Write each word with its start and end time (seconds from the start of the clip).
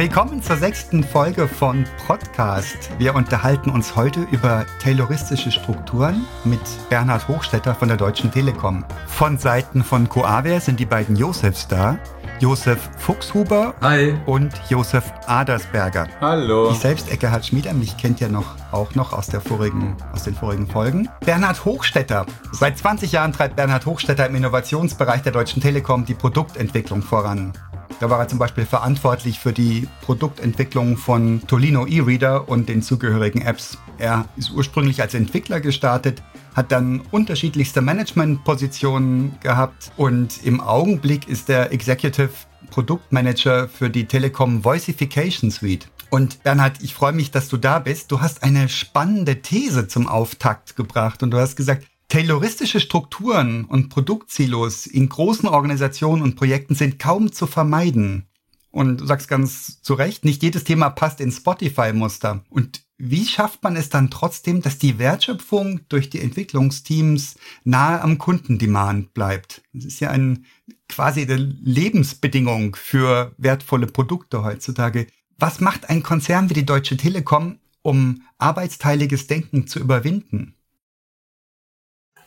Willkommen 0.00 0.42
zur 0.42 0.56
sechsten 0.56 1.04
Folge 1.04 1.46
von 1.46 1.84
Podcast. 2.06 2.88
Wir 2.96 3.14
unterhalten 3.14 3.68
uns 3.68 3.96
heute 3.96 4.22
über 4.30 4.64
tayloristische 4.82 5.50
Strukturen 5.50 6.24
mit 6.42 6.58
Bernhard 6.88 7.28
Hochstetter 7.28 7.74
von 7.74 7.88
der 7.88 7.98
Deutschen 7.98 8.32
Telekom. 8.32 8.82
Von 9.06 9.36
Seiten 9.36 9.84
von 9.84 10.08
Coaver 10.08 10.58
sind 10.58 10.80
die 10.80 10.86
beiden 10.86 11.16
Josefs 11.16 11.68
da. 11.68 11.98
Josef 12.38 12.88
Fuchshuber 12.96 13.74
Hi. 13.82 14.14
und 14.24 14.54
Josef 14.70 15.04
Adersberger. 15.26 16.08
Hallo. 16.22 16.70
Ich 16.70 16.78
selbst, 16.78 17.12
Eckehard 17.12 17.44
Schmieder, 17.44 17.74
mich 17.74 17.98
kennt 17.98 18.20
ja 18.20 18.30
noch, 18.30 18.56
auch 18.72 18.94
noch 18.94 19.12
aus, 19.12 19.26
der 19.26 19.42
vorigen, 19.42 19.98
aus 20.14 20.22
den 20.22 20.34
vorigen 20.34 20.66
Folgen. 20.66 21.10
Bernhard 21.26 21.66
Hochstetter. 21.66 22.24
Seit 22.52 22.78
20 22.78 23.12
Jahren 23.12 23.34
treibt 23.34 23.56
Bernhard 23.56 23.84
Hochstetter 23.84 24.26
im 24.26 24.34
Innovationsbereich 24.34 25.20
der 25.20 25.32
Deutschen 25.32 25.60
Telekom 25.60 26.06
die 26.06 26.14
Produktentwicklung 26.14 27.02
voran. 27.02 27.52
Da 28.00 28.08
war 28.08 28.18
er 28.18 28.28
zum 28.28 28.38
Beispiel 28.38 28.64
verantwortlich 28.64 29.38
für 29.38 29.52
die 29.52 29.86
Produktentwicklung 30.00 30.96
von 30.96 31.46
Tolino 31.46 31.86
E-Reader 31.86 32.48
und 32.48 32.70
den 32.70 32.80
zugehörigen 32.80 33.42
Apps. 33.42 33.76
Er 33.98 34.24
ist 34.38 34.52
ursprünglich 34.52 35.02
als 35.02 35.12
Entwickler 35.12 35.60
gestartet, 35.60 36.22
hat 36.54 36.72
dann 36.72 37.02
unterschiedlichste 37.10 37.82
Managementpositionen 37.82 39.38
gehabt 39.42 39.92
und 39.98 40.42
im 40.44 40.62
Augenblick 40.62 41.28
ist 41.28 41.50
er 41.50 41.72
Executive 41.72 42.30
Produktmanager 42.70 43.68
für 43.68 43.90
die 43.90 44.06
Telekom 44.06 44.64
Voicification 44.64 45.50
Suite. 45.50 45.86
Und 46.08 46.42
Bernhard, 46.42 46.82
ich 46.82 46.94
freue 46.94 47.12
mich, 47.12 47.30
dass 47.30 47.48
du 47.48 47.58
da 47.58 47.80
bist. 47.80 48.10
Du 48.10 48.22
hast 48.22 48.42
eine 48.42 48.70
spannende 48.70 49.42
These 49.42 49.88
zum 49.88 50.08
Auftakt 50.08 50.74
gebracht 50.74 51.22
und 51.22 51.32
du 51.32 51.38
hast 51.38 51.54
gesagt, 51.54 51.86
Tayloristische 52.10 52.80
Strukturen 52.80 53.64
und 53.64 53.88
Produktsilos 53.88 54.86
in 54.86 55.08
großen 55.08 55.48
Organisationen 55.48 56.22
und 56.22 56.34
Projekten 56.34 56.74
sind 56.74 56.98
kaum 56.98 57.32
zu 57.32 57.46
vermeiden. 57.46 58.26
Und 58.72 59.00
du 59.00 59.06
sagst 59.06 59.28
ganz 59.28 59.80
zu 59.80 59.94
Recht, 59.94 60.24
nicht 60.24 60.42
jedes 60.42 60.64
Thema 60.64 60.90
passt 60.90 61.20
in 61.20 61.30
Spotify-Muster. 61.30 62.44
Und 62.50 62.82
wie 62.98 63.24
schafft 63.24 63.62
man 63.62 63.76
es 63.76 63.90
dann 63.90 64.10
trotzdem, 64.10 64.60
dass 64.60 64.76
die 64.76 64.98
Wertschöpfung 64.98 65.82
durch 65.88 66.10
die 66.10 66.20
Entwicklungsteams 66.20 67.36
nahe 67.62 68.02
am 68.02 68.18
Kundendemand 68.18 69.14
bleibt? 69.14 69.62
Das 69.72 69.84
ist 69.84 70.00
ja 70.00 70.10
ein, 70.10 70.46
quasi 70.88 71.22
eine 71.22 71.36
Lebensbedingung 71.36 72.74
für 72.74 73.36
wertvolle 73.38 73.86
Produkte 73.86 74.42
heutzutage. 74.42 75.06
Was 75.38 75.60
macht 75.60 75.88
ein 75.88 76.02
Konzern 76.02 76.50
wie 76.50 76.54
die 76.54 76.66
Deutsche 76.66 76.96
Telekom, 76.96 77.60
um 77.82 78.22
arbeitsteiliges 78.38 79.28
Denken 79.28 79.68
zu 79.68 79.78
überwinden? 79.78 80.56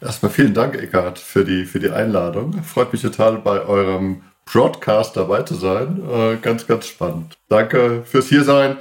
Erstmal 0.04 0.32
vielen 0.32 0.54
Dank, 0.54 0.76
Eckhard, 0.76 1.18
für 1.18 1.46
die, 1.46 1.66
für 1.66 1.80
die 1.80 1.90
Einladung. 1.90 2.62
Freut 2.64 2.92
mich 2.92 3.02
total, 3.02 3.38
bei 3.38 3.62
eurem 3.62 4.24
Broadcast 4.46 5.16
dabei 5.16 5.44
zu 5.44 5.56
sein. 5.56 6.02
Äh, 6.12 6.36
ganz, 6.42 6.68
ganz 6.68 6.88
spannend. 6.88 7.38
Danke 7.48 8.04
fürs 8.06 8.28
Hiersein. 8.28 8.76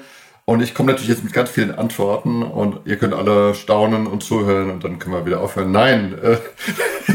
Und 0.44 0.60
ich 0.60 0.74
komme 0.74 0.90
natürlich 0.90 1.10
jetzt 1.10 1.22
mit 1.22 1.32
ganz 1.32 1.50
vielen 1.50 1.70
Antworten 1.70 2.42
und 2.42 2.80
ihr 2.84 2.96
könnt 2.96 3.14
alle 3.14 3.54
staunen 3.54 4.08
und 4.08 4.24
zuhören 4.24 4.70
und 4.70 4.82
dann 4.82 4.98
können 4.98 5.14
wir 5.14 5.24
wieder 5.24 5.40
aufhören. 5.40 5.70
Nein. 5.70 6.18
Äh, 6.20 6.38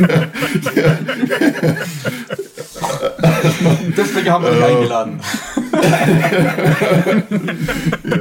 Deswegen 3.98 4.32
haben 4.32 4.46
wir 4.46 4.52
dich 4.52 4.62
ähm, 4.62 4.78
eingeladen. 4.78 5.20
ja. 8.06 8.18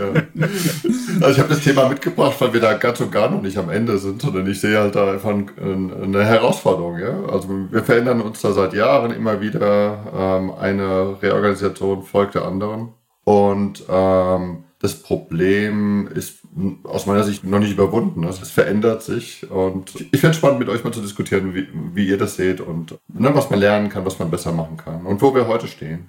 Also 1.26 1.38
ich 1.38 1.42
habe 1.42 1.52
das 1.52 1.64
Thema 1.64 1.88
mitgebracht, 1.88 2.40
weil 2.40 2.52
wir 2.52 2.60
da 2.60 2.74
ganz 2.74 3.00
und 3.00 3.10
gar 3.10 3.28
noch 3.28 3.42
nicht 3.42 3.58
am 3.58 3.68
Ende 3.68 3.98
sind, 3.98 4.22
sondern 4.22 4.48
ich 4.48 4.60
sehe 4.60 4.78
halt 4.78 4.94
da 4.94 5.10
einfach 5.10 5.30
eine 5.30 6.24
Herausforderung. 6.24 7.00
Ja? 7.00 7.24
Also 7.24 7.48
wir 7.68 7.82
verändern 7.82 8.20
uns 8.20 8.42
da 8.42 8.52
seit 8.52 8.74
Jahren 8.74 9.10
immer 9.10 9.40
wieder. 9.40 10.04
Ähm, 10.16 10.52
eine 10.52 11.20
Reorganisation 11.20 12.04
folgt 12.04 12.36
der 12.36 12.44
anderen. 12.44 12.90
Und 13.24 13.82
ähm, 13.88 14.66
das 14.78 15.02
Problem 15.02 16.08
ist 16.14 16.38
aus 16.84 17.06
meiner 17.06 17.24
Sicht 17.24 17.42
noch 17.42 17.58
nicht 17.58 17.72
überwunden. 17.72 18.24
Also 18.24 18.42
es 18.42 18.52
verändert 18.52 19.02
sich 19.02 19.50
und 19.50 19.96
ich 19.96 20.20
fände 20.20 20.30
es 20.30 20.36
spannend, 20.36 20.60
mit 20.60 20.68
euch 20.68 20.84
mal 20.84 20.92
zu 20.92 21.02
diskutieren, 21.02 21.56
wie, 21.56 21.66
wie 21.92 22.06
ihr 22.06 22.18
das 22.18 22.36
seht 22.36 22.60
und 22.60 22.96
ne, 23.12 23.34
was 23.34 23.50
man 23.50 23.58
lernen 23.58 23.88
kann, 23.88 24.06
was 24.06 24.20
man 24.20 24.30
besser 24.30 24.52
machen 24.52 24.76
kann 24.76 25.04
und 25.04 25.20
wo 25.22 25.34
wir 25.34 25.48
heute 25.48 25.66
stehen. 25.66 26.08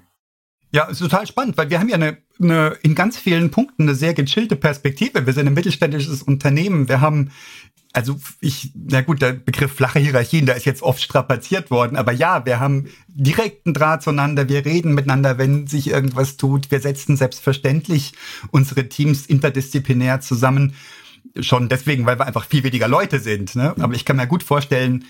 Ja, 0.72 0.84
ist 0.86 1.00
total 1.00 1.26
spannend, 1.26 1.58
weil 1.58 1.70
wir 1.70 1.80
haben 1.80 1.90
ja 1.90 1.96
eine, 1.96 2.18
eine 2.42 2.78
in 2.84 2.94
ganz 2.94 3.18
vielen 3.18 3.52
Punkten 3.52 3.84
eine 3.84 3.96
sehr 3.96 4.14
gechillte 4.14 4.56
Perspektive. 4.56 5.26
Wir 5.26 5.34
sind 5.34 5.48
ein 5.48 5.54
mittelständisches 5.54 6.22
Unternehmen. 6.22 6.90
Wir 6.90 7.00
haben 7.02 7.32
also 7.94 8.20
ich, 8.42 8.72
na 8.76 9.02
gut, 9.02 9.24
der 9.24 9.34
Begriff 9.34 9.72
flache 9.72 9.98
Hierarchien, 9.98 10.46
da 10.46 10.54
ist 10.54 10.66
jetzt 10.66 10.84
oft 10.84 11.02
strapaziert 11.02 11.72
worden, 11.72 11.98
aber 11.98 12.12
ja, 12.12 12.46
wir 12.46 12.60
haben 12.60 12.90
direkten 13.08 13.74
Draht 13.74 14.04
zueinander, 14.04 14.48
wir 14.48 14.66
reden 14.66 14.94
miteinander, 14.94 15.40
wenn 15.40 15.66
sich 15.66 15.90
irgendwas 15.90 16.38
tut, 16.38 16.70
wir 16.70 16.80
setzen 16.80 17.18
selbstverständlich 17.18 18.14
unsere 18.52 18.88
Teams 18.88 19.26
interdisziplinär 19.26 20.22
zusammen, 20.22 20.76
schon 21.40 21.70
deswegen, 21.70 22.06
weil 22.06 22.20
wir 22.20 22.28
einfach 22.28 22.46
viel 22.46 22.64
weniger 22.64 22.88
Leute 22.88 23.20
sind. 23.20 23.56
Ne? 23.56 23.74
Aber 23.80 23.96
ich 23.96 24.06
kann 24.06 24.18
mir 24.18 24.28
gut 24.28 24.44
vorstellen, 24.44 25.06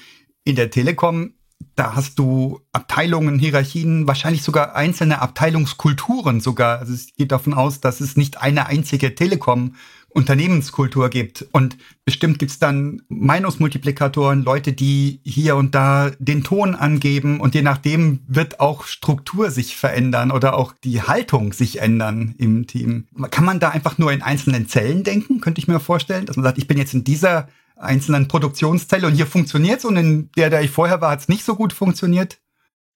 in 0.45 0.55
der 0.55 0.69
Telekom 0.69 1.33
da 1.75 1.95
hast 1.95 2.17
du 2.17 2.61
Abteilungen, 2.71 3.39
Hierarchien, 3.39 4.07
wahrscheinlich 4.07 4.41
sogar 4.41 4.75
einzelne 4.75 5.21
Abteilungskulturen 5.21 6.41
sogar. 6.41 6.79
Also 6.79 6.93
es 6.93 7.15
geht 7.15 7.31
davon 7.31 7.53
aus, 7.53 7.79
dass 7.81 8.01
es 8.01 8.17
nicht 8.17 8.41
eine 8.41 8.65
einzige 8.65 9.13
Telekom 9.13 9.75
Unternehmenskultur 10.09 11.09
gibt. 11.09 11.45
Und 11.51 11.77
bestimmt 12.03 12.39
gibt's 12.39 12.57
dann 12.57 13.03
Meinungsmultiplikatoren, 13.09 14.43
Leute, 14.43 14.73
die 14.73 15.19
hier 15.23 15.55
und 15.55 15.75
da 15.75 16.09
den 16.17 16.43
Ton 16.43 16.73
angeben 16.73 17.39
und 17.39 17.53
je 17.53 17.61
nachdem 17.61 18.21
wird 18.27 18.59
auch 18.59 18.85
Struktur 18.85 19.51
sich 19.51 19.77
verändern 19.77 20.31
oder 20.31 20.57
auch 20.57 20.73
die 20.83 21.03
Haltung 21.03 21.53
sich 21.53 21.81
ändern 21.81 22.33
im 22.39 22.65
Team. 22.65 23.07
Kann 23.29 23.45
man 23.45 23.59
da 23.59 23.69
einfach 23.69 23.99
nur 23.99 24.11
in 24.11 24.23
einzelnen 24.23 24.67
Zellen 24.67 25.03
denken, 25.03 25.39
könnte 25.41 25.59
ich 25.59 25.67
mir 25.67 25.79
vorstellen, 25.79 26.25
dass 26.25 26.35
man 26.35 26.43
sagt, 26.43 26.57
ich 26.57 26.67
bin 26.67 26.79
jetzt 26.79 26.95
in 26.95 27.03
dieser 27.03 27.47
einzelnen 27.79 28.27
Produktionszelle 28.27 29.07
und 29.07 29.13
hier 29.13 29.27
funktioniert's 29.27 29.85
und 29.85 29.97
in 29.97 30.29
der, 30.37 30.49
der 30.49 30.61
ich 30.61 30.71
vorher 30.71 31.01
war, 31.01 31.11
hat's 31.11 31.27
nicht 31.27 31.45
so 31.45 31.55
gut 31.55 31.73
funktioniert? 31.73 32.37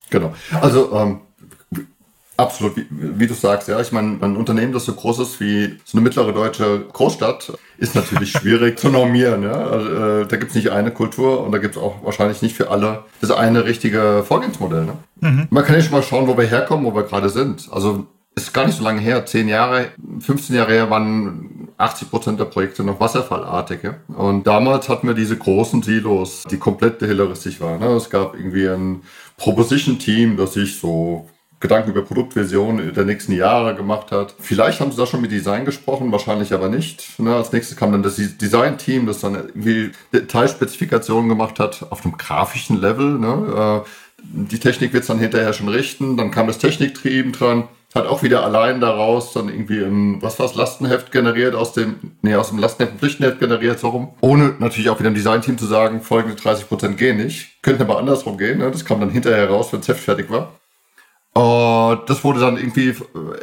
Genau. 0.09 0.33
Also 0.59 0.93
ähm, 0.95 1.21
absolut, 2.41 2.75
wie, 2.75 2.85
wie, 2.89 3.27
du 3.27 3.33
sagst, 3.33 3.67
ja. 3.67 3.79
Ich 3.79 3.91
meine, 3.91 4.17
ein 4.21 4.35
Unternehmen, 4.35 4.73
das 4.73 4.85
so 4.85 4.93
groß 4.93 5.19
ist 5.19 5.39
wie 5.39 5.77
so 5.85 5.97
eine 5.97 6.01
mittlere 6.01 6.33
deutsche 6.33 6.85
Großstadt, 6.91 7.53
ist 7.77 7.95
natürlich 7.95 8.31
schwierig 8.31 8.79
zu 8.79 8.89
normieren. 8.89 9.43
Ja. 9.43 9.53
Also, 9.53 9.89
äh, 9.89 10.27
da 10.27 10.37
gibt's 10.37 10.55
nicht 10.55 10.71
eine 10.71 10.91
Kultur 10.91 11.43
und 11.43 11.51
da 11.51 11.59
gibt's 11.59 11.77
auch 11.77 12.03
wahrscheinlich 12.03 12.41
nicht 12.41 12.55
für 12.55 12.69
alle 12.69 13.05
das 13.21 13.31
eine 13.31 13.65
richtige 13.65 14.23
Vorgehensmodell. 14.27 14.85
Ne? 14.85 14.97
Mhm. 15.21 15.47
Man 15.49 15.63
kann 15.63 15.75
ja 15.75 15.81
schon 15.81 15.93
mal 15.93 16.03
schauen, 16.03 16.27
wo 16.27 16.37
wir 16.37 16.45
herkommen, 16.45 16.85
wo 16.85 16.95
wir 16.95 17.03
gerade 17.03 17.29
sind. 17.29 17.69
Also 17.71 18.07
ist 18.35 18.53
gar 18.53 18.65
nicht 18.65 18.77
so 18.77 18.83
lange 18.83 19.01
her, 19.01 19.25
zehn 19.25 19.47
Jahre, 19.47 19.87
15 20.19 20.55
Jahre 20.55 20.71
her 20.71 20.89
waren 20.89 21.50
80 21.81 22.09
Prozent 22.09 22.39
der 22.39 22.45
Projekte 22.45 22.83
noch 22.83 22.99
wasserfallartig. 22.99 23.83
Ja? 23.83 23.95
Und 24.15 24.47
damals 24.47 24.89
hatten 24.89 25.07
wir 25.07 25.13
diese 25.13 25.37
großen 25.37 25.81
Silos, 25.83 26.43
die 26.49 26.57
komplett 26.57 27.01
dehilleristisch 27.01 27.59
waren. 27.59 27.79
Ne? 27.79 27.87
Es 27.87 28.09
gab 28.09 28.35
irgendwie 28.35 28.67
ein 28.67 29.01
Proposition-Team, 29.37 30.37
das 30.37 30.53
sich 30.53 30.79
so 30.79 31.29
Gedanken 31.59 31.91
über 31.91 32.01
Produktversion 32.01 32.91
der 32.93 33.05
nächsten 33.05 33.33
Jahre 33.33 33.75
gemacht 33.75 34.11
hat. 34.11 34.33
Vielleicht 34.39 34.81
haben 34.81 34.91
sie 34.91 34.97
da 34.97 35.05
schon 35.05 35.21
mit 35.21 35.31
Design 35.31 35.63
gesprochen, 35.63 36.11
wahrscheinlich 36.11 36.53
aber 36.53 36.69
nicht. 36.69 37.19
Ne? 37.19 37.35
Als 37.35 37.51
nächstes 37.53 37.77
kam 37.77 37.91
dann 37.91 38.01
das 38.01 38.15
Design-Team, 38.15 39.05
das 39.05 39.19
dann 39.19 39.35
irgendwie 39.35 39.91
Detailspezifikationen 40.11 41.29
gemacht 41.29 41.59
hat 41.59 41.85
auf 41.91 42.03
einem 42.03 42.17
grafischen 42.17 42.81
Level. 42.81 43.19
Ne? 43.19 43.83
Äh, 43.85 43.89
die 44.23 44.59
Technik 44.59 44.93
wird 44.93 45.01
es 45.01 45.07
dann 45.07 45.19
hinterher 45.19 45.53
schon 45.53 45.69
richten. 45.69 46.17
Dann 46.17 46.31
kam 46.31 46.47
das 46.47 46.57
Techniktrieben 46.57 47.31
dran 47.31 47.67
hat 47.93 48.07
auch 48.07 48.23
wieder 48.23 48.43
allein 48.43 48.79
daraus 48.79 49.33
dann 49.33 49.49
irgendwie 49.49 49.83
ein, 49.83 50.21
was 50.21 50.39
war's, 50.39 50.55
Lastenheft 50.55 51.11
generiert 51.11 51.55
aus 51.55 51.73
dem, 51.73 52.15
nee, 52.21 52.35
aus 52.35 52.49
dem 52.49 52.59
Lastenheft 52.59 52.99
Pflichtenheft 52.99 53.39
generiert, 53.39 53.79
so 53.79 53.89
rum. 53.89 54.13
Ohne 54.21 54.55
natürlich 54.59 54.89
auch 54.89 54.99
wieder 54.99 55.09
im 55.09 55.15
Designteam 55.15 55.57
zu 55.57 55.65
sagen, 55.65 56.01
folgende 56.01 56.35
30 56.35 56.67
Prozent 56.67 56.97
gehen 56.97 57.17
nicht. 57.17 57.61
Könnten 57.61 57.81
aber 57.81 57.97
andersrum 57.97 58.37
gehen, 58.37 58.59
ne? 58.59 58.71
Das 58.71 58.85
kam 58.85 58.99
dann 58.99 59.09
hinterher 59.09 59.49
raus, 59.49 59.71
wenn 59.71 59.81
das 59.81 59.89
Heft 59.89 60.03
fertig 60.03 60.29
war. 60.29 60.53
Und 61.33 62.09
das 62.09 62.25
wurde 62.25 62.41
dann 62.41 62.57
irgendwie 62.57 62.93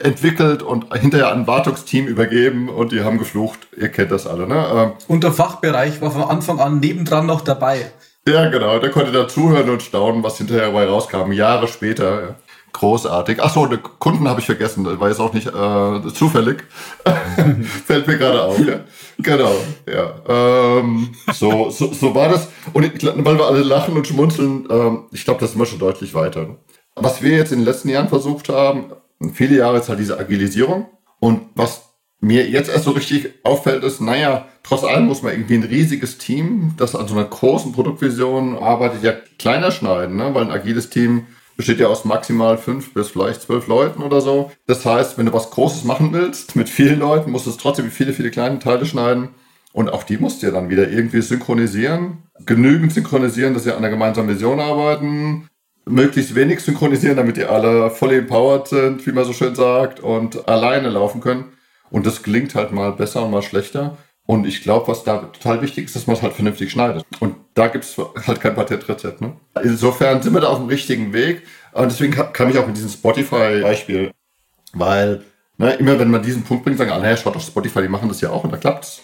entwickelt 0.03 0.63
und 0.63 0.95
hinterher 0.95 1.33
an 1.33 1.41
ein 1.41 1.47
Wartungsteam 1.47 2.07
übergeben 2.07 2.69
und 2.69 2.93
die 2.93 3.03
haben 3.03 3.19
geflucht. 3.19 3.61
Ihr 3.77 3.89
kennt 3.89 4.13
das 4.13 4.27
alle, 4.27 4.47
ne? 4.47 4.67
Ähm, 4.75 4.93
und 5.09 5.25
der 5.25 5.33
Fachbereich 5.33 6.01
war 6.03 6.11
von 6.11 6.23
Anfang 6.23 6.61
an 6.61 6.81
nebendran 6.81 7.25
noch 7.25 7.41
dabei. 7.41 7.91
Ja, 8.27 8.51
genau. 8.51 8.79
Der 8.79 8.91
konnte 8.91 9.11
da 9.11 9.27
zuhören 9.27 9.71
und 9.71 9.83
staunen, 9.83 10.23
was 10.23 10.37
hinterher 10.37 10.67
dabei 10.67 10.87
rauskam. 10.87 11.33
Jahre 11.33 11.67
später. 11.67 12.23
Ja. 12.23 12.35
Großartig. 12.73 13.43
Achso, 13.43 13.67
den 13.67 13.83
Kunden 13.83 14.29
habe 14.29 14.41
ich 14.41 14.47
vergessen, 14.47 14.85
war 15.01 15.09
jetzt 15.09 15.21
auch 15.21 15.33
nicht 15.33 15.47
äh, 15.47 16.15
zufällig. 16.15 16.65
Fällt 17.87 18.07
mir 18.07 18.19
gerade 18.19 18.43
auf, 18.43 18.59
ja. 18.59 18.81
Genau, 19.19 19.53
ja. 19.87 20.15
Ähm, 20.29 21.11
so, 21.33 21.71
so, 21.71 21.93
so 21.93 22.15
war 22.15 22.29
das. 22.29 22.49
Und 22.73 22.85
ich, 22.85 23.05
weil 23.05 23.39
wir 23.39 23.47
alle 23.47 23.63
lachen 23.63 23.97
und 23.97 24.07
schmunzeln, 24.07 24.69
ähm, 24.71 25.05
ich 25.13 25.25
glaube, 25.25 25.41
das 25.41 25.51
ist 25.51 25.57
immer 25.57 25.67
schon 25.67 25.79
deutlich 25.79 26.15
weiter. 26.15 26.43
Ne? 26.43 26.57
Was 26.95 27.23
wir 27.23 27.37
jetzt 27.37 27.53
in 27.53 27.61
den 27.61 27.65
letzten 27.65 27.89
Jahren 27.89 28.09
versucht 28.09 28.49
haben, 28.49 28.93
viele 29.33 29.57
Jahre 29.57 29.79
ist 29.79 29.89
halt 29.89 29.99
diese 29.99 30.19
Agilisierung. 30.19 30.89
Und 31.21 31.41
was 31.55 31.89
mir 32.21 32.49
jetzt 32.49 32.69
erst 32.69 32.85
so 32.85 32.91
richtig 32.93 33.31
auffällt, 33.45 33.85
ist, 33.85 34.01
naja, 34.01 34.47
trotz 34.63 34.85
allem 34.85 35.07
muss 35.07 35.23
man 35.23 35.33
irgendwie 35.33 35.55
ein 35.55 35.63
riesiges 35.63 36.19
Team, 36.19 36.75
das 36.77 36.97
an 36.97 37.07
so 37.07 37.15
einer 37.15 37.25
großen 37.25 37.73
Produktvision 37.73 38.59
arbeitet, 38.59 39.03
ja 39.03 39.13
kleiner 39.39 39.71
schneiden, 39.71 40.17
ne? 40.17 40.35
weil 40.35 40.45
ein 40.45 40.51
agiles 40.51 40.91
Team 40.91 41.27
besteht 41.59 41.81
ja 41.81 41.89
aus 41.89 42.05
maximal 42.05 42.57
fünf 42.57 42.95
bis 42.95 43.11
vielleicht 43.11 43.43
zwölf 43.43 43.67
Leuten 43.67 44.03
oder 44.03 44.21
so. 44.21 44.53
Das 44.67 44.87
heißt, 44.87 45.19
wenn 45.19 45.27
du 45.27 45.33
was 45.33 45.51
Großes 45.51 45.83
machen 45.83 46.13
willst 46.13 46.55
mit 46.55 46.69
vielen 46.69 47.01
Leuten, 47.01 47.33
musst 47.33 47.47
du 47.47 47.51
es 47.51 47.57
trotzdem 47.57 47.91
viele, 47.91 48.13
viele 48.13 48.31
kleine 48.31 48.61
Teile 48.61 48.87
schneiden. 48.87 49.31
Und 49.73 49.93
auch 49.93 50.05
die 50.05 50.19
musst 50.19 50.41
du 50.41 50.47
ja 50.47 50.53
dann 50.53 50.71
wieder 50.71 50.89
irgendwie 50.89 51.21
synchronisieren. 51.21 52.23
Genügend 52.47 52.93
synchronisieren, 52.93 53.55
dass 53.55 53.65
sie 53.65 53.73
an 53.73 53.79
einer 53.79 53.91
gemeinsamen 53.91 54.29
Vision 54.29 54.61
arbeiten. 54.61 55.49
Möglichst 55.85 56.37
wenig 56.37 56.61
synchronisieren, 56.61 57.17
damit 57.17 57.37
die 57.37 57.45
alle 57.45 57.91
voll 57.91 58.13
empowered 58.13 58.69
sind, 58.69 59.05
wie 59.05 59.13
man 59.13 59.25
so 59.25 59.33
schön 59.33 59.57
sagt, 59.57 59.99
und 59.99 60.49
alleine 60.49 60.91
laufen 60.91 61.21
können. 61.21 61.47
Und 61.91 62.07
das 62.07 62.23
gelingt 62.23 62.55
halt 62.55 62.71
mal 62.71 62.93
besser 62.93 63.25
und 63.25 63.33
mal 63.33 63.43
schlechter. 63.43 63.97
Und 64.31 64.47
ich 64.47 64.63
glaube, 64.63 64.89
was 64.89 65.05
da 65.05 65.17
total 65.21 65.63
wichtig 65.63 65.87
ist, 65.87 65.97
dass 65.97 66.07
man 66.07 66.15
es 66.15 66.21
halt 66.21 66.35
vernünftig 66.35 66.71
schneidet. 66.71 67.03
Und 67.19 67.37
da 67.55 67.69
gibt 67.69 67.85
es 67.85 67.97
halt 67.97 68.43
kein 68.43 68.55
Patentrezept. 68.55 69.23
Ne? 69.23 69.33
Insofern 69.63 70.21
sind 70.21 70.35
wir 70.35 70.43
da 70.43 70.49
auf 70.49 70.59
dem 70.59 70.69
richtigen 70.69 71.15
Weg. 71.15 71.45
Und 71.73 71.91
deswegen 71.91 72.13
kam 72.13 72.51
ich 72.51 72.59
auch 72.59 72.67
mit 72.67 72.77
diesem 72.77 72.91
Spotify-Beispiel. 72.91 74.11
Weil 74.75 75.25
ne, 75.57 75.73
immer 75.77 75.99
wenn 75.99 76.11
man 76.11 76.23
diesen 76.23 76.43
Punkt 76.43 76.65
bringt, 76.65 76.77
sagen 76.77 76.91
alle, 76.91 77.05
naja, 77.05 77.17
schaut 77.17 77.37
auf 77.37 77.43
Spotify, 77.43 77.81
die 77.81 77.89
machen 77.89 78.11
das 78.11 78.21
ja 78.21 78.29
auch 78.29 78.45
und 78.45 78.53
da 78.53 78.59
klappt's. 78.59 79.01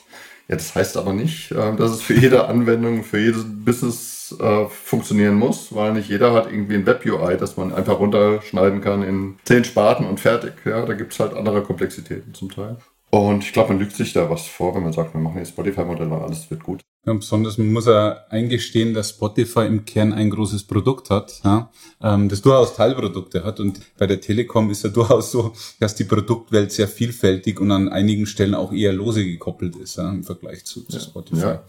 Ja, 0.47 0.56
das 0.56 0.75
heißt 0.75 0.99
aber 0.99 1.15
nicht, 1.15 1.53
äh, 1.53 1.75
dass 1.75 1.93
es 1.93 2.03
für 2.03 2.12
jede 2.12 2.44
Anwendung, 2.49 3.03
für 3.03 3.19
jedes 3.19 3.47
Business 3.47 4.37
äh, 4.38 4.67
funktionieren 4.67 5.37
muss, 5.37 5.75
weil 5.75 5.94
nicht 5.94 6.11
jeder 6.11 6.35
hat 6.35 6.53
irgendwie 6.53 6.75
ein 6.75 6.85
Web-UI, 6.85 7.38
das 7.38 7.56
man 7.56 7.73
einfach 7.73 7.99
runterschneiden 7.99 8.82
kann 8.82 9.03
in 9.03 9.38
zehn 9.44 9.65
Sparten 9.65 10.05
und 10.05 10.21
fertig. 10.21 10.53
Ja, 10.67 10.85
da 10.85 10.93
gibt's 10.93 11.19
halt 11.19 11.32
andere 11.32 11.62
Komplexitäten 11.62 12.35
zum 12.35 12.50
Teil. 12.50 12.76
Und 13.14 13.44
ich 13.44 13.52
glaube, 13.52 13.69
man 13.69 13.78
lügt 13.78 13.94
sich 13.94 14.12
da 14.12 14.28
was 14.28 14.49
vor, 14.49 14.75
wenn 14.75 14.82
man 14.82 14.93
sagt, 14.93 15.14
wir 15.14 15.20
machen 15.20 15.38
jetzt 15.38 15.50
Spotify-Modell 15.50 16.11
und 16.11 16.20
alles 16.20 16.50
wird 16.50 16.64
gut. 16.64 16.81
Ja, 17.06 17.12
besonders 17.12 17.58
man 17.58 17.72
muss 17.72 17.87
ja 17.87 18.25
eingestehen, 18.28 18.93
dass 18.93 19.11
Spotify 19.11 19.66
im 19.66 19.84
Kern 19.84 20.12
ein 20.12 20.31
großes 20.31 20.64
Produkt 20.64 21.11
hat, 21.11 21.40
ja, 21.44 21.70
ähm, 22.02 22.28
das 22.28 22.43
durchaus 22.43 22.75
Teilprodukte 22.75 23.44
hat. 23.44 23.61
Und 23.61 23.78
bei 23.99 24.08
der 24.08 24.20
Telekom 24.20 24.69
ist 24.69 24.82
ja 24.82 24.90
durchaus 24.90 25.31
so, 25.31 25.52
dass 25.78 25.94
die 25.94 26.02
Produktwelt 26.02 26.72
sehr 26.72 26.88
vielfältig 26.88 27.61
und 27.61 27.70
an 27.70 27.88
einigen 27.88 28.26
Stellen 28.26 28.56
auch 28.56 28.72
eher 28.72 28.93
lose 28.93 29.25
gekoppelt 29.25 29.76
ist 29.76 29.96
ja, 29.96 30.11
im 30.11 30.25
Vergleich 30.25 30.64
zu, 30.64 30.82
zu 30.82 30.99
Spotify. 30.99 31.40
Ja. 31.40 31.64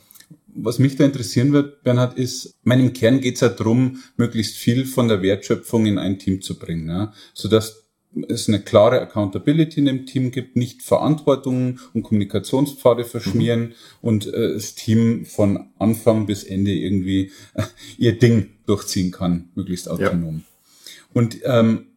Was 0.55 0.79
mich 0.79 0.95
da 0.95 1.03
interessieren 1.03 1.53
wird, 1.53 1.83
Bernhard, 1.83 2.17
ist, 2.17 2.55
mein, 2.63 2.79
im 2.79 2.93
Kern 2.93 3.21
geht 3.21 3.35
es 3.35 3.41
ja 3.41 3.49
darum, 3.49 4.01
möglichst 4.17 4.55
viel 4.55 4.87
von 4.87 5.09
der 5.09 5.21
Wertschöpfung 5.21 5.85
in 5.85 5.99
ein 5.99 6.17
Team 6.17 6.41
zu 6.41 6.57
bringen, 6.57 6.89
ja, 6.89 7.13
sodass 7.35 7.84
es 8.29 8.47
eine 8.47 8.61
klare 8.61 9.01
Accountability 9.01 9.79
in 9.79 9.85
dem 9.85 10.05
Team 10.05 10.31
gibt, 10.31 10.55
nicht 10.55 10.81
Verantwortung 10.81 11.79
und 11.93 12.03
Kommunikationspfade 12.03 13.05
verschmieren 13.05 13.61
mhm. 13.61 13.73
und 14.01 14.33
äh, 14.33 14.53
das 14.53 14.75
Team 14.75 15.25
von 15.25 15.69
Anfang 15.79 16.25
bis 16.25 16.43
Ende 16.43 16.71
irgendwie 16.71 17.31
äh, 17.53 17.63
ihr 17.97 18.17
Ding 18.17 18.51
durchziehen 18.65 19.11
kann, 19.11 19.49
möglichst 19.55 19.89
autonom. 19.89 20.37
Ja. 20.37 20.99
Und 21.13 21.37
ähm, 21.43 21.87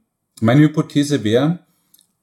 meine 0.40 0.62
Hypothese 0.62 1.24
wäre, 1.24 1.60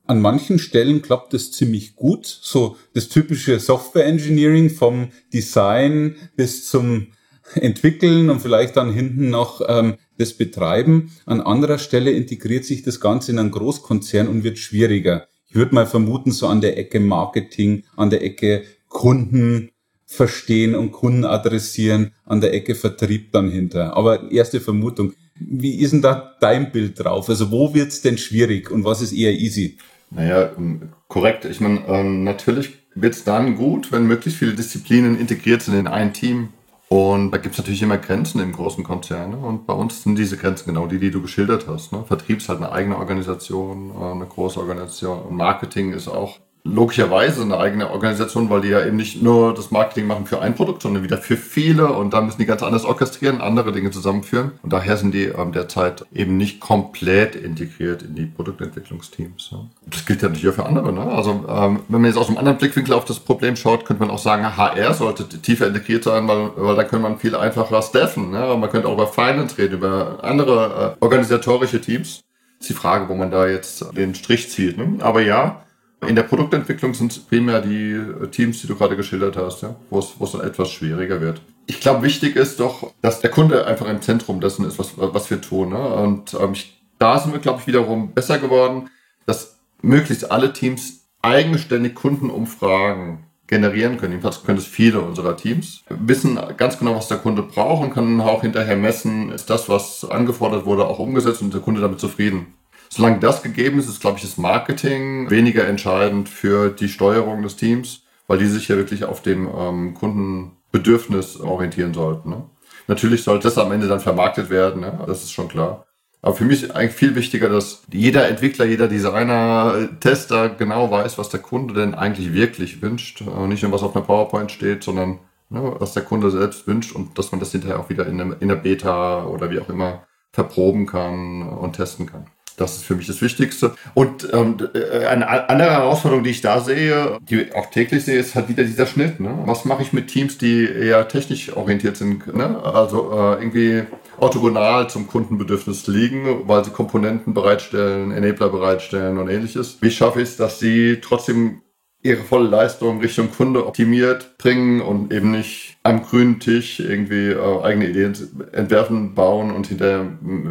an 0.07 0.21
manchen 0.21 0.59
Stellen 0.59 1.01
klappt 1.01 1.33
es 1.33 1.51
ziemlich 1.51 1.95
gut. 1.95 2.25
So 2.25 2.77
das 2.93 3.09
typische 3.09 3.59
Software 3.59 4.05
Engineering 4.05 4.69
vom 4.69 5.09
Design 5.33 6.15
bis 6.35 6.69
zum 6.69 7.07
Entwickeln 7.55 8.29
und 8.29 8.39
vielleicht 8.39 8.75
dann 8.77 8.91
hinten 8.91 9.29
noch 9.29 9.61
ähm, 9.67 9.95
das 10.17 10.33
betreiben. 10.33 11.11
An 11.25 11.41
anderer 11.41 11.77
Stelle 11.77 12.11
integriert 12.11 12.65
sich 12.65 12.83
das 12.83 12.99
Ganze 12.99 13.31
in 13.31 13.39
einen 13.39 13.51
Großkonzern 13.51 14.27
und 14.27 14.43
wird 14.43 14.57
schwieriger. 14.57 15.27
Ich 15.47 15.55
würde 15.55 15.75
mal 15.75 15.85
vermuten, 15.85 16.31
so 16.31 16.47
an 16.47 16.61
der 16.61 16.77
Ecke 16.77 16.99
Marketing, 16.99 17.83
an 17.95 18.09
der 18.09 18.23
Ecke 18.23 18.63
Kunden 18.89 19.71
verstehen 20.05 20.75
und 20.75 20.91
Kunden 20.91 21.25
adressieren, 21.25 22.11
an 22.25 22.41
der 22.41 22.53
Ecke 22.53 22.75
Vertrieb 22.75 23.31
dann 23.31 23.49
hinter. 23.49 23.95
Aber 23.97 24.31
erste 24.31 24.61
Vermutung, 24.61 25.13
wie 25.35 25.75
ist 25.79 25.91
denn 25.91 26.01
da 26.01 26.35
dein 26.39 26.71
Bild 26.71 27.03
drauf? 27.03 27.29
Also 27.29 27.51
wo 27.51 27.73
wird's 27.73 28.01
denn 28.01 28.17
schwierig 28.17 28.71
und 28.71 28.85
was 28.85 29.01
ist 29.01 29.11
eher 29.11 29.33
easy? 29.33 29.77
Naja, 30.11 30.51
ähm, 30.57 30.93
korrekt. 31.07 31.45
Ich 31.45 31.59
meine, 31.59 31.85
ähm, 31.87 32.23
natürlich 32.23 32.73
wird's 32.93 33.23
dann 33.23 33.55
gut, 33.55 33.91
wenn 33.91 34.07
möglichst 34.07 34.39
viele 34.39 34.53
Disziplinen 34.53 35.19
integriert 35.19 35.61
sind 35.61 35.75
in 35.75 35.87
ein 35.87 36.13
Team. 36.13 36.49
Und 36.87 37.31
da 37.31 37.37
gibt 37.37 37.53
es 37.53 37.57
natürlich 37.57 37.81
immer 37.81 37.97
Grenzen 37.97 38.39
im 38.39 38.51
großen 38.51 38.83
Konzern. 38.83 39.31
Ne? 39.31 39.37
Und 39.37 39.65
bei 39.65 39.73
uns 39.73 40.03
sind 40.03 40.17
diese 40.17 40.37
Grenzen 40.37 40.67
genau 40.67 40.85
die, 40.85 40.99
die 40.99 41.09
du 41.09 41.21
geschildert 41.21 41.67
hast. 41.67 41.91
Ne? 41.91 42.03
Vertrieb 42.05 42.37
ist 42.37 42.49
halt 42.49 42.59
eine 42.61 42.71
eigene 42.71 42.97
Organisation, 42.97 43.91
äh, 43.91 44.11
eine 44.11 44.25
große 44.27 44.59
Organisation. 44.59 45.19
Und 45.23 45.35
Marketing 45.35 45.93
ist 45.93 46.07
auch 46.07 46.39
logischerweise 46.65 47.43
eine 47.43 47.59
eigene 47.59 47.91
Organisation, 47.91 48.49
weil 48.49 48.61
die 48.61 48.69
ja 48.69 48.83
eben 48.83 48.97
nicht 48.97 49.21
nur 49.21 49.53
das 49.53 49.69
Marketing 49.69 50.07
machen 50.07 50.25
für 50.25 50.41
ein 50.41 50.55
Produkt, 50.55 50.81
sondern 50.81 51.03
wieder 51.03 51.19
für 51.19 51.37
viele 51.37 51.93
und 51.93 52.11
da 52.11 52.21
müssen 52.21 52.39
die 52.39 52.47
ganz 52.47 52.63
anders 52.63 52.85
orchestrieren, 52.85 53.39
andere 53.39 53.71
Dinge 53.71 53.91
zusammenführen. 53.91 54.53
Und 54.63 54.73
daher 54.73 54.97
sind 54.97 55.13
die 55.13 55.25
ähm, 55.25 55.51
derzeit 55.51 56.05
eben 56.11 56.37
nicht 56.37 56.59
komplett 56.59 57.35
integriert 57.35 58.01
in 58.01 58.15
die 58.15 58.25
Produktentwicklungsteams. 58.25 59.49
Ja. 59.51 59.59
Das 59.85 60.07
gilt 60.07 60.23
ja 60.23 60.29
natürlich 60.29 60.49
auch 60.49 60.55
für 60.55 60.65
andere. 60.65 60.91
Ne? 60.91 61.01
Also 61.01 61.45
ähm, 61.47 61.81
wenn 61.87 62.01
man 62.01 62.05
jetzt 62.05 62.17
aus 62.17 62.29
einem 62.29 62.39
anderen 62.39 62.57
Blickwinkel 62.57 62.95
auf 62.95 63.05
das 63.05 63.19
Problem 63.19 63.55
schaut, 63.55 63.85
könnte 63.85 64.03
man 64.03 64.09
auch 64.09 64.19
sagen, 64.19 64.57
HR 64.57 64.95
sollte 64.95 65.29
tiefer 65.29 65.67
integriert 65.67 66.03
sein, 66.03 66.27
weil, 66.27 66.49
weil 66.55 66.75
da 66.75 66.83
könnte 66.83 67.03
man 67.03 67.19
viel 67.19 67.35
einfacher 67.35 67.79
staffen. 67.83 68.31
Ne? 68.31 68.39
Man 68.59 68.71
könnte 68.71 68.87
auch 68.87 68.93
über 68.93 69.07
Finance 69.07 69.59
reden, 69.59 69.75
über 69.75 70.17
andere 70.23 70.97
äh, 70.99 71.03
organisatorische 71.03 71.79
Teams. 71.79 72.21
Das 72.57 72.61
ist 72.61 72.69
die 72.69 72.73
Frage, 72.73 73.07
wo 73.07 73.13
man 73.13 73.29
da 73.29 73.47
jetzt 73.47 73.85
den 73.95 74.15
Strich 74.15 74.49
zieht. 74.49 74.77
Ne? 74.77 74.97
Aber 75.01 75.21
ja, 75.21 75.64
in 76.07 76.15
der 76.15 76.23
Produktentwicklung 76.23 76.93
sind 76.93 77.11
es 77.11 77.19
primär 77.19 77.61
die 77.61 77.91
äh, 77.91 78.27
Teams, 78.27 78.61
die 78.61 78.67
du 78.67 78.75
gerade 78.75 78.95
geschildert 78.95 79.37
hast, 79.37 79.63
ja, 79.63 79.75
wo 79.89 79.99
es, 79.99 80.31
dann 80.31 80.41
etwas 80.41 80.71
schwieriger 80.71 81.21
wird. 81.21 81.41
Ich 81.67 81.79
glaube, 81.79 82.03
wichtig 82.03 82.35
ist 82.35 82.59
doch, 82.59 82.91
dass 83.01 83.21
der 83.21 83.31
Kunde 83.31 83.65
einfach 83.65 83.87
im 83.87 84.01
Zentrum 84.01 84.39
dessen 84.39 84.65
ist, 84.65 84.77
was, 84.77 84.93
was 84.97 85.29
wir 85.29 85.41
tun. 85.41 85.69
Ne? 85.69 85.79
Und 85.79 86.35
ähm, 86.39 86.53
ich, 86.53 86.79
da 86.99 87.19
sind 87.19 87.33
wir, 87.33 87.39
glaube 87.39 87.59
ich, 87.61 87.67
wiederum 87.67 88.13
besser 88.13 88.37
geworden, 88.37 88.89
dass 89.25 89.57
möglichst 89.81 90.31
alle 90.31 90.53
Teams 90.53 91.07
eigenständig 91.21 91.95
Kundenumfragen 91.95 93.25
generieren 93.47 93.97
können. 93.97 94.13
Jedenfalls 94.13 94.43
können 94.43 94.57
es 94.57 94.65
viele 94.65 95.01
unserer 95.01 95.37
Teams. 95.37 95.83
Wissen 95.89 96.39
ganz 96.57 96.79
genau, 96.79 96.95
was 96.95 97.07
der 97.07 97.17
Kunde 97.17 97.43
braucht 97.43 97.83
und 97.83 97.93
können 97.93 98.21
auch 98.21 98.41
hinterher 98.41 98.75
messen, 98.75 99.31
ist 99.31 99.49
das, 99.49 99.69
was 99.69 100.05
angefordert 100.09 100.65
wurde, 100.65 100.87
auch 100.87 100.99
umgesetzt 100.99 101.41
und 101.41 101.53
der 101.53 101.61
Kunde 101.61 101.81
damit 101.81 101.99
zufrieden. 101.99 102.53
Solange 102.95 103.19
das 103.19 103.43
gegeben 103.43 103.77
ist, 103.77 103.89
ist, 103.89 103.99
glaube 103.99 104.19
ich, 104.19 104.23
das 104.23 104.37
Marketing 104.37 105.29
weniger 105.29 105.67
entscheidend 105.67 106.29
für 106.29 106.69
die 106.69 106.87
Steuerung 106.87 107.43
des 107.43 107.57
Teams, 107.57 108.03
weil 108.27 108.37
die 108.37 108.45
sich 108.45 108.69
ja 108.69 108.77
wirklich 108.77 109.03
auf 109.03 109.21
dem 109.21 109.49
ähm, 109.53 109.93
Kundenbedürfnis 109.95 111.41
orientieren 111.41 111.93
sollten. 111.93 112.29
Ne? 112.29 112.43
Natürlich 112.87 113.23
sollte 113.23 113.49
das 113.49 113.57
am 113.57 113.73
Ende 113.73 113.89
dann 113.89 113.99
vermarktet 113.99 114.49
werden, 114.49 114.79
ne? 114.79 114.97
das 115.07 115.23
ist 115.23 115.33
schon 115.33 115.49
klar. 115.49 115.85
Aber 116.21 116.35
für 116.35 116.45
mich 116.45 116.63
ist 116.63 116.71
eigentlich 116.73 116.95
viel 116.95 117.15
wichtiger, 117.15 117.49
dass 117.49 117.83
jeder 117.91 118.29
Entwickler, 118.29 118.63
jeder 118.63 118.87
Designer, 118.87 119.89
Tester 119.99 120.47
genau 120.47 120.89
weiß, 120.89 121.17
was 121.17 121.27
der 121.27 121.41
Kunde 121.41 121.73
denn 121.73 121.95
eigentlich 121.95 122.31
wirklich 122.31 122.81
wünscht. 122.81 123.23
Und 123.23 123.49
nicht 123.49 123.63
nur 123.63 123.73
was 123.73 123.83
auf 123.83 123.93
einer 123.93 124.05
PowerPoint 124.05 124.53
steht, 124.53 124.85
sondern 124.85 125.19
ne, 125.49 125.75
was 125.79 125.91
der 125.91 126.03
Kunde 126.03 126.31
selbst 126.31 126.65
wünscht 126.65 126.95
und 126.95 127.17
dass 127.17 127.33
man 127.33 127.41
das 127.41 127.51
hinterher 127.51 127.77
auch 127.77 127.89
wieder 127.89 128.07
in, 128.07 128.21
einem, 128.21 128.37
in 128.39 128.47
der 128.47 128.55
Beta 128.55 129.25
oder 129.25 129.51
wie 129.51 129.59
auch 129.59 129.67
immer 129.67 130.07
verproben 130.31 130.85
kann 130.85 131.49
und 131.49 131.73
testen 131.73 132.05
kann. 132.05 132.27
Das 132.55 132.77
ist 132.77 132.85
für 132.85 132.95
mich 132.95 133.07
das 133.07 133.21
Wichtigste. 133.21 133.75
Und 133.93 134.27
ähm, 134.33 134.57
äh, 134.73 135.05
eine 135.05 135.27
andere 135.49 135.71
Herausforderung, 135.71 136.23
die 136.23 136.31
ich 136.31 136.41
da 136.41 136.61
sehe, 136.61 137.17
die 137.21 137.53
auch 137.53 137.69
täglich 137.69 138.05
sehe, 138.05 138.19
ist 138.19 138.35
halt 138.35 138.49
wieder 138.49 138.63
dieser 138.63 138.85
Schnitt. 138.85 139.19
Ne? 139.19 139.37
Was 139.45 139.65
mache 139.65 139.83
ich 139.83 139.93
mit 139.93 140.07
Teams, 140.07 140.37
die 140.37 140.65
eher 140.65 141.07
technisch 141.07 141.55
orientiert 141.55 141.97
sind? 141.97 142.33
Ne? 142.35 142.63
Also 142.63 143.11
äh, 143.11 143.41
irgendwie 143.43 143.83
orthogonal 144.17 144.89
zum 144.89 145.07
Kundenbedürfnis 145.07 145.87
liegen, 145.87 146.47
weil 146.47 146.63
sie 146.63 146.71
Komponenten 146.71 147.33
bereitstellen, 147.33 148.11
Enabler 148.11 148.49
bereitstellen 148.49 149.17
und 149.17 149.29
ähnliches. 149.29 149.77
Wie 149.81 149.91
schaffe 149.91 150.21
ich 150.21 150.29
es, 150.29 150.37
dass 150.37 150.59
sie 150.59 150.99
trotzdem 151.01 151.61
ihre 152.05 152.23
volle 152.23 152.47
Leistung 152.47 153.01
Richtung 153.01 153.31
Kunde 153.31 153.65
optimiert 153.65 154.37
bringen 154.37 154.79
und 154.79 155.11
eben 155.11 155.31
nicht 155.31 155.77
am 155.81 156.03
grünen 156.03 156.39
Tisch 156.39 156.79
irgendwie 156.79 157.29
äh, 157.29 157.61
eigene 157.63 157.89
Ideen 157.89 158.15
entwerfen, 158.51 159.15
bauen 159.15 159.51
und 159.51 159.67
hinterher 159.67 160.05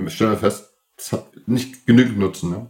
stellen 0.09 0.33
wir 0.33 0.39
fest, 0.39 0.74
das 0.97 1.13
hat 1.13 1.27
nicht 1.47 1.87
genügend 1.87 2.19
Nutzen. 2.19 2.51
Ne? 2.51 2.67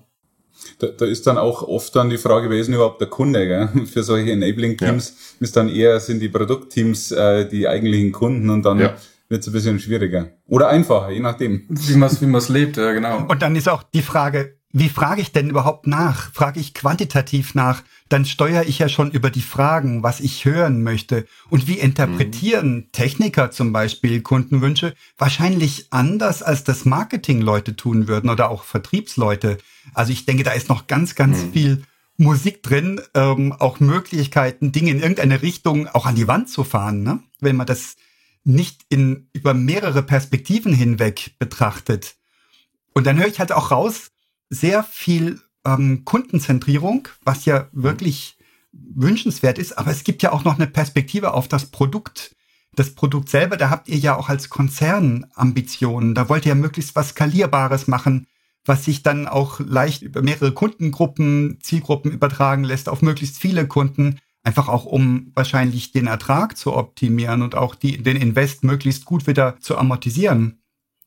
Da, 0.78 0.88
da 0.88 1.04
ist 1.06 1.26
dann 1.26 1.38
auch 1.38 1.62
oft 1.62 1.94
dann 1.94 2.10
die 2.10 2.18
Frage, 2.18 2.50
wer 2.50 2.58
ist 2.58 2.66
denn 2.66 2.74
überhaupt 2.74 3.00
der 3.00 3.08
Kunde? 3.08 3.46
Gell? 3.46 3.86
Für 3.86 4.02
solche 4.02 4.32
Enabling-Teams 4.32 5.08
ja. 5.08 5.44
ist 5.44 5.56
dann 5.56 5.68
eher, 5.68 6.00
sind 6.00 6.20
die 6.20 6.28
Produktteams 6.28 7.12
äh, 7.12 7.48
die 7.48 7.68
eigentlichen 7.68 8.12
Kunden 8.12 8.50
und 8.50 8.64
dann 8.64 8.78
ja. 8.78 8.96
wird 9.28 9.42
es 9.42 9.46
ein 9.48 9.52
bisschen 9.52 9.78
schwieriger. 9.78 10.30
Oder 10.46 10.68
einfacher, 10.68 11.10
je 11.10 11.20
nachdem. 11.20 11.66
Wie 11.68 11.96
man 11.96 12.08
es 12.08 12.20
wie 12.20 12.26
man's 12.26 12.48
lebt, 12.48 12.76
ja 12.76 12.92
genau. 12.92 13.26
Und 13.26 13.42
dann 13.42 13.56
ist 13.56 13.68
auch 13.68 13.82
die 13.82 14.02
Frage, 14.02 14.58
wie 14.76 14.88
frage 14.88 15.22
ich 15.22 15.30
denn 15.30 15.50
überhaupt 15.50 15.86
nach? 15.86 16.32
Frage 16.32 16.58
ich 16.58 16.74
quantitativ 16.74 17.54
nach? 17.54 17.84
Dann 18.08 18.24
steuere 18.24 18.64
ich 18.64 18.80
ja 18.80 18.88
schon 18.88 19.12
über 19.12 19.30
die 19.30 19.40
Fragen, 19.40 20.02
was 20.02 20.18
ich 20.18 20.44
hören 20.44 20.82
möchte. 20.82 21.26
Und 21.48 21.68
wie 21.68 21.78
interpretieren 21.78 22.74
mhm. 22.74 22.88
Techniker 22.90 23.52
zum 23.52 23.72
Beispiel 23.72 24.20
Kundenwünsche? 24.20 24.94
Wahrscheinlich 25.16 25.86
anders, 25.90 26.42
als 26.42 26.64
das 26.64 26.86
Marketingleute 26.86 27.76
tun 27.76 28.08
würden 28.08 28.28
oder 28.28 28.50
auch 28.50 28.64
Vertriebsleute. 28.64 29.58
Also 29.94 30.12
ich 30.12 30.26
denke, 30.26 30.42
da 30.42 30.50
ist 30.50 30.68
noch 30.68 30.88
ganz, 30.88 31.14
ganz 31.14 31.44
mhm. 31.44 31.52
viel 31.52 31.84
Musik 32.16 32.64
drin, 32.64 33.00
ähm, 33.14 33.52
auch 33.52 33.78
Möglichkeiten, 33.78 34.72
Dinge 34.72 34.90
in 34.90 34.98
irgendeine 34.98 35.40
Richtung 35.40 35.86
auch 35.86 36.04
an 36.04 36.16
die 36.16 36.26
Wand 36.26 36.48
zu 36.48 36.64
fahren, 36.64 37.04
ne? 37.04 37.20
wenn 37.38 37.54
man 37.54 37.68
das 37.68 37.94
nicht 38.42 38.80
in 38.88 39.28
über 39.32 39.54
mehrere 39.54 40.02
Perspektiven 40.02 40.74
hinweg 40.74 41.36
betrachtet. 41.38 42.16
Und 42.92 43.06
dann 43.06 43.18
höre 43.18 43.28
ich 43.28 43.38
halt 43.38 43.52
auch 43.52 43.70
raus, 43.70 44.10
sehr 44.54 44.82
viel 44.84 45.40
ähm, 45.66 46.04
Kundenzentrierung, 46.04 47.08
was 47.24 47.44
ja 47.44 47.68
wirklich 47.72 48.36
wünschenswert 48.72 49.58
ist, 49.58 49.76
aber 49.78 49.90
es 49.90 50.04
gibt 50.04 50.22
ja 50.22 50.32
auch 50.32 50.44
noch 50.44 50.56
eine 50.56 50.66
Perspektive 50.66 51.34
auf 51.34 51.48
das 51.48 51.66
Produkt. 51.66 52.34
Das 52.74 52.94
Produkt 52.94 53.28
selber, 53.28 53.56
da 53.56 53.70
habt 53.70 53.88
ihr 53.88 53.98
ja 53.98 54.16
auch 54.16 54.28
als 54.28 54.48
Konzern 54.48 55.26
Ambitionen. 55.34 56.14
Da 56.14 56.28
wollt 56.28 56.44
ihr 56.44 56.50
ja 56.50 56.54
möglichst 56.56 56.96
was 56.96 57.10
Skalierbares 57.10 57.86
machen, 57.86 58.26
was 58.64 58.84
sich 58.84 59.02
dann 59.02 59.28
auch 59.28 59.60
leicht 59.60 60.02
über 60.02 60.22
mehrere 60.22 60.52
Kundengruppen, 60.52 61.58
Zielgruppen 61.62 62.10
übertragen 62.10 62.64
lässt 62.64 62.88
auf 62.88 63.00
möglichst 63.00 63.38
viele 63.38 63.68
Kunden. 63.68 64.18
Einfach 64.42 64.68
auch, 64.68 64.86
um 64.86 65.30
wahrscheinlich 65.34 65.92
den 65.92 66.08
Ertrag 66.08 66.56
zu 66.56 66.74
optimieren 66.74 67.42
und 67.42 67.54
auch 67.54 67.74
die, 67.74 68.02
den 68.02 68.16
Invest 68.16 68.64
möglichst 68.64 69.04
gut 69.04 69.26
wieder 69.26 69.58
zu 69.60 69.78
amortisieren. 69.78 70.60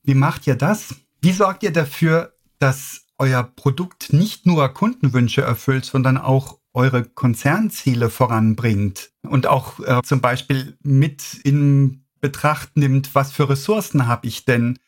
Wie 0.04 0.16
macht 0.16 0.48
ihr 0.48 0.56
das? 0.56 0.96
Wie 1.22 1.34
sorgt 1.34 1.63
ihr 1.63 1.74
dafür, 1.74 2.34
dass 2.60 3.07
euer 3.18 3.44
Produkt 3.44 4.14
nicht 4.14 4.46
nur 4.46 4.68
Kundenwünsche 4.70 5.42
erfüllt, 5.42 5.86
sondern 5.86 6.18
auch 6.18 6.60
eure 6.74 7.04
Konzernziele 7.04 8.10
voranbringt 8.10 9.12
und 9.24 9.48
auch 9.48 9.80
äh, 9.80 10.02
zum 10.04 10.22
Beispiel 10.22 10.78
mit 10.84 11.40
in 11.44 12.04
Betracht 12.22 12.78
nimmt, 12.78 13.16
was 13.16 13.32
für 13.32 13.50
Ressourcen 13.50 14.08
habe 14.08 14.28
ich 14.28 14.46
denn, 14.46 14.80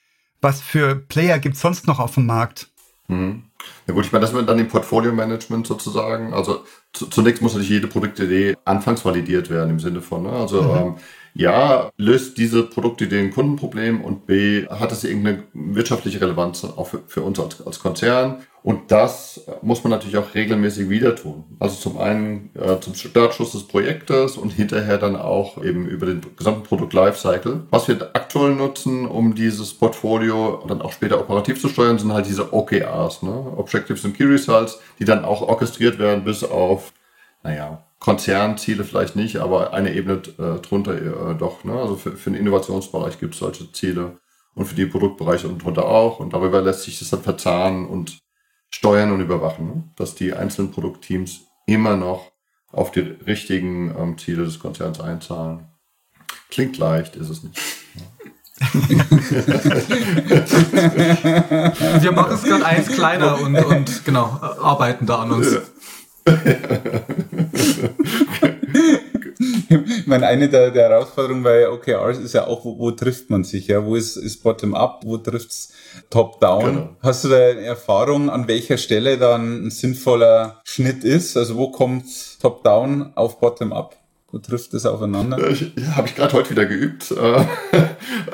was 0.42 0.62
für 0.62 0.96
Player 0.96 1.40
gibt 1.40 1.56
es 1.56 1.62
sonst 1.62 1.88
noch 1.88 2.00
auf 2.00 2.16
dem 2.16 2.26
Markt? 2.26 2.72
Mhm. 3.08 3.44
Ja 3.88 3.94
gut, 3.94 4.06
ich 4.06 4.12
meine, 4.12 4.22
das 4.26 4.34
wird 4.34 4.48
dann 4.48 4.60
im 4.60 4.68
Portfolio-Management 4.68 5.68
sozusagen. 5.68 6.34
Also 6.34 6.64
zunächst 6.94 7.42
muss 7.42 7.54
natürlich 7.54 7.72
jede 7.72 7.88
Produktidee 7.88 8.56
anfangs 8.66 9.04
validiert 9.04 9.50
werden 9.50 9.72
im 9.72 9.80
Sinne 9.80 10.02
von, 10.02 10.24
ne? 10.24 10.32
also 10.32 10.62
mhm. 10.62 10.78
ähm, 10.78 10.96
ja, 11.40 11.90
löst 11.96 12.38
diese 12.38 12.64
Produktidee 12.64 13.20
ein 13.20 13.32
Kundenproblem 13.32 14.02
und 14.02 14.28
B, 14.28 14.68
hat 14.68 14.92
es 14.92 15.06
irgendeine 15.06 15.44
wirtschaftliche 15.54 16.20
Relevanz 16.20 16.66
auch 16.66 16.88
für, 16.88 17.02
für 17.08 17.22
uns 17.22 17.40
als, 17.40 17.66
als 17.66 17.80
Konzern. 17.80 18.44
Und 18.62 18.92
das 18.92 19.46
muss 19.62 19.82
man 19.86 19.92
natürlich 19.92 20.18
auch 20.18 20.36
regelmäßig 20.36 20.90
wieder 20.90 21.16
tun. 21.16 21.46
Also 21.58 21.78
zum 21.78 21.98
einen 21.98 22.50
äh, 22.56 22.82
zum 22.82 22.94
Startschuss 22.94 23.54
des 23.54 23.66
Projektes 23.66 24.36
und 24.36 24.50
hinterher 24.50 24.98
dann 24.98 25.16
auch 25.16 25.64
eben 25.64 25.88
über 25.88 26.08
den 26.08 26.20
gesamten 26.36 26.64
Produkt 26.64 26.92
Lifecycle. 26.92 27.62
Was 27.70 27.88
wir 27.88 28.10
aktuell 28.12 28.54
nutzen, 28.54 29.08
um 29.08 29.34
dieses 29.34 29.74
Portfolio 29.74 30.62
dann 30.68 30.82
auch 30.82 30.92
später 30.92 31.22
operativ 31.22 31.62
zu 31.62 31.70
steuern, 31.70 31.98
sind 32.00 32.12
halt 32.12 32.28
diese 32.28 32.52
OKRs, 32.52 33.24
ne? 33.24 33.54
Objectives 33.56 34.04
and 34.04 34.18
Key 34.18 34.26
Results, 34.26 34.78
die 35.00 35.06
dann 35.06 35.24
auch 35.24 35.42
orchestriert 35.42 36.00
werden 36.00 36.26
bis 36.26 36.44
auf, 36.44 36.92
naja, 37.44 37.82
Konzernziele 38.00 38.86
vielleicht 38.86 39.16
nicht, 39.16 39.38
aber 39.38 39.74
eine 39.74 39.94
Ebene 39.94 40.22
äh, 40.38 40.60
drunter 40.62 41.32
äh, 41.32 41.36
doch. 41.36 41.64
Ne? 41.66 41.74
Also 41.74 41.96
für, 41.98 42.14
für 42.14 42.32
den 42.32 42.40
Innovationsbereich 42.40 43.20
gibt 43.20 43.34
es 43.34 43.40
solche 43.40 43.72
Ziele 43.74 44.18
und 44.56 44.66
für 44.66 44.76
die 44.76 44.86
Produktbereiche 44.86 45.48
und 45.48 45.64
drunter 45.64 45.86
auch. 45.86 46.20
Und 46.20 46.34
darüber 46.34 46.62
lässt 46.62 46.84
sich 46.84 46.98
das 47.00 47.10
dann 47.10 47.22
verzahnen 47.22 47.86
und 47.86 48.20
steuern 48.70 49.12
und 49.12 49.20
überwachen, 49.20 49.68
ne? 49.68 49.84
dass 49.96 50.16
die 50.16 50.34
einzelnen 50.34 50.72
Produktteams 50.72 51.42
immer 51.66 51.98
noch 51.98 52.32
auf 52.72 52.92
die 52.92 53.02
richtigen 53.02 53.94
ähm, 53.98 54.18
Ziele 54.18 54.46
des 54.46 54.60
Konzerns 54.60 55.02
einzahlen. 55.02 55.68
Klingt 56.50 56.78
leicht, 56.78 57.16
ist 57.16 57.30
es 57.30 57.44
nicht. 57.44 57.60
Wir 62.00 62.12
machen 62.12 62.34
es 62.34 62.44
gerade 62.44 62.66
eins 62.66 62.88
kleiner 62.88 63.40
und, 63.40 63.56
und 63.56 64.06
genau, 64.06 64.26
arbeiten 64.42 65.06
da 65.06 65.20
an 65.20 65.32
uns. 65.32 65.62
Ich 69.70 70.08
meine, 70.08 70.28
eine 70.28 70.50
der, 70.50 70.72
der 70.72 70.90
Herausforderungen 70.90 71.44
bei 71.44 71.70
OKRs 71.70 72.18
ist 72.18 72.34
ja 72.34 72.48
auch, 72.48 72.66
wo, 72.66 72.78
wo 72.80 72.92
trifft 72.92 73.30
man 73.30 73.44
sich, 73.44 73.68
ja? 73.68 73.86
Wo 73.86 73.96
ist, 73.96 74.18
ist 74.18 74.42
Bottom-up, 74.42 75.02
wo 75.06 75.18
trifft's 75.18 75.72
Top-down? 76.10 76.66
Genau. 76.66 76.90
Hast 77.02 77.24
du 77.24 77.30
da 77.30 77.36
eine 77.36 77.62
Erfahrung, 77.62 78.30
an 78.30 78.48
welcher 78.48 78.78
Stelle 78.78 79.18
dann 79.18 79.68
ein 79.68 79.70
sinnvoller 79.70 80.62
Schnitt 80.64 81.04
ist? 81.04 81.38
Also 81.38 81.56
wo 81.56 81.70
kommt 81.70 82.06
Top-down 82.42 83.12
auf 83.16 83.40
Bottom-up? 83.40 83.96
Wo 84.32 84.38
trifft 84.38 84.74
es 84.76 84.86
aufeinander? 84.86 85.50
Ich, 85.50 85.72
Habe 85.96 86.08
ich 86.08 86.16
gerade 86.16 86.34
heute 86.34 86.52
wieder 86.52 86.66
geübt. 86.66 87.12
Äh, 87.12 87.16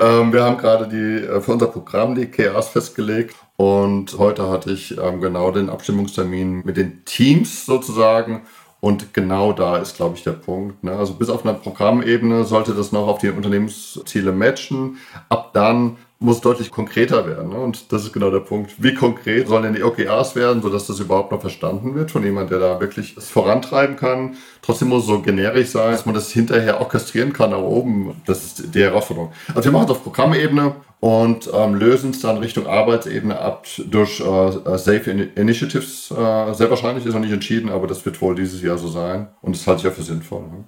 ähm, 0.00 0.32
wir 0.32 0.44
haben 0.44 0.58
gerade 0.58 0.88
die 0.88 1.24
äh, 1.24 1.40
für 1.40 1.52
unser 1.52 1.68
Programm 1.68 2.14
die 2.14 2.26
KRs 2.26 2.68
festgelegt 2.68 3.34
und 3.56 4.18
heute 4.18 4.50
hatte 4.50 4.70
ich 4.70 4.98
ähm, 4.98 5.22
genau 5.22 5.50
den 5.50 5.70
Abstimmungstermin 5.70 6.62
mit 6.64 6.76
den 6.76 7.04
Teams 7.06 7.64
sozusagen 7.64 8.42
und 8.80 9.14
genau 9.14 9.52
da 9.54 9.78
ist, 9.78 9.96
glaube 9.96 10.16
ich, 10.16 10.22
der 10.22 10.32
Punkt. 10.32 10.84
Ne? 10.84 10.92
Also 10.92 11.14
bis 11.14 11.30
auf 11.30 11.44
einer 11.44 11.54
Programmebene 11.54 12.44
sollte 12.44 12.74
das 12.74 12.92
noch 12.92 13.08
auf 13.08 13.18
die 13.18 13.30
Unternehmensziele 13.30 14.32
matchen. 14.32 14.98
Ab 15.30 15.54
dann 15.54 15.96
muss 16.18 16.40
deutlich 16.40 16.70
konkreter 16.70 17.26
werden. 17.26 17.50
Ne? 17.50 17.56
Und 17.56 17.92
das 17.92 18.04
ist 18.04 18.12
genau 18.12 18.30
der 18.30 18.40
Punkt. 18.40 18.72
Wie 18.78 18.94
konkret 18.94 19.48
sollen 19.48 19.64
denn 19.64 19.74
die 19.74 19.82
OKRs 19.82 20.34
werden, 20.34 20.62
sodass 20.62 20.86
das 20.86 20.98
überhaupt 20.98 21.30
noch 21.30 21.40
verstanden 21.40 21.94
wird 21.94 22.10
von 22.10 22.22
jemand, 22.22 22.50
der 22.50 22.58
da 22.58 22.80
wirklich 22.80 23.14
das 23.14 23.28
vorantreiben 23.28 23.96
kann. 23.96 24.36
Trotzdem 24.62 24.88
muss 24.88 25.02
es 25.02 25.08
so 25.08 25.20
generisch 25.20 25.68
sein, 25.68 25.92
dass 25.92 26.06
man 26.06 26.14
das 26.14 26.30
hinterher 26.30 26.80
orchestrieren 26.80 27.34
kann 27.34 27.50
nach 27.50 27.58
oben. 27.58 28.22
Das 28.24 28.44
ist 28.44 28.74
die 28.74 28.82
Herausforderung. 28.82 29.32
Also 29.54 29.64
wir 29.64 29.72
machen 29.72 29.84
es 29.84 29.90
auf 29.90 30.02
Programmebene 30.02 30.76
und 31.00 31.50
ähm, 31.52 31.74
lösen 31.74 32.10
es 32.10 32.20
dann 32.20 32.38
Richtung 32.38 32.66
Arbeitsebene 32.66 33.38
ab 33.38 33.66
durch 33.90 34.20
äh, 34.20 34.24
äh 34.24 34.78
Safe 34.78 35.10
Initiatives. 35.34 36.10
Äh, 36.10 36.54
sehr 36.54 36.70
wahrscheinlich 36.70 37.04
ist 37.04 37.12
noch 37.12 37.20
nicht 37.20 37.32
entschieden, 37.32 37.68
aber 37.68 37.86
das 37.86 38.06
wird 38.06 38.22
wohl 38.22 38.34
dieses 38.34 38.62
Jahr 38.62 38.78
so 38.78 38.88
sein. 38.88 39.28
Und 39.42 39.54
das 39.54 39.66
halte 39.66 39.82
ich 39.82 39.92
auch 39.92 39.96
für 39.96 40.02
sinnvoll. 40.02 40.42
Ne? 40.42 40.64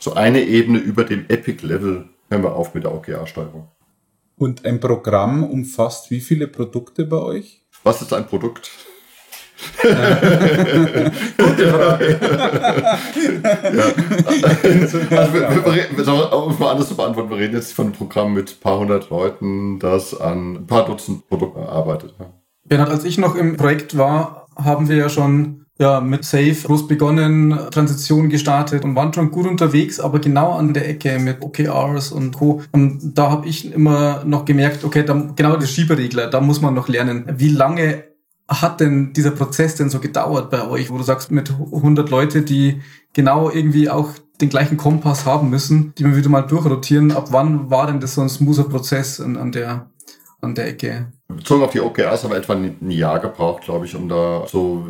So 0.00 0.12
eine 0.12 0.42
Ebene 0.42 0.78
über 0.78 1.04
dem 1.04 1.24
Epic-Level 1.28 2.10
hören 2.28 2.42
wir 2.42 2.54
auf 2.54 2.74
mit 2.74 2.84
der 2.84 2.94
OKR-Steuerung. 2.94 3.68
Und 4.38 4.66
ein 4.66 4.80
Programm 4.80 5.44
umfasst 5.44 6.10
wie 6.10 6.20
viele 6.20 6.46
Produkte 6.46 7.06
bei 7.06 7.16
euch? 7.16 7.64
Was 7.84 8.02
ist 8.02 8.12
ein 8.12 8.26
Produkt? 8.26 8.70
Gute 11.38 11.72
Frage. 11.72 12.20
ja. 13.72 13.84
also 14.82 15.00
wir, 15.00 15.64
wir, 15.64 16.06
wir, 16.06 16.32
um 16.32 16.52
es 16.52 16.58
mal 16.58 16.72
anders 16.72 16.88
zu 16.88 16.96
beantworten, 16.96 17.30
wir 17.30 17.38
reden 17.38 17.54
jetzt 17.54 17.72
von 17.72 17.86
einem 17.86 17.94
Programm 17.94 18.34
mit 18.34 18.50
ein 18.50 18.60
paar 18.60 18.78
hundert 18.78 19.08
Leuten, 19.08 19.78
das 19.78 20.18
an 20.20 20.56
ein 20.56 20.66
paar 20.66 20.84
Dutzend 20.84 21.26
Produkten 21.28 21.60
arbeitet. 21.60 22.14
Bernhard, 22.64 22.90
als 22.90 23.04
ich 23.04 23.16
noch 23.16 23.34
im 23.34 23.56
Projekt 23.56 23.96
war, 23.96 24.48
haben 24.56 24.88
wir 24.88 24.96
ja 24.96 25.08
schon 25.08 25.65
ja, 25.78 26.00
mit 26.00 26.24
Safe 26.24 26.54
groß 26.54 26.88
begonnen, 26.88 27.58
Transition 27.70 28.30
gestartet 28.30 28.84
und 28.84 28.96
waren 28.96 29.12
schon 29.12 29.30
gut 29.30 29.46
unterwegs, 29.46 30.00
aber 30.00 30.20
genau 30.20 30.52
an 30.52 30.72
der 30.72 30.88
Ecke 30.88 31.18
mit 31.18 31.42
OKRs 31.42 32.12
und 32.12 32.36
Co. 32.36 32.62
Und 32.72 33.12
da 33.14 33.30
habe 33.30 33.46
ich 33.46 33.72
immer 33.72 34.24
noch 34.24 34.46
gemerkt, 34.46 34.84
okay, 34.84 35.04
da, 35.04 35.32
genau 35.36 35.56
der 35.56 35.66
Schieberegler, 35.66 36.28
da 36.28 36.40
muss 36.40 36.62
man 36.62 36.74
noch 36.74 36.88
lernen. 36.88 37.26
Wie 37.36 37.50
lange 37.50 38.04
hat 38.48 38.80
denn 38.80 39.12
dieser 39.12 39.32
Prozess 39.32 39.74
denn 39.74 39.90
so 39.90 39.98
gedauert 39.98 40.50
bei 40.50 40.66
euch, 40.66 40.90
wo 40.90 40.96
du 40.96 41.02
sagst, 41.02 41.30
mit 41.30 41.50
100 41.50 42.08
Leute, 42.10 42.42
die 42.42 42.80
genau 43.12 43.50
irgendwie 43.50 43.90
auch 43.90 44.10
den 44.40 44.48
gleichen 44.48 44.76
Kompass 44.76 45.26
haben 45.26 45.50
müssen, 45.50 45.94
die 45.98 46.04
wir 46.04 46.16
wieder 46.16 46.28
mal 46.28 46.42
durchrotieren. 46.42 47.12
Ab 47.12 47.28
wann 47.30 47.70
war 47.70 47.86
denn 47.86 48.00
das 48.00 48.14
so 48.14 48.20
ein 48.20 48.28
smoother 48.28 48.64
Prozess 48.64 49.20
an, 49.20 49.36
an 49.36 49.52
der 49.52 49.90
an 50.46 50.54
der 50.54 50.68
Ecke? 50.68 51.12
Bezogen 51.28 51.64
auf 51.64 51.72
die 51.72 51.80
OKRs 51.80 52.22
haben 52.22 52.30
wir 52.30 52.38
etwa 52.38 52.54
ein 52.54 52.90
Jahr 52.90 53.18
gebraucht, 53.18 53.64
glaube 53.64 53.84
ich, 53.84 53.96
um 53.96 54.08
da 54.08 54.46
so 54.46 54.86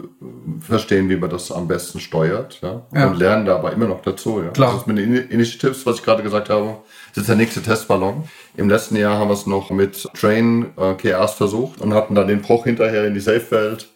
verstehen, 0.60 1.08
wie 1.08 1.16
man 1.16 1.30
das 1.30 1.50
am 1.50 1.66
besten 1.66 1.98
steuert. 1.98 2.60
Ja? 2.62 2.82
ja. 2.94 3.08
Und 3.08 3.18
lernen 3.18 3.46
da 3.46 3.56
aber 3.56 3.72
immer 3.72 3.86
noch 3.86 4.02
dazu. 4.02 4.42
Ja? 4.42 4.50
Klar. 4.50 4.72
Das 4.72 4.82
ist 4.82 4.86
mit 4.86 4.98
den 4.98 5.14
Initiatives, 5.14 5.86
was 5.86 5.96
ich 5.96 6.04
gerade 6.04 6.22
gesagt 6.22 6.50
habe, 6.50 6.76
das 7.14 7.22
ist 7.22 7.28
der 7.28 7.36
nächste 7.36 7.62
Testballon. 7.62 8.24
Im 8.56 8.68
letzten 8.68 8.96
Jahr 8.96 9.18
haben 9.18 9.28
wir 9.28 9.34
es 9.34 9.46
noch 9.46 9.70
mit 9.70 10.08
Train 10.14 10.66
äh, 10.76 10.94
KRs 10.94 11.34
versucht 11.34 11.80
und 11.80 11.94
hatten 11.94 12.14
dann 12.14 12.28
den 12.28 12.42
Bruch 12.42 12.64
hinterher 12.64 13.06
in 13.06 13.14
die 13.14 13.20
Safe-Welt. 13.20 13.88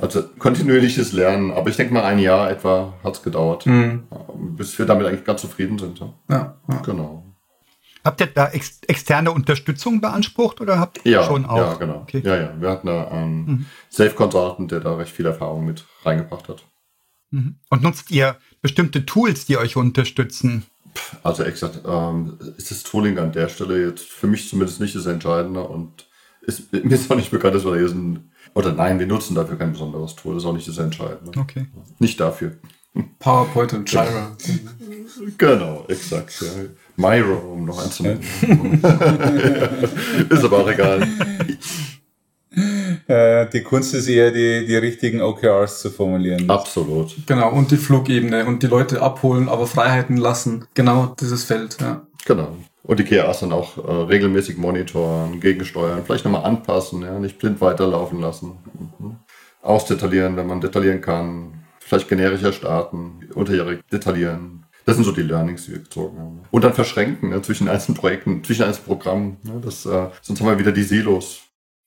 Also 0.00 0.22
kontinuierliches 0.38 1.12
Lernen, 1.12 1.50
aber 1.50 1.70
ich 1.70 1.76
denke 1.76 1.92
mal 1.92 2.04
ein 2.04 2.20
Jahr 2.20 2.50
etwa 2.50 2.94
hat 3.02 3.14
es 3.14 3.22
gedauert, 3.22 3.66
mhm. 3.66 4.04
bis 4.56 4.78
wir 4.78 4.86
damit 4.86 5.06
eigentlich 5.06 5.24
ganz 5.24 5.40
zufrieden 5.40 5.76
sind. 5.76 5.98
Ja, 5.98 6.54
ja. 6.68 6.82
genau. 6.84 7.24
Habt 8.08 8.22
ihr 8.22 8.26
da 8.28 8.48
ex 8.48 8.80
externe 8.86 9.30
Unterstützung 9.32 10.00
beansprucht 10.00 10.62
oder 10.62 10.78
habt 10.78 11.04
ihr 11.04 11.12
ja, 11.12 11.24
schon 11.24 11.44
auch? 11.44 11.58
Ja, 11.58 11.74
genau. 11.74 11.96
Okay. 12.00 12.22
Ja, 12.24 12.36
ja. 12.36 12.54
Wir 12.58 12.70
hatten 12.70 12.86
da 12.86 13.08
einen 13.08 13.44
mhm. 13.44 13.66
Safe 13.90 14.14
Consultant, 14.14 14.70
der 14.70 14.80
da 14.80 14.96
recht 14.96 15.12
viel 15.12 15.26
Erfahrung 15.26 15.66
mit 15.66 15.84
reingebracht 16.04 16.48
hat. 16.48 16.64
Mhm. 17.32 17.56
Und 17.68 17.82
nutzt 17.82 18.10
ihr 18.10 18.38
bestimmte 18.62 19.04
Tools, 19.04 19.44
die 19.44 19.58
euch 19.58 19.76
unterstützen? 19.76 20.64
Also 21.22 21.42
exakt, 21.42 21.82
ähm, 21.86 22.38
ist 22.56 22.70
das 22.70 22.82
Tooling 22.82 23.18
an 23.18 23.32
der 23.32 23.50
Stelle 23.50 23.86
jetzt 23.86 24.06
für 24.06 24.26
mich 24.26 24.48
zumindest 24.48 24.80
nicht 24.80 24.96
das 24.96 25.04
Entscheidende 25.04 25.60
und 25.60 26.08
ist, 26.40 26.72
mir 26.72 26.94
ist 26.94 27.12
auch 27.12 27.16
nicht 27.16 27.30
bekannt, 27.30 27.56
dass 27.56 27.66
wir 27.66 27.72
da 27.72 27.78
jetzt 27.78 27.94
ein, 27.94 28.32
oder 28.54 28.72
nein, 28.72 28.98
wir 28.98 29.06
nutzen 29.06 29.34
dafür 29.34 29.58
kein 29.58 29.72
besonderes 29.72 30.16
Tool, 30.16 30.32
das 30.32 30.44
ist 30.44 30.48
auch 30.48 30.54
nicht 30.54 30.66
das 30.66 30.78
Entscheidende. 30.78 31.38
Okay. 31.38 31.66
Nicht 31.98 32.18
dafür. 32.18 32.56
PowerPoint 33.18 33.72
und 33.74 33.90
Jira. 33.90 34.36
genau, 35.36 35.84
exakt. 35.88 36.40
Ja. 36.40 36.48
Myro, 36.96 37.52
um 37.52 37.64
noch 37.64 37.82
anzunehmen. 37.82 38.20
ist 40.30 40.44
aber 40.44 40.58
auch 40.58 40.70
egal. 40.70 41.06
Äh, 43.06 43.48
die 43.50 43.62
Kunst 43.62 43.94
ist 43.94 44.08
eher, 44.08 44.30
die, 44.30 44.66
die 44.66 44.76
richtigen 44.76 45.20
OKRs 45.20 45.80
zu 45.80 45.90
formulieren. 45.90 46.50
Absolut. 46.50 47.14
Genau, 47.26 47.52
und 47.52 47.70
die 47.70 47.76
Flugebene 47.76 48.46
und 48.46 48.62
die 48.62 48.66
Leute 48.66 49.00
abholen, 49.00 49.48
aber 49.48 49.66
Freiheiten 49.66 50.16
lassen. 50.16 50.66
Genau 50.74 51.14
dieses 51.20 51.44
Feld, 51.44 51.78
ja. 51.80 52.06
Genau. 52.26 52.56
Und 52.82 52.98
die 52.98 53.04
KRs 53.04 53.40
dann 53.40 53.52
auch 53.52 53.76
äh, 53.76 53.90
regelmäßig 53.90 54.56
monitoren, 54.56 55.40
gegensteuern, 55.40 56.02
vielleicht 56.04 56.24
nochmal 56.24 56.44
anpassen, 56.44 57.02
ja, 57.02 57.18
nicht 57.18 57.38
blind 57.38 57.60
weiterlaufen 57.60 58.20
lassen. 58.20 58.58
Mhm. 58.98 59.16
Ausdetaillieren, 59.62 60.36
wenn 60.36 60.46
man 60.46 60.60
detaillieren 60.60 61.00
kann. 61.00 61.57
Vielleicht 61.88 62.08
generischer 62.08 62.52
starten, 62.52 63.20
unterjährig 63.34 63.80
detaillieren. 63.90 64.66
Das 64.84 64.96
sind 64.96 65.04
so 65.04 65.12
die 65.12 65.22
Learnings, 65.22 65.64
die 65.64 65.72
wir 65.72 65.78
gezogen 65.78 66.18
haben. 66.18 66.40
Und 66.50 66.64
dann 66.64 66.74
verschränken 66.74 67.30
ne, 67.30 67.40
zwischen 67.40 67.68
einzelnen 67.68 67.96
Projekten, 67.96 68.44
zwischen 68.44 68.64
einzelnen 68.64 68.86
Programmen. 68.86 69.36
Ne, 69.42 69.60
das, 69.64 69.86
äh, 69.86 70.08
sonst 70.20 70.40
haben 70.40 70.48
wir 70.48 70.58
wieder 70.58 70.72
die 70.72 70.82
Silos. 70.82 71.40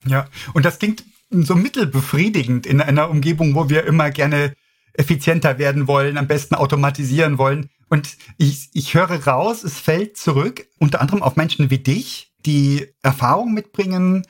Ja, 0.05 0.27
und 0.53 0.65
das 0.65 0.79
klingt 0.79 1.03
so 1.29 1.55
mittelbefriedigend 1.55 2.65
in 2.65 2.81
einer 2.81 3.09
Umgebung, 3.09 3.53
wo 3.53 3.69
wir 3.69 3.85
immer 3.85 4.09
gerne 4.09 4.53
effizienter 4.93 5.59
werden 5.59 5.87
wollen, 5.87 6.17
am 6.17 6.27
besten 6.27 6.55
automatisieren 6.55 7.37
wollen. 7.37 7.69
Und 7.89 8.17
ich, 8.37 8.69
ich 8.73 8.93
höre 8.95 9.27
raus, 9.27 9.63
es 9.63 9.79
fällt 9.79 10.17
zurück, 10.17 10.67
unter 10.79 10.99
anderem 10.99 11.21
auf 11.21 11.35
Menschen 11.35 11.69
wie 11.69 11.79
dich, 11.79 12.31
die 12.45 12.87
Erfahrung 13.03 13.53
mitbringen, 13.53 14.25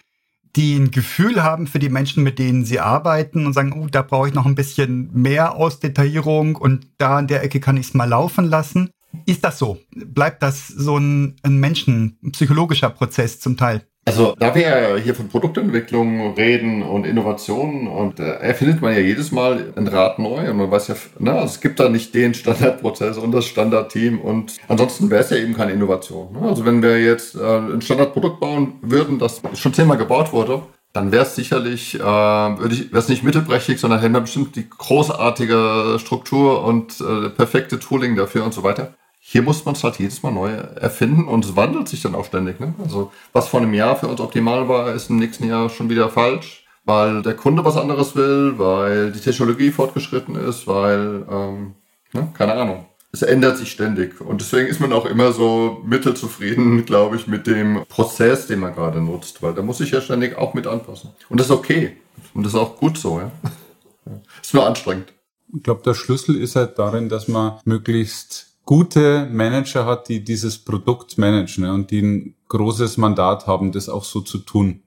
die 0.55 0.75
ein 0.75 0.91
Gefühl 0.91 1.43
haben 1.43 1.67
für 1.67 1.79
die 1.79 1.89
Menschen, 1.89 2.23
mit 2.23 2.39
denen 2.39 2.65
sie 2.65 2.79
arbeiten 2.79 3.45
und 3.45 3.53
sagen, 3.53 3.73
oh, 3.73 3.87
da 3.87 4.01
brauche 4.01 4.27
ich 4.27 4.33
noch 4.33 4.45
ein 4.45 4.55
bisschen 4.55 5.09
mehr 5.13 5.55
Ausdetaillierung 5.55 6.55
und 6.55 6.87
da 6.97 7.17
an 7.17 7.27
der 7.27 7.43
Ecke 7.43 7.59
kann 7.59 7.77
ich 7.77 7.87
es 7.87 7.93
mal 7.93 8.05
laufen 8.05 8.45
lassen. 8.45 8.89
Ist 9.25 9.43
das 9.43 9.59
so? 9.59 9.77
Bleibt 9.93 10.41
das 10.41 10.67
so 10.67 10.97
ein, 10.97 11.35
ein 11.43 11.57
Menschen, 11.59 12.17
ein 12.23 12.31
psychologischer 12.31 12.89
Prozess 12.89 13.39
zum 13.39 13.57
Teil? 13.57 13.85
Also 14.03 14.35
da 14.39 14.55
wir 14.55 14.61
ja 14.63 14.95
hier 14.95 15.13
von 15.13 15.29
Produktentwicklung 15.29 16.33
reden 16.33 16.81
und 16.81 17.05
Innovationen 17.05 17.87
und 17.87 18.19
äh, 18.19 18.31
erfindet 18.39 18.81
man 18.81 18.93
ja 18.93 18.99
jedes 18.99 19.31
Mal 19.31 19.73
ein 19.75 19.87
Rad 19.87 20.17
neu 20.17 20.49
und 20.49 20.57
man 20.57 20.71
weiß 20.71 20.87
ja, 20.87 20.95
also 21.23 21.45
es 21.45 21.61
gibt 21.61 21.79
da 21.79 21.87
nicht 21.87 22.15
den 22.15 22.33
Standardprozess 22.33 23.19
und 23.19 23.31
das 23.31 23.45
Standardteam 23.45 24.19
und 24.19 24.57
ansonsten 24.67 25.11
wäre 25.11 25.21
es 25.21 25.29
ja 25.29 25.37
eben 25.37 25.53
keine 25.53 25.73
Innovation. 25.73 26.33
Ne? 26.33 26.47
Also 26.47 26.65
wenn 26.65 26.81
wir 26.81 26.99
jetzt 26.99 27.35
äh, 27.35 27.57
ein 27.57 27.81
Standardprodukt 27.83 28.39
bauen 28.39 28.73
würden, 28.81 29.19
das 29.19 29.39
schon 29.53 29.73
zehnmal 29.75 29.97
gebaut 29.97 30.33
wurde, 30.33 30.63
dann 30.93 31.11
wäre 31.11 31.23
es 31.23 31.35
sicherlich, 31.35 31.93
äh, 31.95 32.01
wäre 32.01 32.97
es 32.97 33.07
nicht 33.07 33.23
mittelprächtig, 33.23 33.79
sondern 33.79 33.99
hätten 33.99 34.13
wir 34.13 34.21
bestimmt 34.21 34.55
die 34.55 34.67
großartige 34.67 35.97
Struktur 35.99 36.63
und 36.65 36.99
äh, 37.01 37.29
perfekte 37.29 37.77
Tooling 37.77 38.15
dafür 38.15 38.45
und 38.45 38.53
so 38.53 38.63
weiter 38.63 38.95
hier 39.23 39.43
muss 39.43 39.63
man 39.65 39.75
es 39.75 39.83
halt 39.83 39.99
jedes 39.99 40.23
Mal 40.23 40.31
neu 40.31 40.49
erfinden 40.49 41.27
und 41.27 41.45
es 41.45 41.55
wandelt 41.55 41.87
sich 41.87 42.01
dann 42.01 42.15
auch 42.15 42.25
ständig. 42.25 42.59
Ne? 42.59 42.73
Also 42.83 43.11
was 43.33 43.47
vor 43.47 43.61
einem 43.61 43.75
Jahr 43.75 43.95
für 43.95 44.07
uns 44.07 44.19
optimal 44.19 44.67
war, 44.67 44.93
ist 44.93 45.11
im 45.11 45.17
nächsten 45.17 45.47
Jahr 45.47 45.69
schon 45.69 45.91
wieder 45.91 46.09
falsch, 46.09 46.65
weil 46.85 47.21
der 47.21 47.35
Kunde 47.35 47.63
was 47.63 47.77
anderes 47.77 48.15
will, 48.15 48.57
weil 48.57 49.11
die 49.11 49.19
Technologie 49.19 49.69
fortgeschritten 49.69 50.35
ist, 50.35 50.65
weil, 50.65 51.23
ähm, 51.29 51.75
ne? 52.13 52.29
keine 52.33 52.53
Ahnung. 52.53 52.87
Es 53.13 53.21
ändert 53.21 53.57
sich 53.57 53.71
ständig 53.71 54.21
und 54.21 54.41
deswegen 54.41 54.67
ist 54.67 54.79
man 54.79 54.91
auch 54.91 55.05
immer 55.05 55.33
so 55.33 55.83
mittelzufrieden, 55.85 56.83
glaube 56.85 57.15
ich, 57.15 57.27
mit 57.27 57.45
dem 57.45 57.85
Prozess, 57.89 58.47
den 58.47 58.59
man 58.59 58.73
gerade 58.73 59.01
nutzt, 59.01 59.43
weil 59.43 59.53
da 59.53 59.61
muss 59.61 59.81
ich 59.81 59.91
ja 59.91 60.01
ständig 60.01 60.35
auch 60.35 60.55
mit 60.55 60.65
anpassen. 60.65 61.11
Und 61.29 61.39
das 61.39 61.47
ist 61.47 61.53
okay 61.53 61.95
und 62.33 62.43
das 62.43 62.53
ist 62.53 62.59
auch 62.59 62.75
gut 62.75 62.97
so. 62.97 63.19
Ja? 63.19 63.31
ist 64.41 64.53
nur 64.55 64.65
anstrengend. 64.65 65.13
Ich 65.53 65.61
glaube, 65.61 65.83
der 65.83 65.93
Schlüssel 65.93 66.35
ist 66.37 66.55
halt 66.55 66.79
darin, 66.79 67.07
dass 67.07 67.27
man 67.27 67.59
möglichst 67.65 68.50
gute 68.71 69.27
Manager 69.29 69.85
hat, 69.85 70.07
die 70.07 70.23
dieses 70.23 70.57
Produkt 70.57 71.17
managen 71.17 71.65
ne, 71.65 71.73
und 71.73 71.91
die 71.91 72.01
ein 72.01 72.35
großes 72.47 72.95
Mandat 72.95 73.45
haben, 73.45 73.73
das 73.73 73.89
auch 73.89 74.05
so 74.05 74.21
zu 74.21 74.37
tun. 74.37 74.79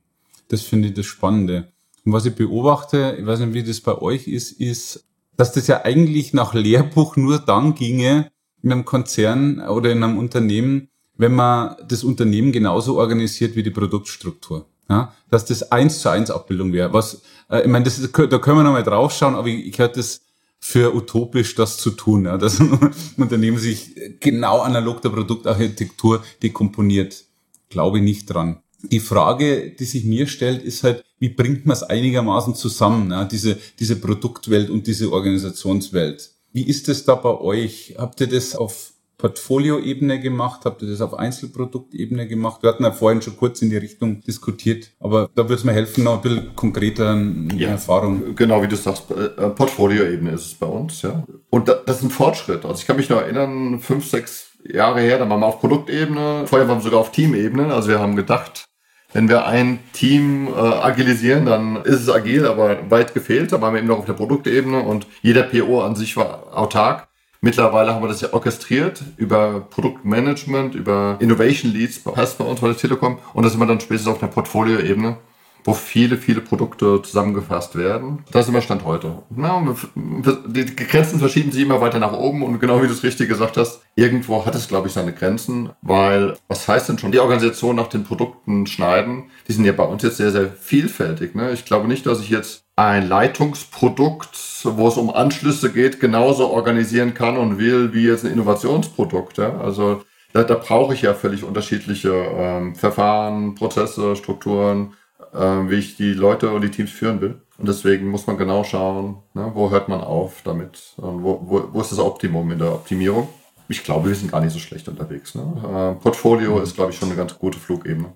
Das 0.48 0.62
finde 0.62 0.88
ich 0.88 0.94
das 0.94 1.04
Spannende. 1.04 1.68
Und 2.02 2.14
was 2.14 2.24
ich 2.24 2.34
beobachte, 2.34 3.14
ich 3.20 3.26
weiß 3.26 3.40
nicht, 3.40 3.52
wie 3.52 3.62
das 3.62 3.82
bei 3.82 3.94
euch 4.00 4.26
ist, 4.26 4.52
ist, 4.52 5.04
dass 5.36 5.52
das 5.52 5.66
ja 5.66 5.84
eigentlich 5.84 6.32
nach 6.32 6.54
Lehrbuch 6.54 7.16
nur 7.16 7.38
dann 7.38 7.74
ginge 7.74 8.30
in 8.62 8.72
einem 8.72 8.86
Konzern 8.86 9.60
oder 9.60 9.92
in 9.92 10.02
einem 10.02 10.16
Unternehmen, 10.16 10.88
wenn 11.18 11.34
man 11.34 11.76
das 11.86 12.04
Unternehmen 12.04 12.52
genauso 12.52 12.96
organisiert 12.96 13.54
wie 13.54 13.62
die 13.62 13.70
Produktstruktur. 13.70 14.64
Ja, 14.88 15.12
dass 15.28 15.44
das 15.44 15.72
eins 15.72 16.00
zu 16.00 16.08
eins 16.08 16.30
Abbildung 16.30 16.72
wäre. 16.72 16.94
Was, 16.94 17.20
äh, 17.50 17.60
ich 17.60 17.68
meine, 17.68 17.84
das 17.84 17.98
ist, 17.98 18.16
da 18.16 18.38
können 18.38 18.56
wir 18.56 18.64
nochmal 18.64 18.82
draufschauen, 18.82 19.34
aber 19.34 19.48
ich, 19.48 19.66
ich 19.66 19.78
halte 19.78 19.96
das 19.96 20.23
für 20.66 20.94
utopisch, 20.94 21.54
das 21.54 21.76
zu 21.76 21.90
tun, 21.90 22.24
ja, 22.24 22.38
dass 22.38 22.58
ein 22.60 22.94
Unternehmen 23.18 23.58
sich 23.58 23.90
genau 24.20 24.60
analog 24.60 25.02
der 25.02 25.10
Produktarchitektur 25.10 26.24
dekomponiert. 26.42 27.26
Glaube 27.68 27.98
ich 27.98 28.04
nicht 28.04 28.24
dran. 28.26 28.60
Die 28.80 29.00
Frage, 29.00 29.72
die 29.78 29.84
sich 29.84 30.06
mir 30.06 30.26
stellt, 30.26 30.62
ist 30.62 30.82
halt, 30.82 31.04
wie 31.18 31.28
bringt 31.28 31.66
man 31.66 31.76
es 31.76 31.82
einigermaßen 31.82 32.54
zusammen, 32.54 33.10
ja, 33.10 33.26
diese, 33.26 33.58
diese 33.78 33.96
Produktwelt 33.96 34.70
und 34.70 34.86
diese 34.86 35.12
Organisationswelt? 35.12 36.30
Wie 36.54 36.66
ist 36.66 36.88
es 36.88 37.04
da 37.04 37.14
bei 37.14 37.38
euch? 37.38 37.96
Habt 37.98 38.22
ihr 38.22 38.28
das 38.28 38.56
auf 38.56 38.93
Portfolio-Ebene 39.24 40.20
gemacht? 40.20 40.66
Habt 40.66 40.82
ihr 40.82 40.88
das 40.90 41.00
auf 41.00 41.14
Einzelproduktebene 41.14 42.28
gemacht? 42.28 42.62
Wir 42.62 42.68
hatten 42.68 42.84
ja 42.84 42.92
vorhin 42.92 43.22
schon 43.22 43.38
kurz 43.38 43.62
in 43.62 43.70
die 43.70 43.78
Richtung 43.78 44.20
diskutiert, 44.20 44.90
aber 45.00 45.30
da 45.34 45.44
würde 45.44 45.54
es 45.54 45.64
mir 45.64 45.72
helfen, 45.72 46.04
noch 46.04 46.16
ein 46.16 46.20
bisschen 46.20 46.54
konkreter 46.54 47.12
eine 47.12 47.54
ja, 47.56 47.70
Erfahrung. 47.70 48.34
Genau, 48.36 48.62
wie 48.62 48.68
du 48.68 48.76
sagst, 48.76 49.10
äh, 49.12 49.48
Portfolio-Ebene 49.48 50.32
ist 50.32 50.44
es 50.44 50.54
bei 50.54 50.66
uns, 50.66 51.00
ja. 51.00 51.24
Und 51.48 51.68
das 51.68 51.96
ist 51.96 52.02
ein 52.02 52.10
Fortschritt. 52.10 52.66
Also 52.66 52.80
ich 52.80 52.86
kann 52.86 52.96
mich 52.96 53.08
noch 53.08 53.22
erinnern, 53.22 53.80
fünf, 53.80 54.06
sechs 54.10 54.48
Jahre 54.62 55.00
her, 55.00 55.18
da 55.18 55.26
waren 55.26 55.40
wir 55.40 55.46
auf 55.46 55.58
Produktebene, 55.58 56.46
vorher 56.46 56.68
waren 56.68 56.80
wir 56.80 56.84
sogar 56.84 57.00
auf 57.00 57.10
Teamebene. 57.10 57.72
Also 57.72 57.88
wir 57.88 58.00
haben 58.00 58.16
gedacht, 58.16 58.66
wenn 59.14 59.30
wir 59.30 59.46
ein 59.46 59.78
Team 59.94 60.48
äh, 60.48 60.58
agilisieren, 60.60 61.46
dann 61.46 61.76
ist 61.76 62.02
es 62.02 62.10
agil, 62.10 62.44
aber 62.44 62.90
weit 62.90 63.14
gefehlt. 63.14 63.52
Da 63.52 63.62
waren 63.62 63.72
wir 63.72 63.78
eben 63.78 63.88
noch 63.88 64.00
auf 64.00 64.04
der 64.04 64.12
Produktebene 64.12 64.82
und 64.82 65.06
jeder 65.22 65.44
PO 65.44 65.80
an 65.80 65.96
sich 65.96 66.14
war 66.18 66.54
autark. 66.54 67.08
Mittlerweile 67.44 67.94
haben 67.94 68.02
wir 68.02 68.08
das 68.08 68.22
ja 68.22 68.32
orchestriert 68.32 69.04
über 69.18 69.66
Produktmanagement, 69.68 70.74
über 70.74 71.18
Innovation 71.20 71.70
Leads, 71.70 72.00
heißt 72.16 72.38
bei 72.38 72.44
uns 72.44 72.58
bei 72.58 72.68
der 72.68 72.76
Telekom. 72.78 73.18
Und 73.34 73.42
da 73.42 73.50
sind 73.50 73.60
wir 73.60 73.66
dann 73.66 73.80
spätestens 73.80 74.10
auf 74.10 74.22
einer 74.22 74.32
Portfolio-Ebene 74.32 75.18
wo 75.66 75.72
viele, 75.72 76.18
viele 76.18 76.42
Produkte 76.42 77.00
zusammengefasst 77.00 77.74
werden. 77.74 78.22
Das 78.30 78.44
ist 78.44 78.50
immer 78.50 78.60
Stand 78.60 78.84
heute. 78.84 79.22
Na, 79.34 79.74
die 79.94 80.76
Grenzen 80.76 81.18
verschieben 81.18 81.52
sich 81.52 81.62
immer 81.62 81.80
weiter 81.80 81.98
nach 81.98 82.12
oben 82.12 82.42
und 82.42 82.60
genau 82.60 82.82
wie 82.82 82.86
du 82.86 82.92
es 82.92 83.02
richtig 83.02 83.30
gesagt 83.30 83.56
hast, 83.56 83.80
irgendwo 83.96 84.44
hat 84.44 84.54
es, 84.54 84.68
glaube 84.68 84.88
ich, 84.88 84.92
seine 84.92 85.14
Grenzen, 85.14 85.70
weil 85.80 86.36
was 86.48 86.68
heißt 86.68 86.90
denn 86.90 86.98
schon, 86.98 87.12
die 87.12 87.18
Organisation 87.18 87.76
nach 87.76 87.86
den 87.86 88.04
Produkten 88.04 88.66
schneiden, 88.66 89.30
die 89.48 89.52
sind 89.52 89.64
ja 89.64 89.72
bei 89.72 89.84
uns 89.84 90.02
jetzt 90.02 90.18
sehr, 90.18 90.30
sehr 90.30 90.50
vielfältig. 90.50 91.34
Ne? 91.34 91.52
Ich 91.52 91.64
glaube 91.64 91.88
nicht, 91.88 92.04
dass 92.04 92.20
ich 92.20 92.28
jetzt 92.28 92.63
ein 92.76 93.08
Leitungsprodukt, 93.08 94.36
wo 94.64 94.88
es 94.88 94.96
um 94.96 95.10
Anschlüsse 95.10 95.72
geht, 95.72 96.00
genauso 96.00 96.50
organisieren 96.50 97.14
kann 97.14 97.36
und 97.36 97.58
will 97.58 97.94
wie 97.94 98.06
jetzt 98.06 98.24
ein 98.24 98.32
Innovationsprodukt. 98.32 99.38
Ja? 99.38 99.58
Also 99.58 100.02
da, 100.32 100.42
da 100.42 100.54
brauche 100.54 100.94
ich 100.94 101.02
ja 101.02 101.14
völlig 101.14 101.44
unterschiedliche 101.44 102.10
ähm, 102.12 102.74
Verfahren, 102.74 103.54
Prozesse, 103.54 104.16
Strukturen 104.16 104.94
äh, 105.34 105.68
wie 105.68 105.76
ich 105.76 105.96
die 105.96 106.14
Leute 106.14 106.50
und 106.50 106.62
die 106.62 106.70
Teams 106.70 106.90
führen 106.90 107.20
will. 107.20 107.40
Und 107.58 107.68
deswegen 107.68 108.08
muss 108.08 108.26
man 108.26 108.36
genau 108.36 108.64
schauen, 108.64 109.18
ne, 109.34 109.50
wo 109.54 109.70
hört 109.70 109.88
man 109.88 110.00
auf 110.00 110.42
damit, 110.42 110.94
wo, 110.96 111.40
wo, 111.44 111.68
wo 111.72 111.80
ist 111.80 111.92
das 111.92 111.98
Optimum 111.98 112.50
in 112.50 112.58
der 112.58 112.72
Optimierung. 112.72 113.28
Ich 113.68 113.84
glaube, 113.84 114.08
wir 114.08 114.14
sind 114.14 114.32
gar 114.32 114.40
nicht 114.40 114.52
so 114.52 114.58
schlecht 114.58 114.88
unterwegs. 114.88 115.34
Ne? 115.34 115.42
Äh, 115.42 116.02
Portfolio 116.02 116.60
ist, 116.60 116.74
glaube 116.74 116.90
ich, 116.90 116.98
schon 116.98 117.08
eine 117.08 117.16
ganz 117.16 117.38
gute 117.38 117.58
Flugebene. 117.58 118.12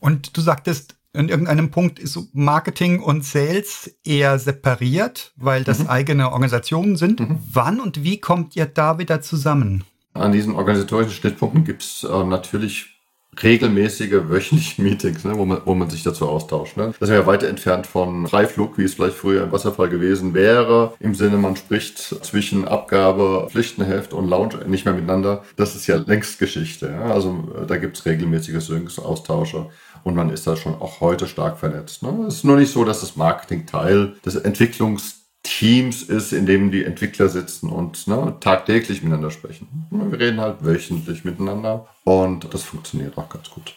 Und 0.00 0.36
du 0.36 0.40
sagtest, 0.40 0.95
in 1.16 1.28
irgendeinem 1.28 1.70
Punkt 1.70 1.98
ist 1.98 2.18
Marketing 2.32 3.00
und 3.00 3.24
Sales 3.24 3.96
eher 4.04 4.38
separiert, 4.38 5.32
weil 5.36 5.64
das 5.64 5.80
mhm. 5.80 5.88
eigene 5.88 6.32
Organisationen 6.32 6.96
sind. 6.96 7.20
Mhm. 7.20 7.38
Wann 7.52 7.80
und 7.80 8.04
wie 8.04 8.20
kommt 8.20 8.56
ihr 8.56 8.66
da 8.66 8.98
wieder 8.98 9.20
zusammen? 9.22 9.84
An 10.14 10.32
diesen 10.32 10.54
organisatorischen 10.54 11.12
Schnittpunkten 11.12 11.64
gibt 11.64 11.82
es 11.82 12.04
äh, 12.04 12.24
natürlich 12.24 12.95
regelmäßige 13.42 14.28
wöchentliche 14.28 14.82
Meetings, 14.86 15.24
ne, 15.24 15.36
wo, 15.36 15.44
man, 15.44 15.60
wo 15.64 15.74
man 15.74 15.90
sich 15.90 16.02
dazu 16.02 16.28
austauscht. 16.28 16.76
Ne. 16.76 16.92
Das 16.98 17.08
ist 17.08 17.14
ja 17.14 17.26
weiter 17.26 17.48
entfernt 17.48 17.86
von 17.86 18.26
Freiflug, 18.26 18.78
wie 18.78 18.84
es 18.84 18.94
vielleicht 18.94 19.16
früher 19.16 19.44
im 19.44 19.52
Wasserfall 19.52 19.88
gewesen 19.88 20.34
wäre. 20.34 20.94
Im 21.00 21.14
Sinne, 21.14 21.36
man 21.36 21.56
spricht 21.56 21.98
zwischen 21.98 22.66
Abgabe, 22.66 23.48
Pflichtenheft 23.50 24.12
und 24.12 24.28
Lounge 24.28 24.66
nicht 24.66 24.84
mehr 24.84 24.94
miteinander. 24.94 25.44
Das 25.56 25.74
ist 25.74 25.86
ja 25.86 25.96
längst 25.96 26.38
Geschichte. 26.38 26.90
Ja. 26.90 27.12
Also 27.12 27.48
äh, 27.60 27.66
da 27.66 27.76
gibt 27.76 27.96
es 27.98 28.06
regelmäßige 28.06 28.64
Syncs, 28.64 28.98
Austausche 28.98 29.66
und 30.04 30.14
man 30.14 30.30
ist 30.30 30.46
da 30.46 30.56
schon 30.56 30.74
auch 30.74 31.00
heute 31.00 31.26
stark 31.26 31.58
vernetzt. 31.58 32.02
Ne. 32.02 32.26
Es 32.28 32.36
ist 32.36 32.44
nur 32.44 32.56
nicht 32.56 32.72
so, 32.72 32.84
dass 32.84 33.00
das 33.00 33.16
Marketing 33.16 33.66
Teil 33.66 34.14
des 34.24 34.36
Entwicklungs 34.36 35.25
Teams 35.46 36.02
ist, 36.02 36.32
in 36.32 36.44
dem 36.46 36.70
die 36.70 36.84
Entwickler 36.84 37.28
sitzen 37.28 37.70
und 37.70 38.06
ne, 38.08 38.34
tagtäglich 38.40 39.02
miteinander 39.02 39.30
sprechen. 39.30 39.68
Wir 39.90 40.18
reden 40.18 40.40
halt 40.40 40.64
wöchentlich 40.64 41.24
miteinander 41.24 41.86
und 42.04 42.52
das 42.52 42.64
funktioniert 42.64 43.16
auch 43.16 43.28
ganz 43.28 43.50
gut. 43.50 43.74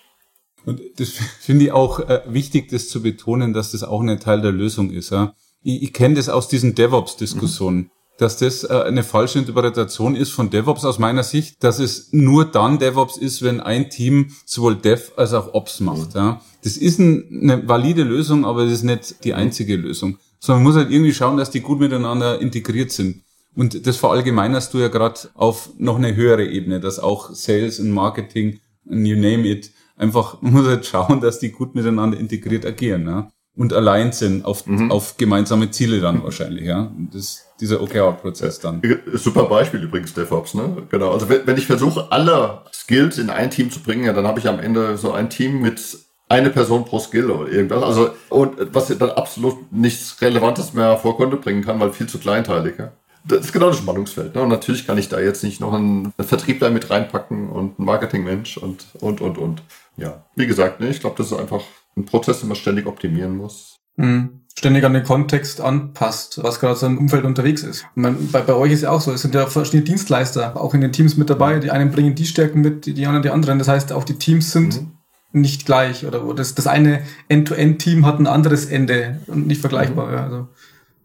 Und 0.66 0.82
das 0.98 1.10
finde 1.40 1.66
ich 1.66 1.72
auch 1.72 2.00
äh, 2.00 2.22
wichtig, 2.28 2.70
das 2.70 2.90
zu 2.90 3.02
betonen, 3.02 3.54
dass 3.54 3.72
das 3.72 3.84
auch 3.84 4.02
ein 4.02 4.20
Teil 4.20 4.42
der 4.42 4.52
Lösung 4.52 4.90
ist. 4.90 5.12
Ja? 5.12 5.36
Ich, 5.62 5.84
ich 5.84 5.94
kenne 5.94 6.16
das 6.16 6.28
aus 6.28 6.48
diesen 6.48 6.76
DevOps-Diskussionen. 6.76 7.78
Mhm 7.78 7.92
dass 8.20 8.36
das 8.36 8.66
äh, 8.66 8.74
eine 8.74 9.04
falsche 9.04 9.40
Interpretation 9.40 10.14
ist 10.14 10.32
von 10.32 10.50
DevOps 10.50 10.84
aus 10.84 11.00
meiner 11.00 11.24
Sicht, 11.24 11.64
dass 11.64 11.80
es 11.80 12.10
nur 12.12 12.44
dann 12.44 12.78
DevOps 12.78 13.16
ist, 13.16 13.42
wenn 13.44 13.62
ein 13.62 13.90
Team 13.90 14.32
sowohl 14.46 14.76
Dev 14.76 15.14
als 15.16 15.32
auch 15.32 15.54
Ops 15.54 15.80
macht. 15.80 16.16
Mhm. 16.16 16.20
Ja. 16.20 16.42
Das 16.62 16.76
ist 16.76 17.00
eine 17.00 17.64
valide 17.66 18.04
Lösung, 18.04 18.44
aber 18.44 18.66
das 18.66 18.74
ist 18.74 18.84
nicht 18.84 19.24
die 19.24 19.34
einzige 19.34 19.78
Lösung 19.78 20.18
sondern 20.40 20.64
man 20.64 20.72
muss 20.72 20.82
halt 20.82 20.92
irgendwie 20.92 21.14
schauen, 21.14 21.38
dass 21.38 21.52
die 21.52 21.62
gut 21.62 21.80
miteinander 21.80 22.40
integriert 22.42 22.92
sind. 22.92 23.24
Und 23.56 23.86
das 23.86 23.98
verallgemeinerst 23.98 24.74
du 24.74 24.78
ja 24.80 24.88
gerade 24.88 25.20
auf 25.36 25.70
noch 25.78 25.98
eine 25.98 26.16
höhere 26.16 26.46
Ebene, 26.46 26.80
dass 26.80 27.00
auch 27.00 27.32
Sales 27.34 27.80
und 27.80 27.92
Marketing 27.92 28.60
you 28.86 29.16
name 29.16 29.48
it. 29.48 29.72
Einfach, 29.98 30.38
man 30.42 30.54
muss 30.54 30.68
halt 30.68 30.86
schauen, 30.86 31.22
dass 31.22 31.40
die 31.40 31.52
gut 31.52 31.76
miteinander 31.76 32.18
integriert 32.18 32.66
agieren, 32.66 33.06
ja. 33.06 33.32
Und 33.56 33.74
allein 33.74 34.14
sind 34.14 34.46
auf, 34.46 34.66
mhm. 34.68 34.90
auf 34.90 35.18
gemeinsame 35.18 35.70
Ziele 35.70 36.00
dann 36.00 36.24
wahrscheinlich, 36.24 36.66
ja. 36.66 36.92
Das, 37.12 37.46
dieser 37.60 37.82
OKR-Prozess 37.82 38.60
dann. 38.60 38.82
Super 39.16 39.44
Beispiel 39.46 39.84
übrigens, 39.84 40.14
DevOps, 40.14 40.54
ne? 40.54 40.88
Genau. 40.90 41.12
Also 41.12 41.28
wenn, 41.28 41.46
wenn 41.46 41.58
ich 41.58 41.66
versuche, 41.66 42.10
alle 42.12 42.62
Skills 42.72 43.18
in 43.18 43.30
ein 43.30 43.52
Team 43.52 43.70
zu 43.70 43.82
bringen, 43.82 44.06
ja, 44.06 44.14
dann 44.14 44.26
habe 44.26 44.40
ich 44.40 44.48
am 44.48 44.60
Ende 44.60 44.98
so 44.98 45.12
ein 45.12 45.30
Team 45.30 45.60
mit 45.60 46.00
eine 46.30 46.52
Person 46.52 46.86
pro 46.86 47.00
Skill 47.00 47.32
oder 47.32 47.52
irgendwas. 47.52 47.84
Also, 47.84 48.12
und 48.30 48.74
was 48.74 48.88
dann 48.88 49.10
absolut 49.10 49.72
nichts 49.72 50.22
Relevantes 50.22 50.74
mehr 50.74 50.96
vor 50.98 51.18
Kunde 51.18 51.38
bringen 51.38 51.64
kann, 51.64 51.80
weil 51.80 51.92
viel 51.92 52.08
zu 52.08 52.20
kleinteilig, 52.20 52.76
ja. 52.78 52.92
Das 53.26 53.42
ist 53.42 53.52
genau 53.52 53.68
das 53.68 53.78
Spannungsfeld. 53.78 54.34
Ne? 54.34 54.42
Und 54.42 54.50
natürlich 54.50 54.88
kann 54.88 54.98
ich 54.98 55.10
da 55.10 55.20
jetzt 55.20 55.44
nicht 55.44 55.60
noch 55.60 55.74
einen 55.74 56.14
Vertriebler 56.18 56.70
mit 56.70 56.90
reinpacken 56.90 57.50
und 57.50 57.78
einen 57.78 57.86
Marketingmensch 57.86 58.58
und, 58.58 58.86
und, 59.02 59.20
und, 59.20 59.38
und. 59.38 59.62
Ja, 59.98 60.24
wie 60.36 60.48
gesagt, 60.48 60.80
ne, 60.80 60.90
ich 60.90 61.02
glaube, 61.02 61.18
das 61.18 61.32
ist 61.32 61.38
einfach 61.38 61.62
ein 61.98 62.06
Prozess, 62.06 62.40
den 62.40 62.48
man 62.48 62.56
ständig 62.56 62.86
optimieren 62.86 63.36
muss. 63.36 63.76
Mhm. 63.98 64.42
Ständig 64.58 64.86
an 64.86 64.94
den 64.94 65.04
Kontext 65.04 65.60
anpasst, 65.60 66.42
was 66.44 66.60
gerade 66.60 66.76
so 66.76 66.86
im 66.86 66.98
Umfeld 66.98 67.26
unterwegs 67.26 67.64
ist. 67.64 67.86
Man, 67.96 68.30
bei, 68.32 68.42
bei 68.42 68.54
euch 68.54 68.72
ist 68.72 68.84
ja 68.84 68.92
auch 68.92 69.02
so, 69.02 69.12
es 69.12 69.22
sind 69.22 69.36
ja 69.36 69.46
verschiedene 69.48 69.84
Dienstleister 69.84 70.60
auch 70.60 70.74
in 70.74 70.82
den 70.82 70.94
Teams 70.94 71.18
mit 71.18 71.30
dabei. 71.30 71.60
Die 71.60 71.72
einen 71.72 71.92
bringen 71.92 72.16
die 72.16 72.26
Stärken 72.26 72.62
mit, 72.62 72.86
die 72.86 73.06
anderen 73.06 73.24
die 73.24 73.30
anderen. 73.30 73.60
Das 73.60 73.68
heißt, 73.68 73.92
auch 73.92 74.06
die 74.06 74.18
Teams 74.18 74.52
sind 74.52 74.82
mhm. 74.82 74.92
Nicht 75.32 75.66
gleich. 75.66 76.06
Oder 76.06 76.34
das, 76.34 76.56
das 76.56 76.68
eine 76.68 77.04
End-to-End-Team 77.28 78.06
hat 78.06 78.20
ein 78.20 78.28
anderes 78.28 78.66
Ende 78.66 79.20
und 79.28 79.48
nicht 79.48 79.62
vergleichbar. 79.62 80.08
Mhm. 80.08 80.14
Ja. 80.14 80.24
Also 80.24 80.48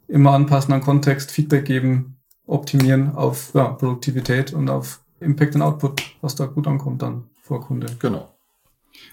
immer 0.09 0.33
anpassen 0.33 0.73
an 0.73 0.81
Kontext, 0.81 1.31
Feedback 1.31 1.65
geben, 1.65 2.17
optimieren 2.47 3.15
auf 3.15 3.53
ja, 3.55 3.69
Produktivität 3.69 4.53
und 4.53 4.69
auf 4.69 5.01
Impact 5.21 5.55
und 5.55 5.63
Output, 5.63 6.03
was 6.21 6.35
da 6.35 6.47
gut 6.47 6.67
ankommt 6.67 7.03
dann 7.03 7.25
vor 7.43 7.63
Kunde. 7.63 7.87
Genau. 7.99 8.35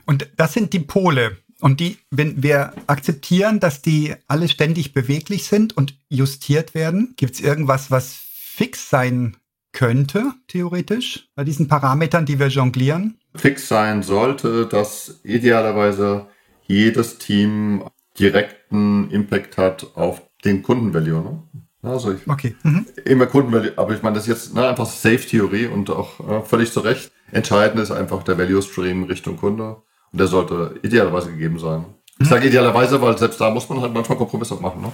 Und 0.05 0.29
das 0.37 0.53
sind 0.53 0.73
die 0.73 0.79
Pole. 0.79 1.37
Und 1.59 1.79
die, 1.79 1.99
wenn 2.09 2.41
wir 2.41 2.73
akzeptieren, 2.87 3.59
dass 3.59 3.81
die 3.81 4.15
alle 4.27 4.49
ständig 4.49 4.93
beweglich 4.93 5.45
sind 5.45 5.77
und 5.77 5.95
justiert 6.09 6.73
werden, 6.73 7.13
gibt 7.17 7.35
es 7.35 7.41
irgendwas, 7.41 7.91
was 7.91 8.19
fix 8.33 8.89
sein 8.89 9.37
könnte, 9.71 10.33
theoretisch, 10.47 11.29
bei 11.35 11.43
diesen 11.43 11.67
Parametern, 11.67 12.25
die 12.25 12.39
wir 12.39 12.47
jonglieren? 12.47 13.17
Fix 13.35 13.67
sein 13.67 14.03
sollte, 14.03 14.65
dass 14.65 15.21
idealerweise 15.23 16.27
jedes 16.67 17.17
Team 17.17 17.83
direkten 18.19 19.09
Impact 19.11 19.57
hat 19.57 19.87
auf 19.95 20.21
den 20.43 20.63
Kundenvalue. 20.63 21.21
Ne? 21.21 21.43
Also 21.83 22.13
ich, 22.13 22.27
okay. 22.27 22.55
Mhm. 22.63 22.85
immer 23.05 23.25
Kundenvalue, 23.25 23.73
aber 23.77 23.93
ich 23.93 24.03
meine, 24.03 24.15
das 24.15 24.27
ist 24.27 24.29
jetzt 24.29 24.53
ne, 24.53 24.67
einfach 24.67 24.85
Safe-Theorie 24.85 25.67
und 25.67 25.89
auch 25.89 26.19
äh, 26.19 26.41
völlig 26.43 26.71
zu 26.71 26.81
Recht. 26.81 27.11
Entscheidend 27.31 27.81
ist 27.81 27.91
einfach 27.91 28.23
der 28.23 28.37
Value-Stream 28.37 29.03
Richtung 29.05 29.37
Kunde 29.37 29.77
und 30.11 30.19
der 30.19 30.27
sollte 30.27 30.79
idealerweise 30.83 31.31
gegeben 31.31 31.57
sein. 31.57 31.85
Ich 32.19 32.27
sage 32.27 32.47
idealerweise, 32.47 33.01
weil 33.01 33.17
selbst 33.17 33.41
da 33.41 33.49
muss 33.49 33.67
man 33.69 33.81
halt 33.81 33.93
manchmal 33.93 34.17
Kompromisse 34.17 34.55
machen. 34.55 34.81
Ne? 34.81 34.91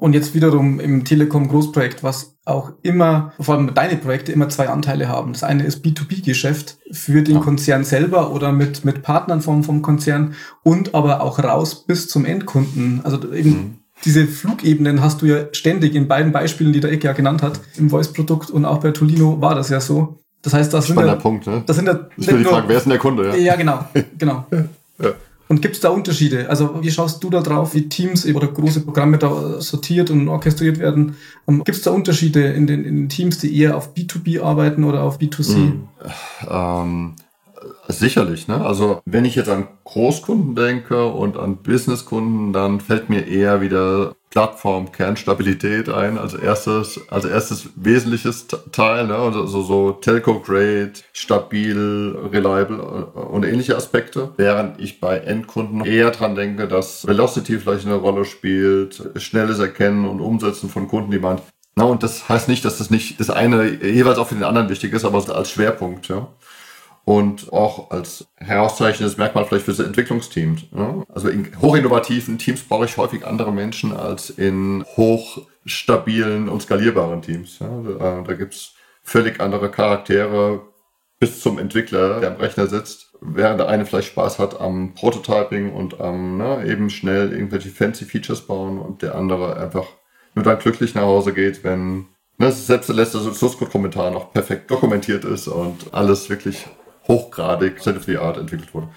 Und 0.00 0.14
jetzt 0.14 0.34
wiederum 0.34 0.80
im 0.80 1.04
Telekom-Großprojekt, 1.04 2.02
was 2.02 2.38
auch 2.46 2.72
immer, 2.82 3.32
vor 3.38 3.54
allem 3.54 3.74
deine 3.74 3.96
Projekte, 3.96 4.32
immer 4.32 4.48
zwei 4.48 4.70
Anteile 4.70 5.08
haben. 5.08 5.34
Das 5.34 5.44
eine 5.44 5.64
ist 5.64 5.84
B2B-Geschäft 5.84 6.78
für 6.90 7.22
den 7.22 7.36
ja. 7.36 7.40
Konzern 7.42 7.84
selber 7.84 8.32
oder 8.32 8.50
mit, 8.50 8.84
mit 8.84 9.02
Partnern 9.02 9.42
vom, 9.42 9.62
vom 9.62 9.82
Konzern 9.82 10.34
und 10.62 10.94
aber 10.94 11.20
auch 11.20 11.38
raus 11.38 11.84
bis 11.86 12.08
zum 12.08 12.24
Endkunden. 12.24 13.02
Also 13.04 13.32
eben 13.32 13.50
mhm 13.50 13.80
diese 14.04 14.26
Flugebenen 14.26 15.02
hast 15.02 15.20
du 15.20 15.26
ja 15.26 15.44
ständig 15.52 15.94
in 15.94 16.08
beiden 16.08 16.32
Beispielen, 16.32 16.72
die 16.72 16.80
der 16.80 16.90
Ecke 16.90 17.08
ja 17.08 17.12
genannt 17.12 17.42
hat. 17.42 17.60
Im 17.76 17.90
Voice-Produkt 17.90 18.50
und 18.50 18.64
auch 18.64 18.78
bei 18.78 18.92
Tolino 18.92 19.40
war 19.40 19.54
das 19.54 19.68
ja 19.68 19.80
so. 19.80 20.20
Das 20.42 20.54
heißt, 20.54 20.72
das 20.72 20.86
Spannender 20.86 21.12
sind 21.12 21.18
ja, 21.18 21.22
Punkt, 21.22 21.46
ne? 21.46 21.62
Das 21.66 21.76
sind 21.76 21.86
ja 21.86 22.08
ich 22.16 22.26
will 22.26 22.38
die 22.38 22.44
Frage, 22.44 22.68
wer 22.68 22.76
ist 22.78 22.84
denn 22.84 22.90
der 22.90 22.98
Kunde? 22.98 23.28
Ja, 23.28 23.34
ja 23.34 23.56
genau, 23.56 23.84
genau. 24.16 24.46
ja. 24.98 25.10
Und 25.50 25.62
gibt 25.62 25.74
es 25.74 25.80
da 25.80 25.88
Unterschiede? 25.88 26.48
Also 26.48 26.80
wie 26.80 26.92
schaust 26.92 27.24
du 27.24 27.28
da 27.28 27.40
drauf, 27.40 27.74
wie 27.74 27.88
Teams 27.88 28.24
oder 28.24 28.46
große 28.46 28.82
Programme 28.82 29.18
da 29.18 29.60
sortiert 29.60 30.08
und 30.08 30.28
orchestriert 30.28 30.78
werden? 30.78 31.16
Ähm, 31.48 31.64
gibt 31.64 31.76
es 31.76 31.82
da 31.82 31.90
Unterschiede 31.90 32.52
in 32.52 32.68
den, 32.68 32.84
in 32.84 32.94
den 32.94 33.08
Teams, 33.08 33.38
die 33.38 33.58
eher 33.58 33.76
auf 33.76 33.92
B2B 33.92 34.40
arbeiten 34.40 34.84
oder 34.84 35.02
auf 35.02 35.18
B2C? 35.18 35.56
Mhm. 35.56 35.88
Ähm, 36.48 37.14
Sicherlich, 37.92 38.48
ne? 38.48 38.64
Also 38.64 39.00
wenn 39.04 39.24
ich 39.24 39.34
jetzt 39.34 39.48
an 39.48 39.68
Großkunden 39.84 40.54
denke 40.54 41.06
und 41.06 41.36
an 41.36 41.58
Businesskunden, 41.58 42.52
dann 42.52 42.80
fällt 42.80 43.10
mir 43.10 43.26
eher 43.26 43.60
wieder 43.60 44.14
Plattform 44.30 44.92
Kernstabilität 44.92 45.88
ein 45.88 46.16
als 46.16 46.34
erstes, 46.34 47.00
als 47.10 47.24
erstes 47.24 47.70
wesentliches 47.74 48.46
Teil, 48.70 49.08
ne? 49.08 49.16
Also 49.16 49.46
so, 49.46 49.62
so 49.62 49.92
Telco 49.92 50.38
Grade, 50.40 50.92
stabil, 51.12 52.16
reliable 52.32 52.80
und 52.80 53.44
ähnliche 53.44 53.76
Aspekte. 53.76 54.30
Während 54.36 54.80
ich 54.80 55.00
bei 55.00 55.18
Endkunden 55.18 55.84
eher 55.84 56.12
dran 56.12 56.36
denke, 56.36 56.68
dass 56.68 57.06
Velocity 57.06 57.58
vielleicht 57.58 57.86
eine 57.86 57.96
Rolle 57.96 58.24
spielt, 58.24 59.02
schnelles 59.16 59.58
Erkennen 59.58 60.06
und 60.06 60.20
Umsetzen 60.20 60.70
von 60.70 60.86
Kundendemand. 60.86 61.42
Na, 61.74 61.84
und 61.84 62.02
das 62.02 62.28
heißt 62.28 62.48
nicht, 62.48 62.64
dass 62.64 62.78
das 62.78 62.90
nicht 62.90 63.18
das 63.18 63.30
eine 63.30 63.64
jeweils 63.64 64.18
auch 64.18 64.28
für 64.28 64.34
den 64.34 64.44
anderen 64.44 64.68
wichtig 64.68 64.92
ist, 64.92 65.04
aber 65.04 65.24
als 65.34 65.50
Schwerpunkt, 65.50 66.08
ja 66.08 66.28
und 67.10 67.52
auch 67.52 67.90
als 67.90 68.28
herauszeichnendes 68.36 69.16
Merkmal 69.16 69.44
vielleicht 69.44 69.64
für 69.64 69.72
das 69.72 69.84
Entwicklungsteam. 69.84 70.58
Ne? 70.70 71.04
Also 71.12 71.28
in 71.28 71.60
hochinnovativen 71.60 72.38
Teams 72.38 72.62
brauche 72.62 72.84
ich 72.84 72.96
häufig 72.98 73.26
andere 73.26 73.52
Menschen 73.52 73.92
als 73.92 74.30
in 74.30 74.84
hochstabilen 74.96 76.48
und 76.48 76.62
skalierbaren 76.62 77.20
Teams. 77.20 77.58
Ja? 77.58 77.82
Da, 77.98 78.22
da 78.24 78.34
gibt 78.34 78.54
es 78.54 78.74
völlig 79.02 79.40
andere 79.40 79.72
Charaktere 79.72 80.60
bis 81.18 81.40
zum 81.40 81.58
Entwickler, 81.58 82.20
der 82.20 82.30
am 82.30 82.36
Rechner 82.36 82.68
sitzt, 82.68 83.12
während 83.20 83.58
der 83.58 83.68
eine 83.68 83.86
vielleicht 83.86 84.12
Spaß 84.12 84.38
hat 84.38 84.60
am 84.60 84.94
Prototyping 84.94 85.72
und 85.72 86.00
am 86.00 86.38
ne, 86.38 86.64
eben 86.64 86.90
schnell 86.90 87.32
irgendwelche 87.32 87.70
fancy 87.70 88.04
Features 88.04 88.42
bauen 88.42 88.78
und 88.78 89.02
der 89.02 89.16
andere 89.16 89.56
einfach 89.56 89.86
nur 90.36 90.44
dann 90.44 90.60
glücklich 90.60 90.94
nach 90.94 91.02
Hause 91.02 91.32
geht, 91.32 91.64
wenn 91.64 92.06
ne, 92.38 92.52
selbst 92.52 92.88
der 92.88 92.94
letzte 92.94 93.18
Source 93.18 93.58
Code 93.58 93.72
Kommentar 93.72 94.12
noch 94.12 94.32
perfekt 94.32 94.70
dokumentiert 94.70 95.24
ist 95.24 95.48
und 95.48 95.92
alles 95.92 96.30
wirklich 96.30 96.68
hochgradig 97.10 97.80
State 97.80 97.98
of 97.98 98.04
the 98.04 98.16
Art 98.16 98.38
entwickelt 98.38 98.72
wurde. 98.72 98.88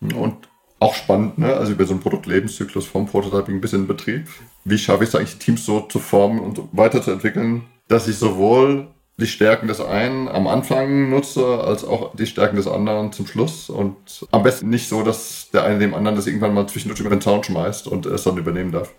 Und 0.00 0.48
auch 0.80 0.94
spannend, 0.94 1.38
ne? 1.38 1.54
also 1.54 1.72
über 1.72 1.84
so 1.86 1.92
einen 1.92 2.02
Produktlebenszyklus 2.02 2.86
vom 2.86 3.06
Prototyping 3.06 3.60
bis 3.60 3.72
in 3.72 3.82
den 3.82 3.86
Betrieb. 3.86 4.26
Wie 4.64 4.78
schaffe 4.78 5.04
ich 5.04 5.10
es 5.10 5.14
eigentlich, 5.14 5.38
Teams 5.38 5.64
so 5.64 5.80
zu 5.80 5.98
formen 5.98 6.40
und 6.40 6.60
weiterzuentwickeln, 6.72 7.62
dass 7.88 8.08
ich 8.08 8.16
sowohl 8.16 8.88
die 9.16 9.26
Stärken 9.26 9.68
des 9.68 9.80
einen 9.80 10.28
am 10.28 10.48
Anfang 10.48 11.10
nutze, 11.10 11.60
als 11.60 11.84
auch 11.84 12.14
die 12.16 12.26
Stärken 12.26 12.56
des 12.56 12.66
anderen 12.66 13.12
zum 13.12 13.26
Schluss. 13.26 13.70
Und 13.70 14.26
am 14.32 14.42
besten 14.42 14.68
nicht 14.68 14.88
so, 14.88 15.02
dass 15.02 15.50
der 15.52 15.64
eine 15.64 15.78
dem 15.78 15.94
anderen 15.94 16.16
das 16.16 16.26
irgendwann 16.26 16.54
mal 16.54 16.66
zwischendurch 16.66 17.00
über 17.00 17.10
den 17.10 17.20
Zaun 17.20 17.44
schmeißt 17.44 17.86
und 17.86 18.06
es 18.06 18.24
dann 18.24 18.36
übernehmen 18.36 18.72
darf. 18.72 18.92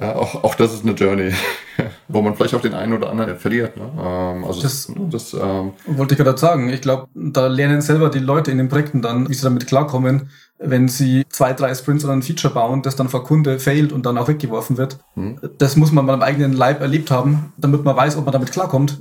Ja, 0.00 0.16
auch, 0.16 0.44
auch 0.44 0.54
das 0.54 0.72
ist 0.72 0.84
eine 0.84 0.94
Journey, 0.94 1.32
wo 2.08 2.22
man 2.22 2.34
vielleicht 2.34 2.54
auch 2.54 2.62
den 2.62 2.72
einen 2.72 2.94
oder 2.94 3.10
anderen 3.10 3.36
verliert. 3.36 3.76
Ne? 3.76 3.82
Ähm, 3.98 4.44
also 4.44 4.62
das, 4.62 4.90
das 5.10 5.34
ähm, 5.34 5.72
wollte 5.86 6.14
ich 6.14 6.18
gerade 6.18 6.38
sagen. 6.38 6.70
Ich 6.70 6.80
glaube, 6.80 7.08
da 7.14 7.48
lernen 7.48 7.82
selber 7.82 8.08
die 8.08 8.18
Leute 8.18 8.50
in 8.50 8.56
den 8.56 8.70
Projekten 8.70 9.02
dann, 9.02 9.28
wie 9.28 9.34
sie 9.34 9.42
damit 9.42 9.66
klarkommen, 9.66 10.30
wenn 10.58 10.88
sie 10.88 11.24
zwei, 11.28 11.52
drei 11.52 11.74
Sprints 11.74 12.04
oder 12.04 12.14
ein 12.14 12.22
Feature 12.22 12.54
bauen, 12.54 12.80
das 12.80 12.96
dann 12.96 13.10
vor 13.10 13.24
Kunde 13.24 13.58
failt 13.60 13.92
und 13.92 14.06
dann 14.06 14.16
auch 14.16 14.28
weggeworfen 14.28 14.78
wird. 14.78 14.98
Mhm. 15.16 15.38
Das 15.58 15.76
muss 15.76 15.92
man 15.92 16.06
beim 16.06 16.22
eigenen 16.22 16.54
Leib 16.54 16.80
erlebt 16.80 17.10
haben, 17.10 17.52
damit 17.58 17.84
man 17.84 17.94
weiß, 17.94 18.16
ob 18.16 18.24
man 18.24 18.32
damit 18.32 18.52
klarkommt. 18.52 19.00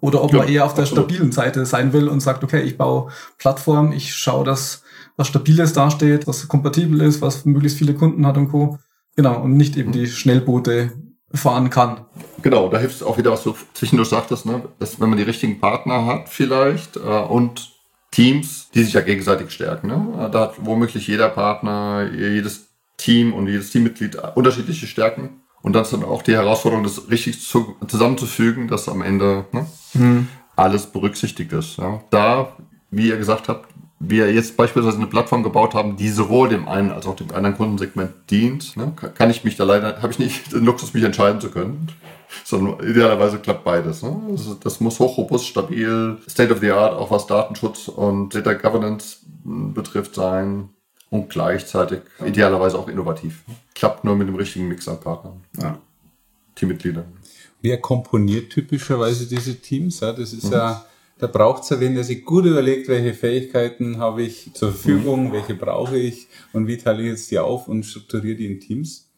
Oder 0.00 0.22
ob 0.22 0.32
ja, 0.32 0.38
man 0.38 0.48
eher 0.48 0.64
auf 0.64 0.74
der 0.74 0.84
absolut. 0.84 1.10
stabilen 1.10 1.30
Seite 1.30 1.66
sein 1.66 1.92
will 1.92 2.08
und 2.08 2.20
sagt, 2.20 2.42
okay, 2.42 2.62
ich 2.62 2.78
baue 2.78 3.10
Plattform, 3.38 3.92
ich 3.92 4.14
schaue, 4.14 4.44
dass 4.44 4.82
was 5.16 5.28
Stabiles 5.28 5.74
dasteht, 5.74 6.26
was 6.26 6.48
kompatibel 6.48 7.02
ist, 7.02 7.20
was 7.20 7.44
möglichst 7.44 7.76
viele 7.76 7.94
Kunden 7.94 8.26
hat 8.26 8.38
und 8.38 8.48
Co. 8.48 8.78
Genau, 9.20 9.42
und 9.42 9.58
nicht 9.58 9.76
eben 9.76 9.92
die 9.92 10.06
Schnellboote 10.06 10.92
fahren 11.34 11.68
kann. 11.68 12.06
Genau, 12.40 12.70
da 12.70 12.78
hilft 12.78 12.96
es 12.96 13.02
auch 13.02 13.18
wieder, 13.18 13.30
was 13.30 13.42
du 13.42 13.54
zwischendurch 13.74 14.08
sagtest, 14.08 14.46
ne? 14.46 14.62
dass 14.78 14.98
wenn 14.98 15.10
man 15.10 15.18
die 15.18 15.24
richtigen 15.24 15.60
Partner 15.60 16.06
hat 16.06 16.30
vielleicht 16.30 16.96
äh, 16.96 17.00
und 17.00 17.70
Teams, 18.12 18.70
die 18.70 18.82
sich 18.82 18.94
ja 18.94 19.02
gegenseitig 19.02 19.50
stärken. 19.50 19.88
Ne? 19.88 20.30
Da 20.32 20.40
hat 20.40 20.54
womöglich 20.64 21.06
jeder 21.06 21.28
Partner, 21.28 22.10
jedes 22.10 22.68
Team 22.96 23.34
und 23.34 23.46
jedes 23.46 23.68
Teammitglied 23.72 24.16
unterschiedliche 24.36 24.86
Stärken. 24.86 25.42
Und 25.60 25.74
dann 25.74 25.82
ist 25.82 25.92
dann 25.92 26.02
auch 26.02 26.22
die 26.22 26.32
Herausforderung, 26.32 26.82
das 26.82 27.10
richtig 27.10 27.42
zu, 27.42 27.76
zusammenzufügen, 27.88 28.68
dass 28.68 28.88
am 28.88 29.02
Ende 29.02 29.44
ne, 29.52 29.66
mhm. 29.92 30.28
alles 30.56 30.86
berücksichtigt 30.86 31.52
ist. 31.52 31.76
Ja? 31.76 32.00
Da, 32.08 32.56
wie 32.90 33.08
ihr 33.08 33.18
gesagt 33.18 33.50
habt, 33.50 33.68
wir 34.02 34.32
jetzt 34.32 34.56
beispielsweise 34.56 34.96
eine 34.96 35.06
Plattform 35.06 35.42
gebaut 35.42 35.74
haben, 35.74 35.96
die 35.96 36.08
sowohl 36.08 36.48
dem 36.48 36.66
einen 36.66 36.90
als 36.90 37.06
auch 37.06 37.14
dem 37.14 37.30
anderen 37.32 37.56
Kundensegment 37.56 38.12
dient, 38.30 38.76
ne, 38.76 38.92
kann 39.14 39.30
ich 39.30 39.44
mich 39.44 39.56
da 39.56 39.64
leider, 39.64 40.00
habe 40.00 40.10
ich 40.10 40.18
nicht 40.18 40.52
den 40.52 40.64
Luxus, 40.64 40.94
mich 40.94 41.04
entscheiden 41.04 41.40
zu 41.40 41.50
können. 41.50 41.88
Sondern 42.44 42.78
idealerweise 42.88 43.40
klappt 43.40 43.64
beides. 43.64 44.04
Ne? 44.04 44.16
Also 44.30 44.54
das 44.54 44.78
muss 44.78 45.00
hochrobust, 45.00 45.46
stabil, 45.46 46.16
State 46.28 46.52
of 46.52 46.60
the 46.60 46.70
Art, 46.70 46.94
auch 46.94 47.10
was 47.10 47.26
Datenschutz 47.26 47.88
und 47.88 48.32
Data 48.32 48.54
Governance 48.54 49.16
betrifft 49.44 50.14
sein 50.14 50.68
und 51.10 51.28
gleichzeitig 51.28 52.02
idealerweise 52.24 52.78
auch 52.78 52.86
innovativ. 52.86 53.42
Klappt 53.74 54.04
nur 54.04 54.14
mit 54.14 54.28
dem 54.28 54.36
richtigen 54.36 54.68
Mix 54.68 54.86
an 54.88 55.00
Partnern, 55.00 55.42
ja. 55.60 55.78
Teammitgliedern. 56.54 57.06
Wer 57.62 57.80
komponiert 57.80 58.52
typischerweise 58.52 59.26
diese 59.26 59.56
Teams? 59.56 59.98
Ja, 59.98 60.12
das 60.12 60.32
ist 60.32 60.44
mhm. 60.44 60.52
ja 60.52 60.84
Da 61.20 61.26
braucht 61.26 61.62
es 61.62 61.80
wen, 61.80 61.94
der 61.94 62.04
sich 62.04 62.24
gut 62.24 62.46
überlegt, 62.46 62.88
welche 62.88 63.14
Fähigkeiten 63.14 63.98
habe 63.98 64.22
ich 64.22 64.52
zur 64.54 64.72
Verfügung, 64.72 65.28
mhm. 65.28 65.32
welche 65.32 65.54
brauche 65.54 65.98
ich 65.98 66.28
und 66.52 66.66
wie 66.66 66.78
teile 66.78 67.02
ich 67.02 67.08
jetzt 67.08 67.30
die 67.30 67.38
auf 67.38 67.68
und 67.68 67.84
strukturiere 67.84 68.36
die 68.36 68.46
in 68.46 68.60
Teams. 68.60 69.10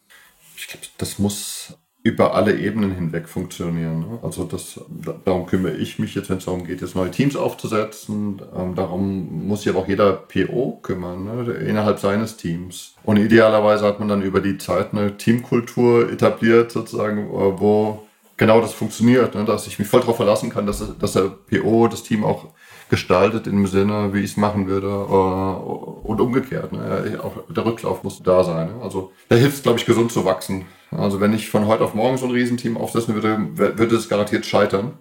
Ich 0.56 0.66
glaube, 0.66 0.86
das 0.98 1.18
muss 1.18 1.76
über 2.04 2.34
alle 2.34 2.58
Ebenen 2.58 2.94
hinweg 2.94 3.28
funktionieren. 3.28 4.00
Ne? 4.00 4.18
Also 4.22 4.44
das, 4.44 4.80
darum 5.24 5.46
kümmere 5.46 5.76
ich 5.76 6.00
mich 6.00 6.14
jetzt, 6.16 6.30
wenn 6.30 6.38
es 6.38 6.46
darum 6.46 6.64
geht, 6.64 6.80
jetzt 6.80 6.96
neue 6.96 7.12
Teams 7.12 7.36
aufzusetzen. 7.36 8.42
Ähm, 8.56 8.74
darum 8.74 9.46
muss 9.46 9.62
sich 9.62 9.70
aber 9.70 9.80
auch 9.80 9.88
jeder 9.88 10.12
PO 10.12 10.80
kümmern, 10.82 11.24
ne? 11.24 11.52
innerhalb 11.52 12.00
seines 12.00 12.36
Teams. 12.36 12.96
Und 13.04 13.18
idealerweise 13.18 13.84
hat 13.86 14.00
man 14.00 14.08
dann 14.08 14.22
über 14.22 14.40
die 14.40 14.58
Zeit 14.58 14.92
eine 14.92 15.16
Teamkultur 15.16 16.10
etabliert, 16.10 16.72
sozusagen, 16.72 17.28
wo 17.30 18.02
genau 18.42 18.61
das 18.61 18.72
funktioniert, 18.72 19.37
ne? 19.37 19.44
dass 19.44 19.68
ich 19.68 19.78
mich 19.78 19.87
voll 19.87 20.00
darauf 20.00 20.16
verlassen 20.16 20.50
kann, 20.50 20.66
dass, 20.66 20.83
dass 20.98 21.12
der 21.12 21.31
PO 21.48 21.87
das 21.87 22.02
Team 22.02 22.24
auch 22.24 22.46
gestaltet 22.90 23.46
im 23.46 23.68
Sinne, 23.68 24.12
wie 24.12 24.18
ich 24.18 24.33
es 24.33 24.37
machen 24.37 24.66
würde 24.66 24.88
äh, 24.88 26.09
und 26.09 26.20
umgekehrt. 26.20 26.72
Ne? 26.72 27.20
Auch 27.22 27.35
der 27.48 27.64
Rücklauf 27.64 28.02
muss 28.02 28.20
da 28.20 28.42
sein. 28.42 28.66
Ne? 28.66 28.83
Also 28.83 29.12
da 29.28 29.37
hilft 29.37 29.59
es, 29.59 29.62
glaube 29.62 29.78
ich, 29.78 29.87
gesund 29.87 30.11
zu 30.11 30.24
wachsen. 30.24 30.64
Also 30.90 31.20
wenn 31.20 31.33
ich 31.33 31.50
von 31.50 31.68
heute 31.68 31.85
auf 31.85 31.94
morgen 31.94 32.18
so 32.18 32.26
ein 32.26 32.33
Riesenteam 32.33 32.76
aufsetzen 32.76 33.14
würde, 33.14 33.38
würde 33.57 33.94
es 33.94 34.09
garantiert 34.09 34.44
scheitern. 34.44 34.94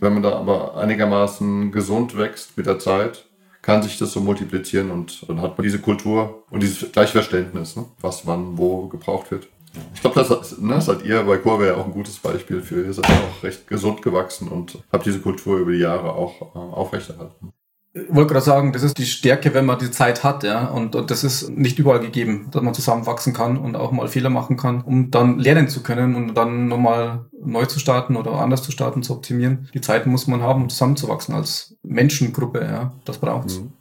Wenn 0.00 0.14
man 0.14 0.22
da 0.22 0.32
aber 0.32 0.78
einigermaßen 0.78 1.72
gesund 1.72 2.16
wächst 2.16 2.56
mit 2.56 2.64
der 2.64 2.78
Zeit, 2.78 3.26
kann 3.60 3.82
sich 3.82 3.98
das 3.98 4.12
so 4.12 4.20
multiplizieren 4.20 4.90
und 4.90 5.28
dann 5.28 5.42
hat 5.42 5.58
man 5.58 5.64
diese 5.64 5.80
Kultur 5.80 6.44
und 6.50 6.62
dieses 6.62 6.92
Gleichverständnis, 6.92 7.76
ne? 7.76 7.84
was 8.00 8.26
wann 8.26 8.56
wo 8.56 8.88
gebraucht 8.88 9.30
wird. 9.30 9.48
Ich 9.94 10.00
glaube, 10.00 10.22
das 10.22 10.58
ne, 10.58 10.80
seid 10.80 11.04
ihr 11.04 11.22
bei 11.22 11.38
Kurve 11.38 11.66
ja 11.66 11.74
auch 11.74 11.86
ein 11.86 11.92
gutes 11.92 12.18
Beispiel 12.18 12.62
für. 12.62 12.84
Ihr 12.84 12.92
seid 12.92 13.06
auch 13.06 13.42
recht 13.42 13.66
gesund 13.66 14.02
gewachsen 14.02 14.48
und 14.48 14.78
habt 14.92 15.06
diese 15.06 15.20
Kultur 15.20 15.58
über 15.58 15.72
die 15.72 15.78
Jahre 15.78 16.12
auch 16.12 16.54
äh, 16.54 16.58
aufrechterhalten. 16.58 17.52
Ich 17.94 18.14
wollte 18.14 18.34
gerade 18.34 18.44
sagen, 18.44 18.72
das 18.74 18.82
ist 18.82 18.98
die 18.98 19.06
Stärke, 19.06 19.54
wenn 19.54 19.64
man 19.64 19.78
die 19.78 19.90
Zeit 19.90 20.22
hat, 20.22 20.44
ja. 20.44 20.66
Und, 20.66 20.94
und 20.94 21.10
das 21.10 21.24
ist 21.24 21.48
nicht 21.48 21.78
überall 21.78 22.00
gegeben, 22.00 22.48
dass 22.50 22.62
man 22.62 22.74
zusammenwachsen 22.74 23.32
kann 23.32 23.56
und 23.56 23.74
auch 23.74 23.90
mal 23.90 24.06
Fehler 24.06 24.28
machen 24.28 24.58
kann, 24.58 24.82
um 24.82 25.10
dann 25.10 25.38
lernen 25.38 25.68
zu 25.68 25.82
können 25.82 26.14
und 26.14 26.34
dann 26.34 26.68
nochmal 26.68 27.24
neu 27.42 27.64
zu 27.64 27.78
starten 27.78 28.16
oder 28.16 28.32
anders 28.32 28.62
zu 28.62 28.70
starten, 28.70 29.02
zu 29.02 29.14
optimieren. 29.14 29.70
Die 29.72 29.80
Zeit 29.80 30.06
muss 30.06 30.26
man 30.26 30.42
haben, 30.42 30.64
um 30.64 30.68
zusammenzuwachsen 30.68 31.34
als 31.34 31.74
Menschengruppe, 31.82 32.60
ja. 32.60 32.92
Das 33.06 33.16
braucht's. 33.16 33.60
Mhm. 33.60 33.72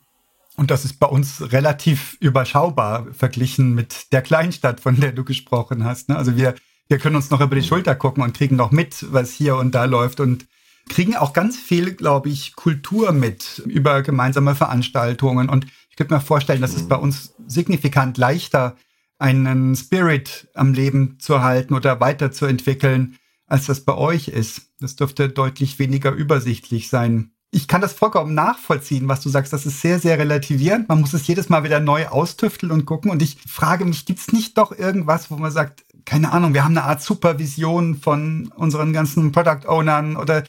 Und 0.58 0.72
das 0.72 0.86
ist 0.86 1.00
bei 1.00 1.08
uns 1.08 1.52
relativ 1.52 2.18
überschaubar 2.20 3.08
verglichen 3.12 3.76
mit 3.76 4.14
der 4.14 4.22
Kleinstadt, 4.22 4.80
von 4.80 5.00
der 5.00 5.12
du 5.12 5.24
gesprochen 5.24 5.84
hast. 5.84 6.10
Ne? 6.10 6.16
Also 6.16 6.38
wir, 6.38 6.56
wir 6.88 6.98
können 6.98 7.18
uns 7.18 7.30
noch 7.30 7.42
über 7.42 7.56
die 7.56 7.64
Schulter 7.64 7.96
gucken 7.96 8.24
und 8.24 8.36
kriegen 8.36 8.56
noch 8.56 8.72
mit, 8.72 9.06
was 9.12 9.32
hier 9.32 9.58
und 9.58 9.76
da 9.76 9.86
läuft 9.86 10.20
und 10.20 10.48
kriegen 10.88 11.16
auch 11.16 11.34
ganz 11.34 11.58
viel, 11.58 11.94
glaube 11.94 12.30
ich, 12.30 12.56
Kultur 12.56 13.12
mit 13.12 13.64
über 13.66 14.02
gemeinsame 14.02 14.56
Veranstaltungen. 14.56 15.50
Und 15.50 15.66
ich 15.90 15.96
könnte 15.96 16.14
mir 16.14 16.22
vorstellen, 16.22 16.62
dass 16.62 16.76
es 16.76 16.88
bei 16.88 16.96
uns 16.96 17.34
signifikant 17.48 18.18
leichter, 18.18 18.76
einen 19.18 19.76
Spirit 19.76 20.50
am 20.54 20.74
Leben 20.74 21.20
zu 21.20 21.42
halten 21.42 21.74
oder 21.74 22.00
weiterzuentwickeln, 22.00 23.18
als 23.48 23.66
das 23.66 23.82
bei 23.82 23.96
euch 23.96 24.28
ist. 24.28 24.74
Das 24.80 24.96
dürfte 24.96 25.30
deutlich 25.30 25.80
weniger 25.80 26.12
übersichtlich 26.12 26.90
sein 26.90 27.32
ich 27.56 27.70
kann 27.70 27.80
das 27.80 27.94
vollkommen 27.94 28.34
nachvollziehen, 28.34 29.08
was 29.08 29.22
du 29.22 29.30
sagst. 29.30 29.54
Das 29.54 29.66
ist 29.66 29.80
sehr, 29.80 29.98
sehr 29.98 30.20
relativierend. 30.20 30.90
Man 30.90 31.00
muss 31.00 31.14
es 31.14 31.26
jedes 31.26 31.48
Mal 31.48 31.64
wieder 31.64 31.80
neu 31.80 32.06
austüfteln 32.08 32.70
und 32.70 32.86
gucken. 32.86 33.10
Und 33.10 33.22
ich 33.22 33.38
frage 33.48 33.86
mich, 33.86 34.06
gibt 34.06 34.20
es 34.20 34.34
nicht 34.34 34.58
doch 34.58 34.78
irgendwas, 34.78 35.32
wo 35.32 35.38
man 35.38 35.52
sagt, 35.52 35.86
keine 36.04 36.34
Ahnung, 36.34 36.54
wir 36.54 36.66
haben 36.66 36.78
eine 36.78 36.84
Art 36.84 37.02
Supervision 37.02 37.96
von 37.96 38.52
unseren 38.58 38.92
ganzen 38.92 39.32
Product 39.32 39.70
Ownern 39.70 40.18
oder 40.18 40.44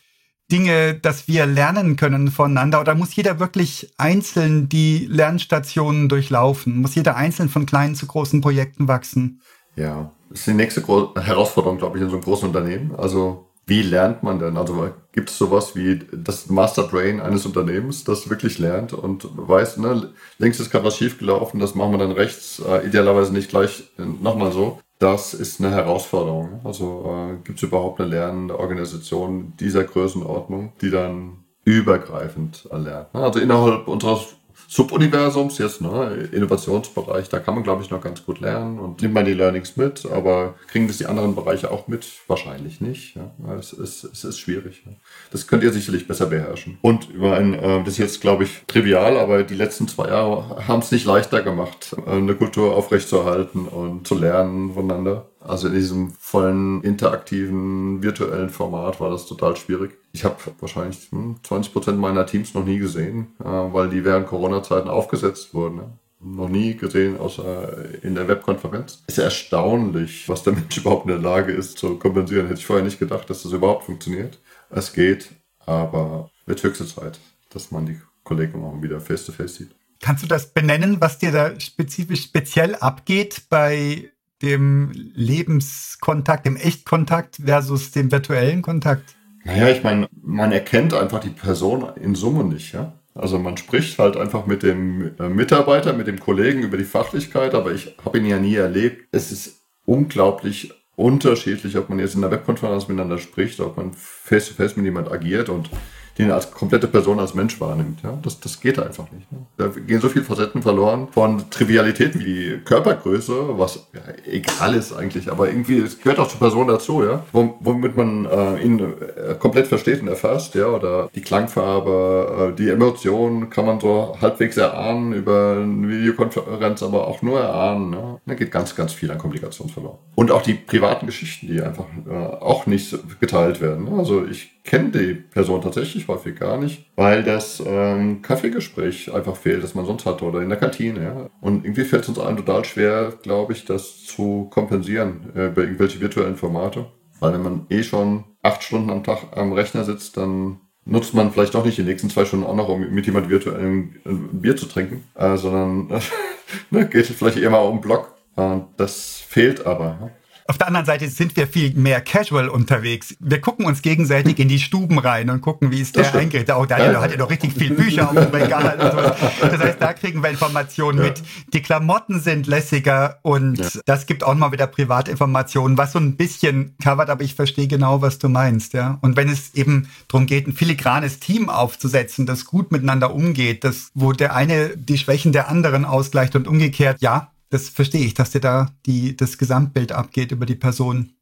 Dinge, 0.51 0.95
dass 0.95 1.29
wir 1.29 1.47
lernen 1.47 1.95
können 1.95 2.33
voneinander? 2.33 2.81
Oder 2.81 2.97
muss 2.97 3.15
jeder 3.15 3.39
wirklich 3.39 3.93
einzeln 3.99 4.69
die 4.69 5.07
Lernstationen 5.07 6.09
durchlaufen? 6.09 6.81
Muss 6.81 6.97
jeder 6.97 7.15
einzeln 7.15 7.49
von 7.49 7.67
kleinen 7.67 7.95
zu 7.95 8.07
großen 8.07 8.41
Projekten 8.41 8.89
wachsen? 8.89 9.41
Ja, 9.77 10.11
das 10.29 10.41
ist 10.41 10.49
die 10.49 10.55
nächste 10.55 10.83
Herausforderung, 10.83 11.79
glaube 11.79 11.99
ich, 11.99 12.03
in 12.03 12.11
so 12.11 12.17
einem 12.17 12.25
großen 12.25 12.49
Unternehmen. 12.49 12.97
Also 12.97 13.47
wie 13.67 13.83
lernt 13.83 14.23
man 14.23 14.39
denn? 14.39 14.57
Also 14.57 14.91
gibt 15.17 15.31
es 15.31 15.39
sowas 15.39 15.75
wie 15.75 15.99
das 16.13 16.51
Masterbrain 16.51 17.21
eines 17.21 17.47
Unternehmens, 17.47 18.05
das 18.05 18.29
wirklich 18.29 18.59
lernt 18.59 18.93
und 18.93 19.27
weiß, 19.35 19.79
ne, 19.79 20.11
links 20.39 20.61
ist 20.61 20.71
gerade 20.71 20.85
was 20.85 20.99
schiefgelaufen, 20.99 21.59
das 21.59 21.75
machen 21.75 21.93
wir 21.93 21.99
dann 21.99 22.13
rechts, 22.13 22.63
äh, 22.65 22.87
idealerweise 22.87 23.33
nicht 23.33 23.49
gleich 23.49 23.85
äh, 23.99 24.03
nochmal 24.03 24.53
so. 24.53 24.79
Das 24.99 25.33
ist 25.33 25.61
eine 25.61 25.71
Herausforderung. 25.71 26.61
Also 26.65 27.31
äh, 27.33 27.37
gibt 27.45 27.59
es 27.59 27.63
überhaupt 27.63 28.01
eine 28.01 28.11
lernende 28.11 28.59
Organisation 28.59 29.55
dieser 29.59 29.85
Größenordnung, 29.85 30.73
die 30.83 30.91
dann 30.91 31.45
übergreifend 31.65 32.69
erlernt? 32.71 33.13
Ne? 33.15 33.23
Also 33.23 33.41
innerhalb 33.41 33.89
unseres 33.89 34.36
Subuniversums 34.69 35.59
jetzt, 35.59 35.81
ne, 35.81 36.29
Innovationsbereich, 36.33 37.29
da 37.29 37.39
kann 37.39 37.55
man, 37.55 37.63
glaube 37.63 37.83
ich, 37.83 37.91
noch 37.91 38.01
ganz 38.01 38.25
gut 38.25 38.41
lernen 38.41 38.79
und 38.79 39.01
nimmt 39.03 39.15
man 39.15 39.25
die 39.25 39.35
Learnings 39.35 39.77
mit, 39.77 40.07
aber 40.07 40.55
kriegen 40.69 40.89
das 40.89 40.99
die 40.99 41.07
anderen 41.07 41.35
Bereiche 41.35 41.71
auch 41.71 41.89
mit? 41.89 42.07
Wahrscheinlich 42.27 42.81
nicht. 42.81 43.17
Ja. 43.17 43.31
Es, 43.59 43.73
ist, 43.73 44.05
es 44.05 44.25
ist 44.25 44.39
schwierig. 44.39 44.83
Ja. 44.85 44.93
Das 45.31 45.47
könnt 45.47 45.63
ihr 45.63 45.73
sicherlich 45.73 46.09
besser 46.09 46.27
beherrschen. 46.27 46.79
Und 46.83 47.11
über 47.11 47.37
ein, 47.37 47.55
äh, 47.55 47.79
das 47.81 47.95
ist 47.95 47.99
jetzt, 47.99 48.21
glaube 48.21 48.45
ich, 48.45 48.65
trivial, 48.67 49.17
aber 49.17 49.43
die 49.43 49.55
letzten 49.55 49.89
zwei 49.89 50.09
Jahre 50.09 50.67
haben 50.67 50.81
es 50.81 50.91
nicht 50.91 51.07
leichter 51.07 51.43
gemacht, 51.43 51.97
eine 52.07 52.35
Kultur 52.35 52.75
aufrechtzuerhalten 52.75 53.67
und 53.67 54.07
zu 54.07 54.17
lernen 54.17 54.75
voneinander. 54.75 55.31
Also 55.47 55.69
in 55.69 55.75
diesem 55.75 56.11
vollen 56.13 56.83
interaktiven 56.83 58.03
virtuellen 58.03 58.51
Format 58.51 59.01
war 59.01 59.11
das 59.11 59.27
total 59.27 59.57
schwierig. 59.57 59.93
Ich 60.13 60.25
habe 60.25 60.37
wahrscheinlich 60.61 61.09
20 61.09 61.51
hm, 61.51 61.73
Prozent 61.73 61.99
meiner 61.99 62.27
Teams 62.27 62.55
noch 62.55 62.65
nie 62.65 62.79
gesehen, 62.79 63.29
äh, 63.41 63.45
weil 63.45 63.91
die 63.91 64.05
während 64.05 64.27
Corona-Zeiten 64.27 64.89
aufgesetzt 64.89 65.55
wurden. 65.55 65.99
Noch 66.19 66.49
nie 66.49 66.75
gesehen, 66.75 67.19
außer 67.19 68.03
in 68.03 68.15
der 68.15 68.27
Webkonferenz. 68.27 69.03
Ist 69.07 69.19
erstaunlich, 69.19 70.29
was 70.29 70.43
der 70.43 70.53
Mensch 70.55 70.79
überhaupt 70.79 71.05
in 71.05 71.13
der 71.13 71.19
Lage 71.21 71.53
ist 71.53 71.79
zu 71.79 71.97
kompensieren. 71.99 72.47
Hätte 72.47 72.61
ich 72.61 72.67
vorher 72.67 72.85
nicht 72.85 72.99
gedacht, 72.99 73.29
dass 73.31 73.43
das 73.43 73.53
überhaupt 73.53 73.85
funktioniert. 73.85 74.39
Es 74.71 74.93
geht, 74.93 75.31
aber 75.65 76.31
wird 76.47 76.63
höchste 76.63 76.87
Zeit, 76.87 77.21
dass 77.51 77.71
man 77.71 77.87
die 77.87 78.01
Kollegen 78.25 78.65
auch 78.65 78.83
wieder 78.83 79.01
face-to-face 79.01 79.53
-face 79.53 79.59
sieht. 79.59 79.71
Kannst 80.01 80.25
du 80.25 80.29
das 80.29 80.53
benennen, 80.53 81.01
was 81.01 81.19
dir 81.19 81.33
da 81.33 81.59
spezifisch 81.59 82.25
speziell 82.25 82.75
abgeht 82.75 83.43
bei 83.49 84.11
dem 84.43 84.91
Lebenskontakt, 84.93 86.47
dem 86.47 86.57
Echtkontakt 86.57 87.37
versus 87.45 87.91
dem 87.91 88.13
virtuellen 88.13 88.63
Kontakt? 88.63 89.17
Naja, 89.45 89.69
ich 89.69 89.83
meine, 89.83 90.09
man 90.23 90.53
erkennt 90.53 90.93
einfach 90.93 91.21
die 91.21 91.31
Person 91.31 91.87
in 92.01 92.15
Summe 92.15 92.45
nicht, 92.45 92.73
ja. 92.73 93.01
Also 93.15 93.39
man 93.39 93.57
spricht 93.57 93.99
halt 93.99 94.17
einfach 94.17 94.47
mit 94.47 94.63
dem 94.63 95.15
äh, 95.19 95.29
Mitarbeiter, 95.29 95.95
mit 95.95 96.07
dem 96.07 96.21
Kollegen 96.21 96.63
über 96.63 96.77
die 96.77 96.85
Fachlichkeit, 96.85 97.55
aber 97.55 97.73
ich 97.73 97.97
habe 98.05 98.19
ihn 98.19 98.27
ja 98.27 98.39
nie 98.39 98.57
erlebt. 98.57 99.09
Es 99.11 99.33
ist 99.33 99.63
unglaublich 99.87 100.75
unterschiedlich, 100.97 101.79
ob 101.79 101.89
man 101.89 101.99
jetzt 101.99 102.15
in 102.15 102.23
der 102.23 102.31
Webkonferenz 102.31 102.89
miteinander 102.89 103.19
spricht, 103.19 103.61
ob 103.61 103.77
man 103.77 103.93
face-to-face 103.95 104.73
-face 104.73 104.77
mit 104.77 104.85
jemand 104.85 105.11
agiert 105.11 105.49
und 105.49 105.71
den 106.19 106.31
als 106.31 106.51
komplette 106.51 106.89
Person 106.89 107.21
als 107.21 107.35
Mensch 107.35 107.61
wahrnimmt. 107.61 108.01
Ja? 108.03 108.19
Das, 108.23 108.41
das 108.41 108.61
geht 108.61 108.79
einfach 108.79 109.11
nicht. 109.13 109.31
Ne? 109.31 109.39
Da 109.57 109.69
gehen 109.69 110.01
so 110.01 110.09
viele 110.09 110.25
Facetten 110.25 110.63
verloren 110.63 111.09
von 111.13 111.51
Trivialitäten 111.51 112.21
wie 112.21 112.25
die 112.25 112.61
Körpergröße, 112.65 113.59
was 113.59 113.87
ja, 113.93 114.01
egal 114.31 114.75
ist 114.75 114.93
eigentlich, 114.93 115.31
aber 115.31 115.49
irgendwie 115.49 115.79
es 115.79 115.99
gehört 115.99 116.19
auch 116.19 116.29
zur 116.29 116.39
Person 116.39 116.69
dazu, 116.69 117.05
ja, 117.05 117.23
womit 117.33 117.97
man 117.97 118.27
äh, 118.27 118.63
ihn 118.63 118.81
äh, 118.81 119.35
komplett 119.39 119.67
versteht 119.67 120.01
und 120.01 120.09
erfasst, 120.09 120.55
ja, 120.55 120.67
oder 120.67 121.11
die 121.15 121.21
Klangfarbe, 121.21 122.53
äh, 122.53 122.57
die 122.57 122.71
Emotionen 122.71 123.51
kann 123.51 123.67
man 123.67 123.81
so 123.81 124.17
halbwegs 124.21 124.57
erahnen 124.57 125.13
über 125.13 125.59
eine 125.61 125.89
Videokonferenz, 125.89 126.83
aber 126.83 127.07
auch 127.07 127.23
nur 127.23 127.41
erahnen. 127.41 127.91
Ne? 127.91 128.21
Da 128.27 128.35
geht 128.35 128.51
ganz, 128.51 128.75
ganz 128.75 128.93
viel 128.93 129.11
an 129.11 129.19
Kommunikation 129.19 129.69
verloren. 129.69 129.99
Und 130.15 130.31
auch 130.31 130.43
die 130.43 130.55
privaten 130.55 131.07
Geschichten, 131.07 131.47
die 131.47 131.61
einfach 131.61 131.85
äh, 132.09 132.15
auch 132.15 132.67
nicht 132.67 132.97
geteilt 133.21 133.61
werden. 133.61 133.85
Ne? 133.85 133.99
Also 133.99 134.25
ich 134.25 134.56
kenne 134.67 134.91
die 134.91 135.15
Person 135.15 135.63
tatsächlich 135.63 136.09
häufig 136.09 136.39
gar 136.39 136.59
nicht, 136.59 136.91
weil 136.97 137.23
das 137.23 137.63
ähm, 137.65 138.21
Kaffeegespräch 138.21 139.15
einfach 139.15 139.37
fehlt, 139.37 139.63
das 139.63 139.75
man 139.75 139.87
sonst 139.87 140.05
hatte 140.05 140.25
oder 140.25 140.43
in 140.43 140.49
der 140.49 140.59
Kantine. 140.59 141.03
Ja. 141.03 141.31
Und 141.41 141.65
irgendwie 141.65 141.85
fällt 141.85 142.03
es 142.03 142.09
uns 142.09 142.19
allen 142.19 142.37
total 142.37 142.65
schwer, 142.65 143.15
glaube 143.23 143.53
ich, 143.53 143.65
das 143.65 144.05
zu 144.05 144.49
kompensieren 144.51 145.33
äh, 145.35 145.47
über 145.47 145.63
irgendwelche 145.63 146.01
virtuellen 146.01 146.37
Formate. 146.37 146.87
Weil 147.21 147.33
wenn 147.33 147.43
man 147.43 147.67
eh 147.71 147.83
schon 147.83 148.25
acht 148.43 148.63
Stunden 148.63 148.91
am 148.91 149.05
Tag 149.05 149.37
am 149.37 149.53
Rechner 149.53 149.85
sitzt, 149.85 150.17
dann 150.17 150.61
nutzt 150.85 151.15
man 151.15 151.33
vielleicht 151.33 151.55
doch 151.55 151.65
nicht 151.65 151.79
die 151.79 151.83
nächsten 151.83 152.11
zwei 152.11 152.25
Stunden 152.25 152.47
auch 152.47 152.55
noch, 152.55 152.69
um 152.69 152.81
mit 152.91 153.07
jemand 153.07 153.29
virtuell 153.29 153.61
ein 153.61 154.41
Bier 154.41 154.57
zu 154.57 154.67
trinken, 154.67 155.05
äh, 155.15 155.37
sondern 155.37 155.89
ne, 156.71 156.87
geht 156.87 157.07
vielleicht 157.07 157.39
eher 157.39 157.51
mal 157.51 157.61
um 157.61 157.77
den 157.77 157.81
Block. 157.81 158.15
Äh, 158.37 158.59
das 158.77 159.23
fehlt 159.27 159.67
aber. 159.67 160.11
Auf 160.49 160.59
der 160.59 160.69
anderen 160.69 160.87
Seite 160.87 161.09
sind 161.09 161.37
wir 161.37 161.49
viel 161.49 161.75
mehr 161.75 162.01
casual 162.01 162.49
unterwegs. 162.49 163.17
Wir 163.19 163.41
gucken 163.41 163.67
uns 163.67 163.83
gegenseitig 163.83 164.39
in 164.39 164.49
die 164.49 164.61
Stuben 164.61 164.99
rein 164.99 165.29
und 165.31 165.41
gucken, 165.41 165.73
wie 165.73 165.81
es 165.81 165.93
der 165.93 166.15
eingerichtet. 166.15 166.53
Auch 166.53 166.67
Daniel 166.67 166.93
ja. 166.93 167.01
hat 167.01 167.11
ja 167.11 167.17
noch 167.17 167.31
richtig 167.31 167.53
viel 167.53 167.75
Bücher 167.75 168.09
auf 168.09 168.15
dem 168.15 168.33
Regal. 168.33 168.79
Und 168.79 168.93
so. 168.93 169.47
Das 169.49 169.61
heißt, 169.61 169.81
da 169.81 169.93
kriegen 169.93 170.23
wir 170.23 170.31
Informationen 170.31 170.99
ja. 170.99 171.05
mit. 171.05 171.23
Die 171.53 171.63
Klamotten 171.63 172.21
sind 172.21 172.47
lässiger 172.47 173.19
und 173.23 173.59
ja. 173.59 173.69
das 173.87 174.07
gibt 174.07 174.23
auch 174.23 174.35
mal 174.35 174.53
wieder 174.53 174.67
Privatinformationen, 174.67 175.77
was 175.77 175.93
so 175.93 175.99
ein 175.99 176.17
bisschen 176.17 176.77
covert, 176.83 177.11
aber 177.11 177.25
ich 177.25 177.35
verstehe 177.35 177.67
genau, 177.67 178.03
was 178.03 178.19
du 178.19 178.29
meinst. 178.29 178.73
Ja. 178.73 178.99
Und 179.01 179.17
wenn 179.17 179.29
es 179.29 179.55
eben 179.55 179.89
darum 180.09 180.27
geht, 180.27 180.47
ein 180.47 180.53
filigranes 180.53 181.19
Team 181.19 181.49
aufzusetzen, 181.49 182.27
das 182.27 182.45
gut 182.45 182.71
miteinander 182.71 183.13
umgeht, 183.13 183.65
das, 183.65 183.91
wo 183.95 184.13
der 184.13 184.35
eine 184.35 184.77
die 184.77 184.99
Schwächen 184.99 185.33
der 185.33 185.49
anderen 185.49 185.85
ausgleicht 185.85 186.37
und 186.37 186.47
umgekehrt, 186.47 186.99
ja, 187.01 187.33
das 187.51 187.69
verstehe 187.69 188.05
ich, 188.05 188.15
dass 188.15 188.31
dir 188.31 188.41
da 188.41 188.71
die, 188.87 189.17
das 189.17 189.39
Gesamtbild 189.39 189.93
abgeht 189.93 190.33
über 190.33 190.47
die 190.47 190.55
Person. 190.55 191.13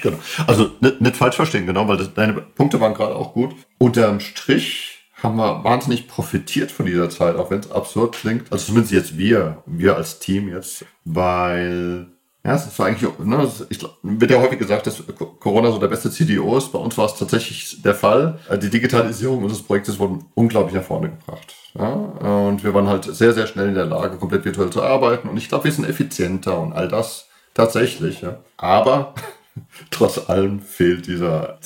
Genau. 0.00 0.18
Also 0.46 0.70
nicht, 0.80 1.00
nicht 1.00 1.16
falsch 1.16 1.36
verstehen, 1.36 1.66
genau, 1.66 1.86
weil 1.88 1.96
das, 1.96 2.14
deine 2.14 2.34
Punkte 2.34 2.80
waren 2.80 2.94
gerade 2.94 3.14
auch 3.14 3.34
gut. 3.34 3.54
Unterm 3.78 4.20
Strich 4.20 4.98
haben 5.22 5.36
wir 5.36 5.62
wahnsinnig 5.64 6.08
profitiert 6.08 6.70
von 6.70 6.86
dieser 6.86 7.08
Zeit, 7.10 7.36
auch 7.36 7.50
wenn 7.50 7.60
es 7.60 7.70
absurd 7.70 8.16
klingt. 8.16 8.50
Also 8.52 8.66
zumindest 8.66 8.92
jetzt 8.92 9.18
wir, 9.18 9.62
wir 9.66 9.96
als 9.96 10.18
Team 10.18 10.48
jetzt, 10.48 10.84
weil 11.04 12.08
ja, 12.44 12.56
es 12.56 12.66
ist 12.66 12.80
eigentlich, 12.80 13.08
ne, 13.20 13.48
ich, 13.68 13.78
wird 14.02 14.30
ja 14.30 14.40
häufig 14.40 14.58
gesagt, 14.58 14.88
dass 14.88 15.00
Corona 15.38 15.70
so 15.70 15.78
der 15.78 15.86
beste 15.86 16.10
CDO 16.10 16.56
ist. 16.58 16.72
Bei 16.72 16.78
uns 16.80 16.98
war 16.98 17.06
es 17.06 17.14
tatsächlich 17.14 17.80
der 17.82 17.94
Fall. 17.94 18.40
Die 18.60 18.68
Digitalisierung 18.68 19.44
unseres 19.44 19.62
Projektes 19.62 20.00
wurde 20.00 20.18
unglaublich 20.34 20.74
nach 20.74 20.82
vorne 20.82 21.10
gebracht. 21.10 21.54
Ja, 21.78 21.92
und 21.92 22.64
wir 22.64 22.74
waren 22.74 22.88
halt 22.88 23.04
sehr, 23.04 23.32
sehr 23.32 23.46
schnell 23.46 23.68
in 23.68 23.74
der 23.74 23.86
Lage, 23.86 24.16
komplett 24.16 24.44
virtuell 24.44 24.70
zu 24.70 24.82
arbeiten. 24.82 25.28
Und 25.28 25.36
ich 25.36 25.48
glaube, 25.48 25.64
wir 25.64 25.72
sind 25.72 25.88
effizienter 25.88 26.58
und 26.58 26.72
all 26.72 26.88
das 26.88 27.28
tatsächlich. 27.54 28.22
Ja. 28.22 28.38
Aber 28.56 29.14
trotz 29.92 30.28
allem 30.28 30.60
fehlt 30.62 31.06
dieser 31.06 31.60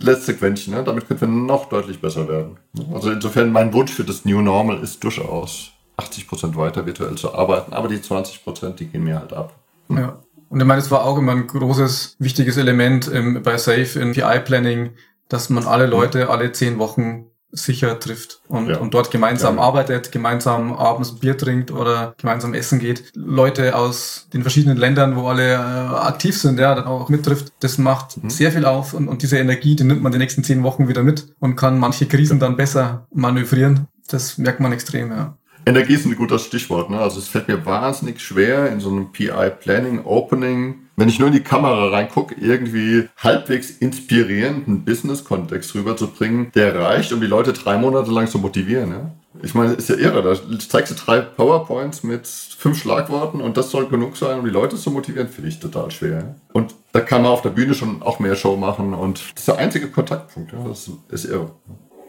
letzte 0.00 0.34
Quäntchen. 0.34 0.72
Ne? 0.72 0.84
Damit 0.84 1.06
könnten 1.06 1.20
wir 1.20 1.28
noch 1.28 1.68
deutlich 1.68 2.00
besser 2.00 2.28
werden. 2.28 2.56
Also 2.94 3.10
insofern 3.10 3.52
mein 3.52 3.74
Wunsch 3.74 3.92
für 3.92 4.04
das 4.04 4.24
New 4.24 4.40
Normal 4.40 4.82
ist 4.82 5.04
durchaus 5.04 5.72
80 5.98 6.28
Prozent 6.28 6.56
weiter 6.56 6.86
virtuell 6.86 7.16
zu 7.16 7.34
arbeiten. 7.34 7.74
Aber 7.74 7.88
die 7.88 8.00
20 8.00 8.42
Prozent, 8.42 8.80
die 8.80 8.86
gehen 8.86 9.04
mir 9.04 9.20
halt 9.20 9.34
ab. 9.34 9.52
Ja. 9.88 10.20
Und 10.48 10.60
ich 10.60 10.66
meine, 10.66 10.80
es 10.80 10.90
war 10.90 11.04
auch 11.04 11.18
immer 11.18 11.32
ein 11.32 11.46
großes, 11.46 12.16
wichtiges 12.18 12.56
Element 12.56 13.08
im, 13.08 13.42
bei 13.42 13.56
Safe 13.56 13.98
in 13.98 14.12
PI-Planning, 14.12 14.90
dass 15.28 15.50
man 15.50 15.64
alle 15.64 15.86
Leute 15.86 16.30
alle 16.30 16.52
zehn 16.52 16.78
Wochen 16.78 17.26
sicher 17.54 17.98
trifft 18.00 18.40
und, 18.48 18.68
ja. 18.68 18.78
und 18.78 18.94
dort 18.94 19.10
gemeinsam 19.10 19.56
ja. 19.56 19.62
arbeitet, 19.62 20.10
gemeinsam 20.10 20.72
abends 20.72 21.20
Bier 21.20 21.38
trinkt 21.38 21.70
oder 21.70 22.14
gemeinsam 22.18 22.52
essen 22.52 22.80
geht. 22.80 23.12
Leute 23.14 23.76
aus 23.76 24.28
den 24.32 24.42
verschiedenen 24.42 24.76
Ländern, 24.76 25.16
wo 25.16 25.28
alle 25.28 25.54
äh, 25.54 25.56
aktiv 25.56 26.38
sind, 26.38 26.58
ja, 26.58 26.74
dann 26.74 26.86
auch 26.86 27.08
mittrifft, 27.08 27.52
das 27.60 27.78
macht 27.78 28.22
mhm. 28.22 28.28
sehr 28.28 28.50
viel 28.50 28.64
auf 28.64 28.92
und, 28.92 29.08
und 29.08 29.22
diese 29.22 29.38
Energie, 29.38 29.76
die 29.76 29.84
nimmt 29.84 30.02
man 30.02 30.10
die 30.10 30.18
nächsten 30.18 30.42
zehn 30.42 30.64
Wochen 30.64 30.88
wieder 30.88 31.04
mit 31.04 31.34
und 31.38 31.54
kann 31.54 31.78
manche 31.78 32.06
Krisen 32.06 32.40
dann 32.40 32.56
besser 32.56 33.06
manövrieren. 33.12 33.86
Das 34.08 34.36
merkt 34.36 34.60
man 34.60 34.72
extrem, 34.72 35.10
ja. 35.10 35.36
Energie 35.66 35.94
ist 35.94 36.06
ein 36.06 36.16
gutes 36.16 36.44
Stichwort. 36.44 36.90
Ne? 36.90 36.98
Also 36.98 37.18
es 37.18 37.28
fällt 37.28 37.48
mir 37.48 37.64
wahnsinnig 37.64 38.20
schwer 38.20 38.70
in 38.70 38.80
so 38.80 38.90
einem 38.90 39.12
PI 39.12 39.50
Planning 39.60 40.04
Opening, 40.04 40.84
wenn 40.96 41.08
ich 41.08 41.18
nur 41.18 41.28
in 41.28 41.34
die 41.34 41.42
Kamera 41.42 41.88
reingucke, 41.88 42.36
irgendwie 42.38 43.08
halbwegs 43.16 43.70
inspirierenden 43.70 44.84
Business-Kontext 44.84 45.74
rüberzubringen, 45.74 46.52
der 46.54 46.78
reicht, 46.78 47.12
um 47.12 47.20
die 47.20 47.26
Leute 47.26 47.52
drei 47.52 47.78
Monate 47.78 48.10
lang 48.10 48.28
zu 48.28 48.38
motivieren. 48.38 48.90
Ja? 48.90 49.10
Ich 49.42 49.54
meine, 49.54 49.72
ist 49.72 49.88
ja 49.88 49.96
irre. 49.96 50.22
Da 50.22 50.58
zeigst 50.58 50.92
du 50.92 50.96
drei 50.96 51.20
PowerPoints 51.20 52.04
mit 52.04 52.26
fünf 52.26 52.80
Schlagworten 52.80 53.40
und 53.40 53.56
das 53.56 53.70
soll 53.70 53.88
genug 53.88 54.16
sein, 54.16 54.38
um 54.38 54.44
die 54.44 54.50
Leute 54.50 54.76
zu 54.76 54.90
motivieren, 54.90 55.28
finde 55.28 55.48
ich 55.48 55.58
total 55.58 55.90
schwer. 55.90 56.36
Und 56.52 56.74
da 56.92 57.00
kann 57.00 57.22
man 57.22 57.32
auf 57.32 57.42
der 57.42 57.50
Bühne 57.50 57.74
schon 57.74 58.02
auch 58.02 58.20
mehr 58.20 58.36
Show 58.36 58.56
machen 58.56 58.94
und 58.94 59.20
das 59.32 59.40
ist 59.40 59.48
der 59.48 59.58
einzige 59.58 59.88
Kontaktpunkt. 59.88 60.52
Ja? 60.52 60.58
Das 60.68 60.90
ist 61.08 61.24
irre. 61.24 61.50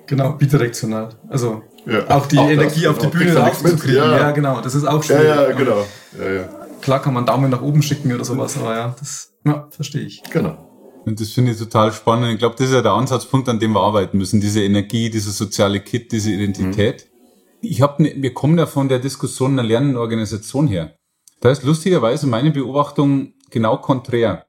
Genau, 0.06 0.34
bidirektional. 0.34 1.10
Also 1.30 1.64
ja, 1.86 2.10
auch 2.10 2.26
die 2.26 2.38
auch 2.38 2.50
Energie 2.50 2.84
das, 2.84 2.92
auf 2.92 2.98
die 3.00 3.08
Bühne 3.08 3.36
rauszukriegen. 3.36 3.98
Ja. 3.98 4.18
ja. 4.18 4.32
genau, 4.32 4.62
das 4.62 4.76
ist 4.76 4.86
auch 4.86 5.04
schwierig. 5.04 5.26
Ja, 5.26 5.50
ja, 5.50 5.52
genau. 5.56 5.86
Ja, 6.20 6.32
ja. 6.32 6.50
Klar 6.82 7.02
kann 7.02 7.14
man 7.14 7.26
Daumen 7.26 7.50
nach 7.50 7.62
oben 7.62 7.82
schicken 7.82 8.14
oder 8.14 8.26
sowas, 8.26 8.58
aber 8.58 8.76
ja, 8.76 8.96
das 9.00 9.34
ja, 9.46 9.68
verstehe 9.70 10.04
ich. 10.04 10.24
Genau. 10.32 10.58
Und 11.06 11.20
das 11.22 11.32
finde 11.32 11.52
ich 11.52 11.58
total 11.58 11.92
spannend. 11.94 12.34
Ich 12.34 12.40
glaube, 12.40 12.56
das 12.58 12.68
ist 12.68 12.74
ja 12.74 12.82
der 12.82 12.94
Ansatzpunkt, 12.94 13.48
an 13.50 13.60
dem 13.60 13.74
wir 13.74 13.82
arbeiten 13.82 14.18
müssen. 14.18 14.42
Diese 14.42 14.64
Energie, 14.64 15.10
dieser 15.10 15.32
soziale 15.32 15.80
Kit, 15.80 16.12
diese 16.12 16.32
Identität. 16.32 17.06
Mhm. 17.06 17.70
Ich 17.70 17.82
habe, 17.82 18.02
ne, 18.02 18.14
wir 18.18 18.34
kommen 18.34 18.58
ja 18.58 18.66
von 18.66 18.90
der 18.90 19.00
Diskussion 19.00 19.54
einer 19.54 19.68
lernenden 19.68 19.98
Organisation 19.98 20.68
her. 20.68 20.96
Da 21.42 21.52
ist 21.52 21.64
lustigerweise 21.64 22.28
meine 22.28 22.52
Beobachtung 22.52 23.34
genau 23.52 23.78
konträr 23.78 24.46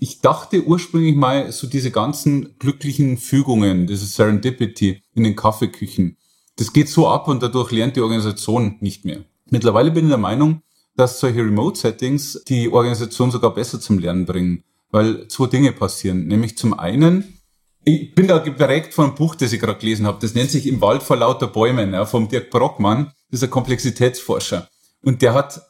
ich 0.00 0.20
dachte 0.20 0.64
ursprünglich 0.64 1.16
mal 1.16 1.50
so 1.52 1.66
diese 1.66 1.90
ganzen 1.90 2.56
glücklichen 2.58 3.18
Fügungen, 3.18 3.86
diese 3.86 4.06
Serendipity 4.06 5.02
in 5.14 5.24
den 5.24 5.36
Kaffeeküchen. 5.36 6.16
Das 6.58 6.72
geht 6.72 6.88
so 6.88 7.08
ab 7.08 7.28
und 7.28 7.40
dadurch 7.40 7.70
lernt 7.70 7.94
die 7.94 8.00
Organisation 8.00 8.76
nicht 8.80 9.04
mehr. 9.04 9.24
Mittlerweile 9.48 9.92
bin 9.92 10.06
ich 10.06 10.10
der 10.10 10.18
Meinung, 10.18 10.62
dass 10.96 11.20
solche 11.20 11.38
Remote-Settings 11.38 12.42
die 12.48 12.68
Organisation 12.70 13.30
sogar 13.30 13.54
besser 13.54 13.80
zum 13.80 14.00
Lernen 14.00 14.26
bringen, 14.26 14.64
weil 14.90 15.28
zwei 15.28 15.46
Dinge 15.46 15.70
passieren. 15.70 16.26
Nämlich 16.26 16.58
zum 16.58 16.76
einen, 16.76 17.38
ich 17.84 18.12
bin 18.16 18.26
da 18.26 18.38
geprägt 18.38 18.92
von 18.92 19.06
einem 19.06 19.14
Buch, 19.14 19.36
das 19.36 19.52
ich 19.52 19.60
gerade 19.60 19.78
gelesen 19.78 20.04
habe. 20.04 20.18
Das 20.20 20.34
nennt 20.34 20.50
sich 20.50 20.66
Im 20.66 20.80
Wald 20.80 21.04
vor 21.04 21.16
lauter 21.16 21.46
Bäumen, 21.46 21.92
ja, 21.92 22.04
vom 22.04 22.28
Dirk 22.28 22.50
Brockmann. 22.50 23.12
Das 23.30 23.40
ist 23.40 23.44
ein 23.44 23.50
Komplexitätsforscher. 23.50 24.68
Und 25.02 25.22
der 25.22 25.34
hat, 25.34 25.62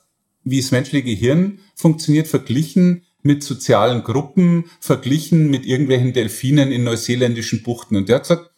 wie 0.42 0.58
das 0.58 0.70
menschliche 0.70 1.04
Gehirn 1.04 1.58
funktioniert, 1.74 2.28
verglichen 2.28 3.04
mit 3.22 3.42
sozialen 3.42 4.04
Gruppen 4.04 4.64
verglichen 4.80 5.50
mit 5.50 5.66
irgendwelchen 5.66 6.14
Delfinen 6.14 6.72
in 6.72 6.84
neuseeländischen 6.84 7.62
Buchten. 7.62 7.96
Und 7.96 8.08
der 8.08 8.16
hat 8.16 8.22
gesagt, 8.22 8.50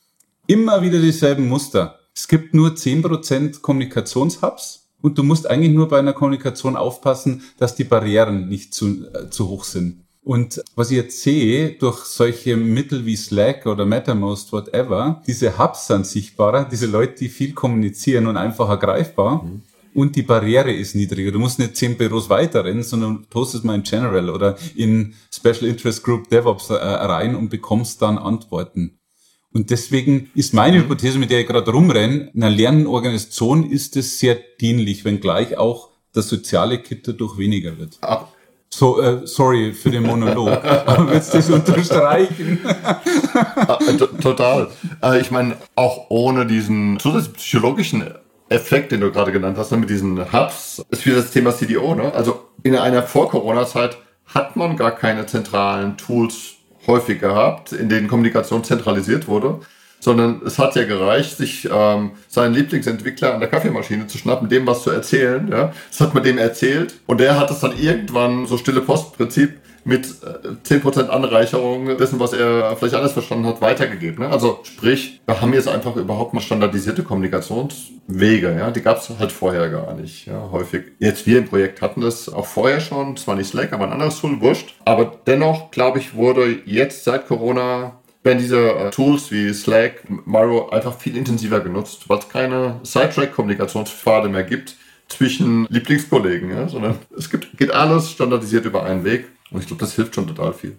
immer 0.47 0.83
wieder 0.83 1.01
dieselben 1.01 1.49
Muster. 1.49 1.99
Es 2.14 2.29
gibt 2.29 2.55
nur 2.55 2.77
zehn 2.77 3.03
Prozent 3.03 3.62
Kommunikationshubs 3.62 4.88
und 5.01 5.18
du 5.18 5.23
musst 5.23 5.49
eigentlich 5.49 5.73
nur 5.73 5.88
bei 5.88 5.99
einer 5.99 6.12
Kommunikation 6.12 6.77
aufpassen, 6.77 7.42
dass 7.59 7.75
die 7.75 7.85
Barrieren 7.85 8.49
nicht 8.49 8.75
zu, 8.75 9.07
äh, 9.12 9.31
zu 9.31 9.49
hoch 9.49 9.64
sind. 9.64 10.05
Und 10.23 10.62
was 10.77 10.90
ich 10.90 10.99
jetzt 10.99 11.23
sehe, 11.23 11.70
durch 11.73 12.05
solche 12.05 12.57
Mittel 12.57 13.07
wie 13.07 13.16
Slack 13.16 13.64
oder 13.64 13.87
MetaMost, 13.87 14.53
whatever, 14.53 15.23
diese 15.27 15.59
Hubs 15.59 15.87
sind 15.87 16.07
sichtbarer, 16.07 16.66
diese 16.70 16.87
Leute, 16.87 17.14
die 17.20 17.29
viel 17.31 17.55
kommunizieren 17.55 18.27
und 18.27 18.37
einfacher 18.37 18.77
greifbar. 18.77 19.42
Mhm 19.42 19.62
und 19.94 20.16
die 20.16 20.23
Barriere 20.23 20.73
ist 20.73 20.94
niedriger. 20.94 21.33
Du 21.33 21.38
musst 21.38 21.59
nicht 21.59 21.77
zehn 21.77 21.96
Büros 21.96 22.31
weiterrennen, 22.31 22.83
sondern 22.83 23.27
postest 23.27 23.64
mal 23.64 23.75
in 23.75 23.83
General 23.83 24.31
oder 24.31 24.57
in 24.75 25.14
Special 25.33 25.64
Interest 25.64 26.03
Group 26.03 26.29
DevOps 26.29 26.70
äh, 26.70 26.75
rein 26.75 27.35
und 27.35 27.49
bekommst 27.49 28.01
dann 28.03 28.18
Antworten. 28.18 28.99
Und 29.52 29.70
deswegen 29.70 30.30
ist 30.34 30.54
meine 30.54 30.78
mhm. 30.78 30.82
Hypothese, 30.82 31.18
mit 31.18 31.30
der 31.30 31.40
ich 31.40 31.46
gerade 31.46 31.70
rumrenne, 31.70 32.30
einer 32.34 32.50
Lernorganisation 32.50 33.68
ist 33.68 33.96
es 33.96 34.18
sehr 34.18 34.38
dienlich, 34.60 35.04
wenngleich 35.04 35.58
auch 35.58 35.90
das 36.12 36.28
soziale 36.28 36.78
Kit 36.78 37.06
dadurch 37.06 37.38
weniger 37.38 37.78
wird. 37.78 37.98
Ah. 38.02 38.26
So, 38.72 39.00
äh, 39.00 39.26
sorry 39.26 39.72
für 39.72 39.90
den 39.90 40.04
Monolog, 40.04 40.64
aber 40.86 41.10
willst 41.10 41.34
du 41.34 41.38
das 41.38 41.50
unterstreichen? 41.50 42.60
Ah, 43.34 43.78
äh, 43.84 43.96
total. 43.96 44.70
Äh, 45.02 45.20
ich 45.20 45.32
meine, 45.32 45.56
auch 45.74 46.06
ohne 46.08 46.46
diesen 46.46 47.00
zusätzlichen 47.00 47.34
psychologischen 47.34 48.14
Effekt, 48.48 48.92
den 48.92 49.00
du 49.00 49.10
gerade 49.10 49.32
genannt 49.32 49.58
hast, 49.58 49.72
ne, 49.72 49.78
mit 49.78 49.90
diesen 49.90 50.32
Hubs, 50.32 50.84
ist 50.90 51.04
wieder 51.04 51.16
das 51.16 51.32
Thema 51.32 51.52
CDO. 51.52 51.96
Ne? 51.96 52.14
Also 52.14 52.48
in 52.62 52.76
einer 52.76 53.02
Vor-Corona-Zeit 53.02 53.96
hat 54.26 54.54
man 54.54 54.76
gar 54.76 54.92
keine 54.92 55.26
zentralen 55.26 55.96
Tools 55.96 56.54
häufig 56.90 57.20
gehabt, 57.20 57.72
in 57.72 57.88
denen 57.88 58.09
Kommunikation 58.09 58.64
zentralisiert 58.64 59.29
wurde, 59.29 59.61
sondern 60.00 60.40
es 60.44 60.59
hat 60.59 60.76
ja 60.76 60.85
gereicht, 60.85 61.37
sich 61.37 61.68
ähm, 61.72 62.12
seinen 62.29 62.55
Lieblingsentwickler 62.55 63.35
an 63.35 63.40
der 63.40 63.48
Kaffeemaschine 63.48 64.07
zu 64.07 64.18
schnappen, 64.18 64.48
dem 64.48 64.66
was 64.66 64.83
zu 64.83 64.90
erzählen. 64.90 65.48
Ja? 65.50 65.72
Das 65.90 66.00
hat 66.00 66.14
man 66.14 66.22
dem 66.22 66.38
erzählt 66.38 66.94
und 67.07 67.20
der 67.20 67.38
hat 67.38 67.50
es 67.50 67.61
dann 67.61 67.76
irgendwann, 67.79 68.46
so 68.46 68.57
stille 68.57 68.81
Postprinzip, 68.81 69.59
mit 69.85 70.07
10% 70.07 71.07
äh, 71.07 71.09
Anreicherung 71.09 71.97
dessen, 71.97 72.21
was 72.21 72.33
er 72.33 72.77
vielleicht 72.77 72.95
alles 72.95 73.12
verstanden 73.12 73.47
hat, 73.47 73.61
weitergegeben. 73.61 74.25
Ne? 74.25 74.31
Also 74.31 74.61
sprich, 74.62 75.21
wir 75.27 75.40
haben 75.40 75.53
jetzt 75.55 75.69
einfach 75.69 75.97
überhaupt 75.97 76.35
mal 76.35 76.40
standardisierte 76.40 77.03
Kommunikationswege. 77.03 78.55
Ja? 78.59 78.71
Die 78.71 78.83
gab 78.83 78.99
es 78.99 79.11
halt 79.19 79.33
vorher 79.33 79.69
gar 79.71 79.95
nicht, 79.95 80.27
ja, 80.27 80.49
häufig. 80.51 80.85
Jetzt 80.99 81.27
wir 81.27 81.38
im 81.38 81.47
Projekt 81.47 81.83
hatten 81.83 82.01
das 82.01 82.29
auch 82.29 82.47
vorher 82.47 82.81
schon, 82.81 83.16
zwar 83.16 83.37
nicht 83.37 83.49
Slack, 83.49 83.73
aber 83.73 83.87
ein 83.87 83.93
anderes 83.93 84.21
Tool, 84.21 84.40
wurscht. 84.40 84.75
Aber 84.85 85.21
dennoch, 85.27 85.71
glaube 85.71 85.99
ich, 85.99 86.14
wurde 86.14 86.61
jetzt 86.64 87.05
seit 87.05 87.27
Corona 87.27 88.01
werden 88.23 88.38
diese 88.38 88.71
äh, 88.71 88.90
Tools 88.90 89.31
wie 89.31 89.53
Slack, 89.55 90.05
Miro 90.27 90.69
einfach 90.71 90.99
viel 90.99 91.16
intensiver 91.16 91.61
genutzt, 91.61 92.09
weil 92.09 92.18
es 92.18 92.28
keine 92.28 92.81
Sidetrack-Kommunikationspfade 92.83 94.28
mehr 94.28 94.45
gibt 94.45 94.76
zwischen 95.09 95.66
Lieblingskollegen, 95.70 96.51
ja, 96.51 96.68
sondern 96.68 96.99
es 97.16 97.31
gibt, 97.31 97.57
geht 97.59 97.70
alles 97.70 98.11
standardisiert 98.11 98.64
über 98.64 98.85
einen 98.85 99.05
Weg. 99.05 99.26
Und 99.51 99.61
ich 99.61 99.66
glaube, 99.66 99.80
das 99.80 99.94
hilft 99.94 100.14
schon 100.14 100.26
total 100.26 100.53
viel. 100.53 100.78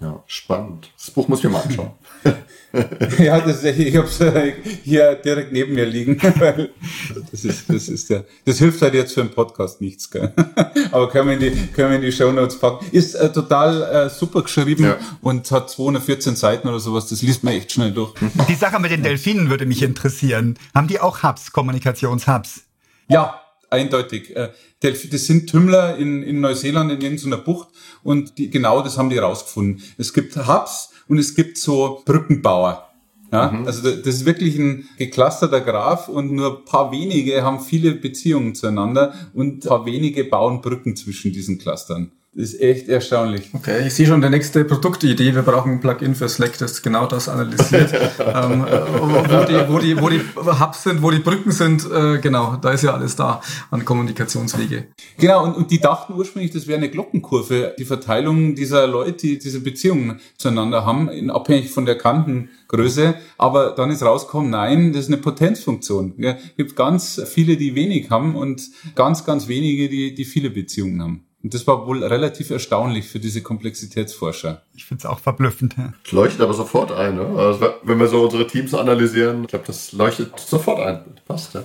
Ja, 0.00 0.22
spannend. 0.26 0.90
Das 0.96 1.10
Buch 1.10 1.28
muss 1.28 1.40
ich 1.40 1.44
mir 1.44 1.50
mal 1.50 1.60
anschauen. 1.60 1.90
ja, 3.18 3.38
das, 3.38 3.62
ich 3.64 3.96
habe 3.96 4.06
es 4.06 4.18
äh, 4.20 4.54
hier 4.82 5.14
direkt 5.16 5.52
neben 5.52 5.74
mir 5.74 5.84
liegen. 5.84 6.18
das, 7.30 7.44
ist, 7.44 7.68
das, 7.68 7.88
ist 7.88 8.08
der, 8.08 8.24
das 8.46 8.58
hilft 8.58 8.80
halt 8.80 8.94
jetzt 8.94 9.12
für 9.12 9.20
einen 9.20 9.30
Podcast 9.30 9.82
nichts. 9.82 10.10
Gell? 10.10 10.32
Aber 10.90 11.10
können 11.10 11.28
wir 11.28 11.34
in 11.34 11.40
die, 11.40 11.66
können 11.66 11.90
wir 11.90 11.96
in 11.96 12.02
die 12.02 12.12
Show 12.12 12.32
Notes 12.32 12.58
packen. 12.58 12.86
Ist 12.92 13.14
äh, 13.14 13.30
total 13.30 13.82
äh, 13.82 14.08
super 14.10 14.42
geschrieben 14.42 14.84
ja. 14.84 14.96
und 15.20 15.50
hat 15.50 15.68
214 15.68 16.34
Seiten 16.34 16.66
oder 16.66 16.80
sowas. 16.80 17.08
Das 17.08 17.20
liest 17.20 17.44
man 17.44 17.52
echt 17.52 17.70
schnell 17.70 17.92
durch. 17.92 18.14
Die 18.48 18.54
Sache 18.54 18.80
mit 18.80 18.90
den 18.90 19.02
Delfinen 19.02 19.50
würde 19.50 19.66
mich 19.66 19.82
interessieren. 19.82 20.58
Haben 20.74 20.88
die 20.88 20.98
auch 20.98 21.22
Hubs, 21.22 21.52
Kommunikationshubs? 21.52 22.62
Ja, 23.08 23.38
eindeutig. 23.70 24.34
Äh, 24.36 24.50
das 24.80 25.26
sind 25.26 25.48
Tümmler 25.48 25.96
in, 25.96 26.22
in 26.22 26.40
Neuseeland 26.40 26.92
in 26.92 27.00
irgendeiner 27.00 27.38
Bucht 27.38 27.68
und 28.02 28.38
die, 28.38 28.50
genau 28.50 28.82
das 28.82 28.96
haben 28.98 29.10
die 29.10 29.18
rausgefunden. 29.18 29.82
Es 29.96 30.12
gibt 30.12 30.36
Hubs 30.36 30.90
und 31.08 31.18
es 31.18 31.34
gibt 31.34 31.58
so 31.58 32.02
Brückenbauer. 32.04 32.84
Ja, 33.32 33.50
mhm. 33.50 33.66
also 33.66 33.82
das 33.82 34.06
ist 34.06 34.24
wirklich 34.24 34.56
ein 34.58 34.88
geclusterter 34.96 35.60
Graph 35.60 36.08
und 36.08 36.32
nur 36.32 36.58
ein 36.58 36.64
paar 36.64 36.90
wenige 36.92 37.42
haben 37.42 37.60
viele 37.60 37.92
Beziehungen 37.92 38.54
zueinander 38.54 39.12
und 39.34 39.64
ein 39.64 39.68
paar 39.68 39.84
wenige 39.84 40.24
bauen 40.24 40.62
Brücken 40.62 40.96
zwischen 40.96 41.32
diesen 41.32 41.58
Clustern. 41.58 42.12
Das 42.34 42.52
ist 42.52 42.60
echt 42.60 42.88
erstaunlich. 42.88 43.50
Okay, 43.54 43.86
ich 43.86 43.94
sehe 43.94 44.06
schon 44.06 44.20
die 44.20 44.28
nächste 44.28 44.64
Produktidee. 44.64 45.34
Wir 45.34 45.42
brauchen 45.42 45.72
ein 45.72 45.80
Plugin 45.80 46.14
für 46.14 46.28
Slack, 46.28 46.58
das 46.58 46.82
genau 46.82 47.06
das 47.06 47.28
analysiert. 47.28 47.92
ähm, 48.20 48.66
äh, 48.66 48.80
wo, 49.00 49.44
die, 49.44 49.68
wo, 49.68 49.78
die, 49.78 50.00
wo 50.00 50.08
die 50.10 50.20
Hubs 50.36 50.82
sind, 50.82 51.02
wo 51.02 51.10
die 51.10 51.20
Brücken 51.20 51.50
sind, 51.52 51.90
äh, 51.90 52.18
genau, 52.18 52.56
da 52.56 52.70
ist 52.70 52.82
ja 52.82 52.92
alles 52.92 53.16
da 53.16 53.40
an 53.70 53.84
Kommunikationswege. 53.84 54.88
Genau, 55.16 55.44
und, 55.44 55.56
und 55.56 55.70
die 55.70 55.80
dachten 55.80 56.12
ursprünglich, 56.12 56.52
das 56.52 56.66
wäre 56.66 56.78
eine 56.78 56.90
Glockenkurve, 56.90 57.74
die 57.78 57.86
Verteilung 57.86 58.54
dieser 58.54 58.86
Leute, 58.86 59.26
die 59.26 59.38
diese 59.38 59.60
Beziehungen 59.60 60.20
zueinander 60.36 60.84
haben, 60.84 61.08
in, 61.08 61.30
abhängig 61.30 61.70
von 61.70 61.86
der 61.86 61.96
Kantengröße. 61.96 63.14
Aber 63.38 63.70
dann 63.70 63.90
ist 63.90 64.02
rausgekommen, 64.02 64.50
nein, 64.50 64.92
das 64.92 65.04
ist 65.04 65.08
eine 65.08 65.16
Potenzfunktion. 65.16 66.14
Es 66.22 66.36
gibt 66.58 66.76
ganz 66.76 67.22
viele, 67.26 67.56
die 67.56 67.74
wenig 67.74 68.10
haben 68.10 68.36
und 68.36 68.62
ganz, 68.94 69.24
ganz 69.24 69.48
wenige, 69.48 69.88
die, 69.88 70.14
die 70.14 70.24
viele 70.26 70.50
Beziehungen 70.50 71.02
haben. 71.02 71.27
Und 71.42 71.54
das 71.54 71.66
war 71.66 71.86
wohl 71.86 72.02
relativ 72.02 72.50
erstaunlich 72.50 73.08
für 73.08 73.20
diese 73.20 73.42
Komplexitätsforscher. 73.42 74.62
Ich 74.74 74.84
finde 74.84 75.02
es 75.02 75.06
auch 75.06 75.20
verblüffend. 75.20 75.76
Ja. 75.78 75.92
Das 76.02 76.12
leuchtet 76.12 76.40
aber 76.40 76.52
sofort 76.52 76.90
ein. 76.90 77.14
Ne? 77.14 77.26
Also, 77.36 77.74
wenn 77.82 77.98
wir 77.98 78.08
so 78.08 78.24
unsere 78.24 78.46
Teams 78.46 78.74
analysieren, 78.74 79.42
ich 79.42 79.48
glaube, 79.48 79.64
das 79.66 79.92
leuchtet 79.92 80.38
sofort 80.38 80.80
ein. 80.80 81.04
Passt, 81.26 81.54
ja. 81.54 81.64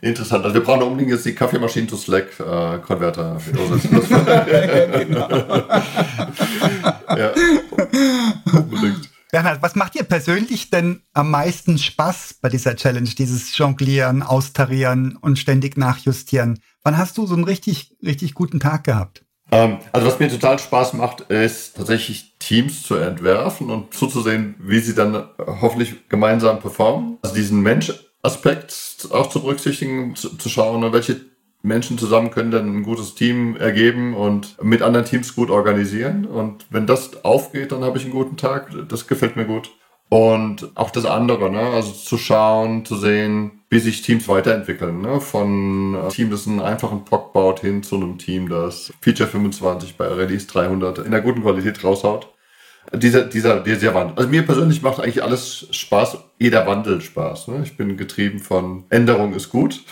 Interessant. 0.00 0.44
Also 0.44 0.54
wir 0.54 0.62
brauchen 0.62 0.82
unbedingt 0.82 1.10
jetzt 1.10 1.26
die 1.26 1.34
Kaffeemaschine 1.34 1.88
to 1.88 1.96
Slack 1.96 2.38
äh, 2.38 2.78
Konverter. 2.78 3.40
ja, 3.52 4.98
genau. 5.02 5.28
ja, 7.16 7.32
unbedingt. 8.52 9.10
Bernhard, 9.30 9.60
was 9.60 9.74
macht 9.74 9.94
dir 9.94 10.04
persönlich 10.04 10.70
denn 10.70 11.02
am 11.12 11.30
meisten 11.30 11.76
Spaß 11.76 12.38
bei 12.40 12.48
dieser 12.48 12.76
Challenge, 12.76 13.10
dieses 13.10 13.56
Jonglieren, 13.58 14.22
Austarieren 14.22 15.16
und 15.16 15.38
ständig 15.38 15.76
nachjustieren? 15.76 16.60
Wann 16.82 16.96
hast 16.96 17.18
du 17.18 17.26
so 17.26 17.34
einen 17.34 17.44
richtig, 17.44 17.94
richtig 18.02 18.32
guten 18.32 18.58
Tag 18.58 18.84
gehabt? 18.84 19.26
Ähm, 19.50 19.78
also 19.92 20.06
was 20.06 20.18
mir 20.18 20.30
total 20.30 20.58
Spaß 20.58 20.94
macht, 20.94 21.20
ist 21.22 21.76
tatsächlich 21.76 22.38
Teams 22.38 22.82
zu 22.82 22.94
entwerfen 22.94 23.68
und 23.68 23.92
zuzusehen, 23.92 24.54
wie 24.60 24.80
sie 24.80 24.94
dann 24.94 25.28
hoffentlich 25.38 26.08
gemeinsam 26.08 26.60
performen. 26.60 27.18
Also 27.20 27.34
diesen 27.34 27.60
Mensch-Aspekt 27.60 29.08
auch 29.10 29.28
zu 29.28 29.42
berücksichtigen, 29.42 30.16
zu, 30.16 30.38
zu 30.38 30.48
schauen, 30.48 30.90
welche 30.90 31.20
Menschen 31.62 31.98
zusammen 31.98 32.30
können 32.30 32.50
dann 32.50 32.78
ein 32.78 32.82
gutes 32.82 33.14
Team 33.14 33.56
ergeben 33.56 34.14
und 34.14 34.62
mit 34.62 34.82
anderen 34.82 35.06
Teams 35.06 35.34
gut 35.34 35.50
organisieren. 35.50 36.24
Und 36.24 36.66
wenn 36.70 36.86
das 36.86 37.24
aufgeht, 37.24 37.72
dann 37.72 37.82
habe 37.82 37.98
ich 37.98 38.04
einen 38.04 38.12
guten 38.12 38.36
Tag. 38.36 38.70
Das 38.88 39.06
gefällt 39.06 39.36
mir 39.36 39.44
gut. 39.44 39.70
Und 40.08 40.70
auch 40.74 40.90
das 40.90 41.04
andere, 41.04 41.50
ne? 41.50 41.60
also 41.60 41.92
zu 41.92 42.16
schauen, 42.16 42.84
zu 42.84 42.96
sehen, 42.96 43.60
wie 43.68 43.78
sich 43.78 44.00
Teams 44.00 44.26
weiterentwickeln. 44.26 45.02
Ne? 45.02 45.20
Von 45.20 45.94
äh, 45.94 46.08
Team, 46.08 46.30
das 46.30 46.46
einen 46.46 46.60
einfachen 46.60 47.04
POC 47.04 47.32
baut, 47.34 47.60
hin 47.60 47.82
zu 47.82 47.96
einem 47.96 48.16
Team, 48.16 48.48
das 48.48 48.92
Feature 49.02 49.28
25 49.28 49.96
bei 49.96 50.06
Release 50.06 50.46
300 50.46 50.98
in 50.98 51.06
einer 51.06 51.20
guten 51.20 51.42
Qualität 51.42 51.84
raushaut. 51.84 52.32
Dieser, 52.94 53.24
dieser, 53.24 53.60
dieser 53.60 53.92
Wandel. 53.92 54.16
Also 54.16 54.30
mir 54.30 54.46
persönlich 54.46 54.80
macht 54.80 54.98
eigentlich 54.98 55.22
alles 55.22 55.66
Spaß, 55.72 56.16
jeder 56.38 56.66
Wandel 56.66 57.02
Spaß. 57.02 57.48
Ne? 57.48 57.60
Ich 57.62 57.76
bin 57.76 57.98
getrieben 57.98 58.38
von 58.38 58.84
Änderung 58.88 59.34
ist 59.34 59.50
gut. 59.50 59.82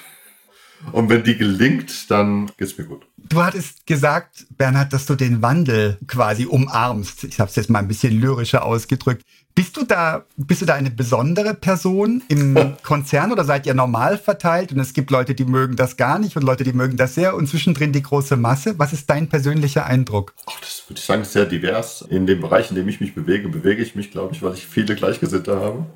Und 0.93 1.09
wenn 1.09 1.25
die 1.25 1.37
gelingt, 1.37 2.11
dann 2.11 2.51
geht's 2.57 2.79
mir 2.79 2.85
gut. 2.85 3.07
Du 3.17 3.43
hattest 3.43 3.87
gesagt, 3.87 4.47
Bernhard, 4.57 4.93
dass 4.93 5.07
du 5.07 5.15
den 5.15 5.43
Wandel 5.43 5.99
quasi 6.07 6.47
umarmst. 6.47 7.25
Ich 7.25 7.41
habe 7.41 7.51
es 7.51 7.57
jetzt 7.57 7.71
mal 7.71 7.81
ein 7.81 7.89
bisschen 7.89 8.21
lyrischer 8.21 8.65
ausgedrückt. 8.65 9.23
Bist 9.55 9.77
du 9.79 9.85
da, 9.85 10.27
bist 10.37 10.61
du 10.61 10.67
da 10.67 10.75
eine 10.75 10.91
besondere 10.91 11.55
Person 11.55 12.23
im 12.29 12.75
Konzern 12.83 13.33
oder 13.33 13.43
seid 13.45 13.67
ihr 13.67 13.73
normal 13.73 14.19
verteilt 14.19 14.71
und 14.71 14.81
es 14.81 14.93
gibt 14.93 15.11
Leute, 15.11 15.35
die 15.35 15.47
mögen 15.47 15.77
das 15.77 15.97
gar 15.97 16.19
nicht 16.19 16.37
und 16.37 16.43
Leute, 16.43 16.63
die 16.63 16.75
mögen 16.75 16.99
das 16.99 17.15
sehr 17.15 17.35
und 17.35 17.49
zwischendrin 17.49 17.91
die 17.91 18.03
große 18.03 18.37
Masse? 18.37 18.79
Was 18.79 18.93
ist 18.93 19.09
dein 19.09 19.29
persönlicher 19.29 19.87
Eindruck? 19.87 20.35
Ach, 20.47 20.61
das 20.61 20.85
würde 20.87 21.01
ich 21.01 21.07
sagen, 21.07 21.23
ist 21.23 21.33
sehr 21.33 21.47
divers. 21.47 22.03
In 22.03 22.27
dem 22.27 22.43
Bereich, 22.43 22.69
in 22.69 22.77
dem 22.77 22.87
ich 22.87 23.01
mich 23.01 23.15
bewege, 23.15 23.49
bewege 23.49 23.83
ich 23.83 23.95
mich, 23.95 24.11
glaube 24.11 24.35
ich, 24.35 24.43
weil 24.43 24.53
ich 24.53 24.67
viele 24.67 24.95
Gleichgesinnte 24.95 25.57
habe. 25.57 25.87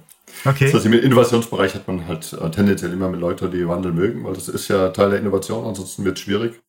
Okay. 0.44 0.66
Das 0.66 0.74
heißt, 0.74 0.86
im 0.86 0.92
Innovationsbereich 0.92 1.74
hat 1.74 1.86
man 1.86 2.06
halt 2.06 2.32
äh, 2.32 2.50
tendenziell 2.50 2.92
immer 2.92 3.08
mit 3.08 3.20
Leuten, 3.20 3.50
die 3.50 3.66
Wandel 3.66 3.92
mögen, 3.92 4.24
weil 4.24 4.34
das 4.34 4.48
ist 4.48 4.68
ja 4.68 4.88
Teil 4.88 5.10
der 5.10 5.20
Innovation, 5.20 5.66
ansonsten 5.66 6.04
wird 6.04 6.18
es 6.18 6.24
schwierig. 6.24 6.60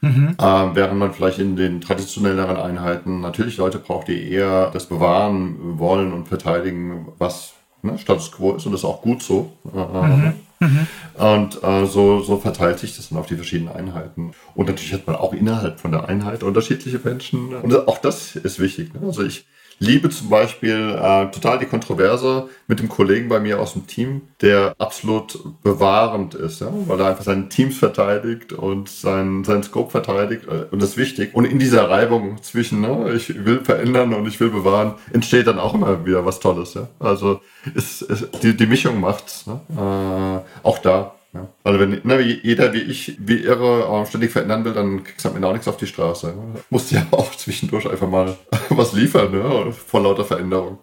Mhm. 0.00 0.36
Äh, 0.38 0.44
während 0.74 0.98
man 0.98 1.12
vielleicht 1.12 1.40
in 1.40 1.56
den 1.56 1.80
traditionelleren 1.80 2.56
Einheiten 2.56 3.20
natürlich 3.20 3.56
Leute 3.56 3.78
braucht, 3.78 4.08
die 4.08 4.30
eher 4.30 4.70
das 4.70 4.86
bewahren 4.86 5.78
wollen 5.78 6.12
und 6.12 6.28
verteidigen, 6.28 7.08
was 7.18 7.54
ne, 7.82 7.98
Status 7.98 8.30
quo 8.30 8.54
ist 8.54 8.66
und 8.66 8.72
das 8.72 8.82
ist 8.82 8.84
auch 8.84 9.02
gut 9.02 9.22
so. 9.22 9.52
Mhm. 9.64 10.34
Mhm. 10.60 10.86
Und 11.14 11.62
äh, 11.62 11.86
so, 11.86 12.20
so 12.20 12.38
verteilt 12.38 12.78
sich 12.78 12.96
das 12.96 13.10
dann 13.10 13.18
auf 13.18 13.26
die 13.26 13.36
verschiedenen 13.36 13.72
Einheiten. 13.72 14.32
Und 14.54 14.68
natürlich 14.68 14.92
hat 14.92 15.06
man 15.06 15.16
auch 15.16 15.32
innerhalb 15.32 15.80
von 15.80 15.92
der 15.92 16.08
Einheit 16.08 16.42
unterschiedliche 16.42 17.00
Menschen. 17.02 17.54
Und 17.54 17.88
auch 17.88 17.98
das 17.98 18.36
ist 18.36 18.58
wichtig. 18.58 18.92
Ne? 18.94 19.00
Also 19.06 19.22
ich, 19.22 19.46
liebe 19.78 20.10
zum 20.10 20.28
Beispiel 20.28 20.96
äh, 21.00 21.30
total 21.30 21.58
die 21.58 21.66
Kontroverse 21.66 22.48
mit 22.66 22.80
dem 22.80 22.88
Kollegen 22.88 23.28
bei 23.28 23.40
mir 23.40 23.60
aus 23.60 23.74
dem 23.74 23.86
Team, 23.86 24.22
der 24.40 24.74
absolut 24.78 25.38
bewahrend 25.62 26.34
ist, 26.34 26.60
ja? 26.60 26.68
weil 26.86 27.00
er 27.00 27.06
einfach 27.06 27.24
seine 27.24 27.48
Teams 27.48 27.78
verteidigt 27.78 28.52
und 28.52 28.88
sein, 28.88 29.44
sein 29.44 29.62
Scope 29.62 29.90
verteidigt 29.90 30.46
äh, 30.46 30.66
und 30.70 30.82
das 30.82 30.90
ist 30.90 30.96
wichtig. 30.96 31.34
Und 31.34 31.44
in 31.44 31.58
dieser 31.58 31.88
Reibung 31.88 32.42
zwischen, 32.42 32.80
ne, 32.80 33.12
ich 33.14 33.44
will 33.44 33.64
verändern 33.64 34.14
und 34.14 34.26
ich 34.26 34.40
will 34.40 34.50
bewahren, 34.50 34.94
entsteht 35.12 35.46
dann 35.46 35.58
auch 35.58 35.74
immer 35.74 36.04
wieder 36.04 36.24
was 36.24 36.40
Tolles. 36.40 36.74
Ja? 36.74 36.88
Also 36.98 37.40
ist, 37.74 38.02
ist, 38.02 38.42
die, 38.42 38.56
die 38.56 38.66
Mischung 38.66 39.00
macht's. 39.00 39.46
Ne? 39.46 39.60
Äh, 39.76 40.66
auch 40.66 40.78
da 40.78 41.17
ja. 41.34 41.48
Also 41.62 41.78
wenn 41.78 42.00
ne, 42.04 42.20
jeder 42.20 42.72
wie 42.72 42.80
ich, 42.80 43.16
wie 43.18 43.38
irre 43.38 43.84
äh, 43.84 44.06
ständig 44.06 44.30
verändern 44.30 44.64
will, 44.64 44.72
dann 44.72 45.04
kriegst 45.04 45.24
du 45.24 45.28
am 45.28 45.36
Ende 45.36 45.48
auch 45.48 45.52
nichts 45.52 45.68
auf 45.68 45.76
die 45.76 45.86
Straße. 45.86 46.28
Ne? 46.28 46.60
Musst 46.70 46.90
ja 46.90 47.06
auch 47.10 47.34
zwischendurch 47.34 47.88
einfach 47.88 48.08
mal 48.08 48.36
was 48.70 48.92
liefern, 48.92 49.32
ne? 49.32 49.72
vor 49.72 50.02
lauter 50.02 50.24
Veränderung. 50.24 50.78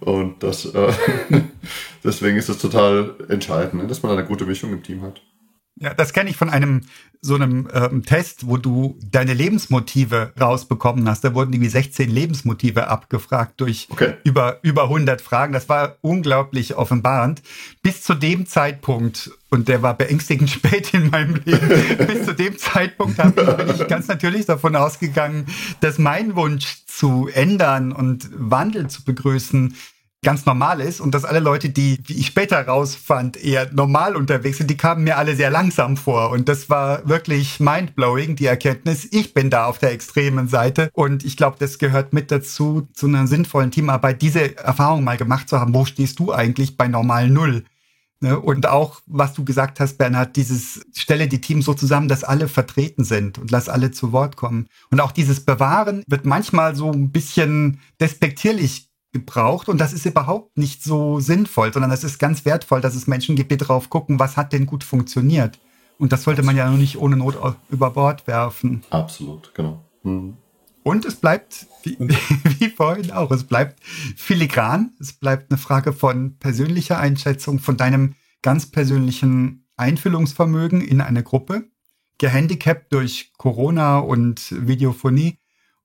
Und 0.00 0.42
das, 0.42 0.64
äh, 0.66 0.92
deswegen 2.04 2.36
ist 2.36 2.48
es 2.48 2.58
total 2.58 3.14
entscheidend, 3.28 3.82
ne? 3.82 3.88
dass 3.88 4.02
man 4.02 4.12
eine 4.12 4.26
gute 4.26 4.46
Mischung 4.46 4.72
im 4.72 4.82
Team 4.82 5.02
hat. 5.02 5.20
Ja, 5.78 5.92
das 5.92 6.14
kenne 6.14 6.30
ich 6.30 6.36
von 6.36 6.48
einem 6.48 6.82
so 7.20 7.34
einem 7.34 7.68
ähm, 7.72 8.04
Test, 8.04 8.46
wo 8.46 8.56
du 8.56 8.98
deine 9.10 9.34
Lebensmotive 9.34 10.32
rausbekommen 10.40 11.08
hast. 11.08 11.24
Da 11.24 11.34
wurden 11.34 11.52
irgendwie 11.52 11.68
16 11.68 12.08
Lebensmotive 12.08 12.88
abgefragt 12.88 13.60
durch 13.60 13.88
okay. 13.90 14.14
über 14.24 14.58
über 14.62 14.84
100 14.84 15.20
Fragen. 15.20 15.52
Das 15.52 15.68
war 15.68 15.96
unglaublich 16.00 16.76
offenbarend. 16.76 17.42
Bis 17.82 18.02
zu 18.02 18.14
dem 18.14 18.46
Zeitpunkt 18.46 19.30
und 19.50 19.68
der 19.68 19.82
war 19.82 19.94
beängstigend 19.94 20.50
spät 20.50 20.94
in 20.94 21.10
meinem 21.10 21.34
Leben. 21.44 21.68
Bis 22.06 22.24
zu 22.24 22.34
dem 22.34 22.56
Zeitpunkt 22.56 23.16
bin 23.16 23.70
ich 23.74 23.86
ganz 23.88 24.08
natürlich 24.08 24.46
davon 24.46 24.76
ausgegangen, 24.76 25.46
dass 25.80 25.98
mein 25.98 26.36
Wunsch 26.36 26.86
zu 26.86 27.28
ändern 27.32 27.92
und 27.92 28.30
Wandel 28.32 28.88
zu 28.88 29.04
begrüßen 29.04 29.74
ganz 30.22 30.46
normal 30.46 30.80
ist 30.80 31.00
und 31.00 31.14
dass 31.14 31.24
alle 31.24 31.38
Leute, 31.38 31.68
die, 31.68 31.98
wie 32.06 32.14
ich 32.14 32.26
später 32.26 32.66
rausfand, 32.66 33.36
eher 33.36 33.72
normal 33.72 34.16
unterwegs 34.16 34.58
sind, 34.58 34.68
die 34.68 34.76
kamen 34.76 35.04
mir 35.04 35.18
alle 35.18 35.36
sehr 35.36 35.50
langsam 35.50 35.96
vor. 35.96 36.30
Und 36.30 36.48
das 36.48 36.68
war 36.68 37.08
wirklich 37.08 37.60
mindblowing, 37.60 38.34
die 38.34 38.46
Erkenntnis. 38.46 39.06
Ich 39.10 39.34
bin 39.34 39.50
da 39.50 39.66
auf 39.66 39.78
der 39.78 39.92
extremen 39.92 40.48
Seite 40.48 40.90
und 40.92 41.24
ich 41.24 41.36
glaube, 41.36 41.56
das 41.60 41.78
gehört 41.78 42.12
mit 42.12 42.30
dazu, 42.30 42.88
zu 42.92 43.06
einer 43.06 43.26
sinnvollen 43.26 43.70
Teamarbeit, 43.70 44.20
diese 44.22 44.56
Erfahrung 44.56 45.04
mal 45.04 45.16
gemacht 45.16 45.48
zu 45.48 45.60
haben. 45.60 45.74
Wo 45.74 45.84
stehst 45.84 46.18
du 46.18 46.32
eigentlich 46.32 46.76
bei 46.76 46.88
normal 46.88 47.28
Null? 47.28 47.64
Ne? 48.20 48.40
Und 48.40 48.66
auch, 48.66 49.00
was 49.06 49.34
du 49.34 49.44
gesagt 49.44 49.78
hast, 49.78 49.98
Bernhard, 49.98 50.36
dieses 50.36 50.80
stelle 50.94 51.28
die 51.28 51.40
Teams 51.40 51.66
so 51.66 51.74
zusammen, 51.74 52.08
dass 52.08 52.24
alle 52.24 52.48
vertreten 52.48 53.04
sind 53.04 53.38
und 53.38 53.50
lass 53.50 53.68
alle 53.68 53.90
zu 53.90 54.12
Wort 54.12 54.36
kommen. 54.36 54.66
Und 54.90 55.00
auch 55.00 55.12
dieses 55.12 55.44
Bewahren 55.44 56.02
wird 56.06 56.24
manchmal 56.24 56.74
so 56.74 56.90
ein 56.90 57.10
bisschen 57.10 57.80
despektierlich 58.00 58.88
gebraucht 59.18 59.68
und 59.68 59.78
das 59.78 59.92
ist 59.92 60.06
überhaupt 60.06 60.56
nicht 60.56 60.82
so 60.82 61.20
sinnvoll, 61.20 61.72
sondern 61.72 61.90
es 61.90 62.04
ist 62.04 62.18
ganz 62.18 62.44
wertvoll, 62.44 62.80
dass 62.80 62.94
es 62.94 63.06
Menschen 63.06 63.36
gibt, 63.36 63.50
die 63.50 63.56
drauf 63.56 63.90
gucken, 63.90 64.18
was 64.18 64.36
hat 64.36 64.52
denn 64.52 64.66
gut 64.66 64.84
funktioniert. 64.84 65.58
Und 65.98 66.12
das 66.12 66.24
sollte 66.24 66.42
man 66.42 66.56
ja 66.56 66.70
noch 66.70 66.76
nicht 66.76 66.98
ohne 66.98 67.16
Not 67.16 67.38
über 67.70 67.90
Bord 67.90 68.26
werfen. 68.26 68.82
Absolut, 68.90 69.54
genau. 69.54 69.82
Mhm. 70.02 70.36
Und 70.82 71.04
es 71.04 71.16
bleibt, 71.16 71.66
wie, 71.82 71.96
wie, 72.60 72.68
vorhin 72.68 73.10
auch, 73.10 73.30
es 73.30 73.44
bleibt 73.44 73.82
filigran. 74.16 74.92
Es 75.00 75.12
bleibt 75.12 75.50
eine 75.50 75.58
Frage 75.58 75.92
von 75.92 76.36
persönlicher 76.38 76.98
Einschätzung, 76.98 77.58
von 77.58 77.76
deinem 77.76 78.14
ganz 78.42 78.70
persönlichen 78.70 79.66
Einfühlungsvermögen 79.76 80.80
in 80.80 81.00
eine 81.00 81.22
Gruppe, 81.22 81.64
gehandicapt 82.18 82.92
durch 82.92 83.32
Corona 83.36 83.98
und 83.98 84.54
Videophonie. 84.66 85.38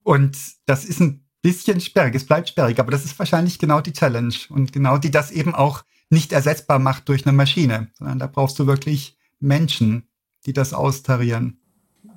Und 0.04 0.36
das 0.66 0.84
ist 0.84 1.00
ein 1.00 1.21
bisschen 1.42 1.80
sperrig. 1.80 2.14
Es 2.14 2.24
bleibt 2.24 2.48
sperrig, 2.48 2.78
aber 2.78 2.90
das 2.90 3.04
ist 3.04 3.18
wahrscheinlich 3.18 3.58
genau 3.58 3.80
die 3.80 3.92
Challenge 3.92 4.34
und 4.48 4.72
genau 4.72 4.96
die 4.96 5.10
das 5.10 5.30
eben 5.30 5.54
auch 5.54 5.84
nicht 6.08 6.32
ersetzbar 6.32 6.78
macht 6.78 7.08
durch 7.08 7.26
eine 7.26 7.36
Maschine, 7.36 7.88
sondern 7.98 8.18
da 8.18 8.26
brauchst 8.26 8.58
du 8.58 8.66
wirklich 8.66 9.16
Menschen, 9.40 10.04
die 10.46 10.52
das 10.52 10.72
austarieren. 10.72 11.58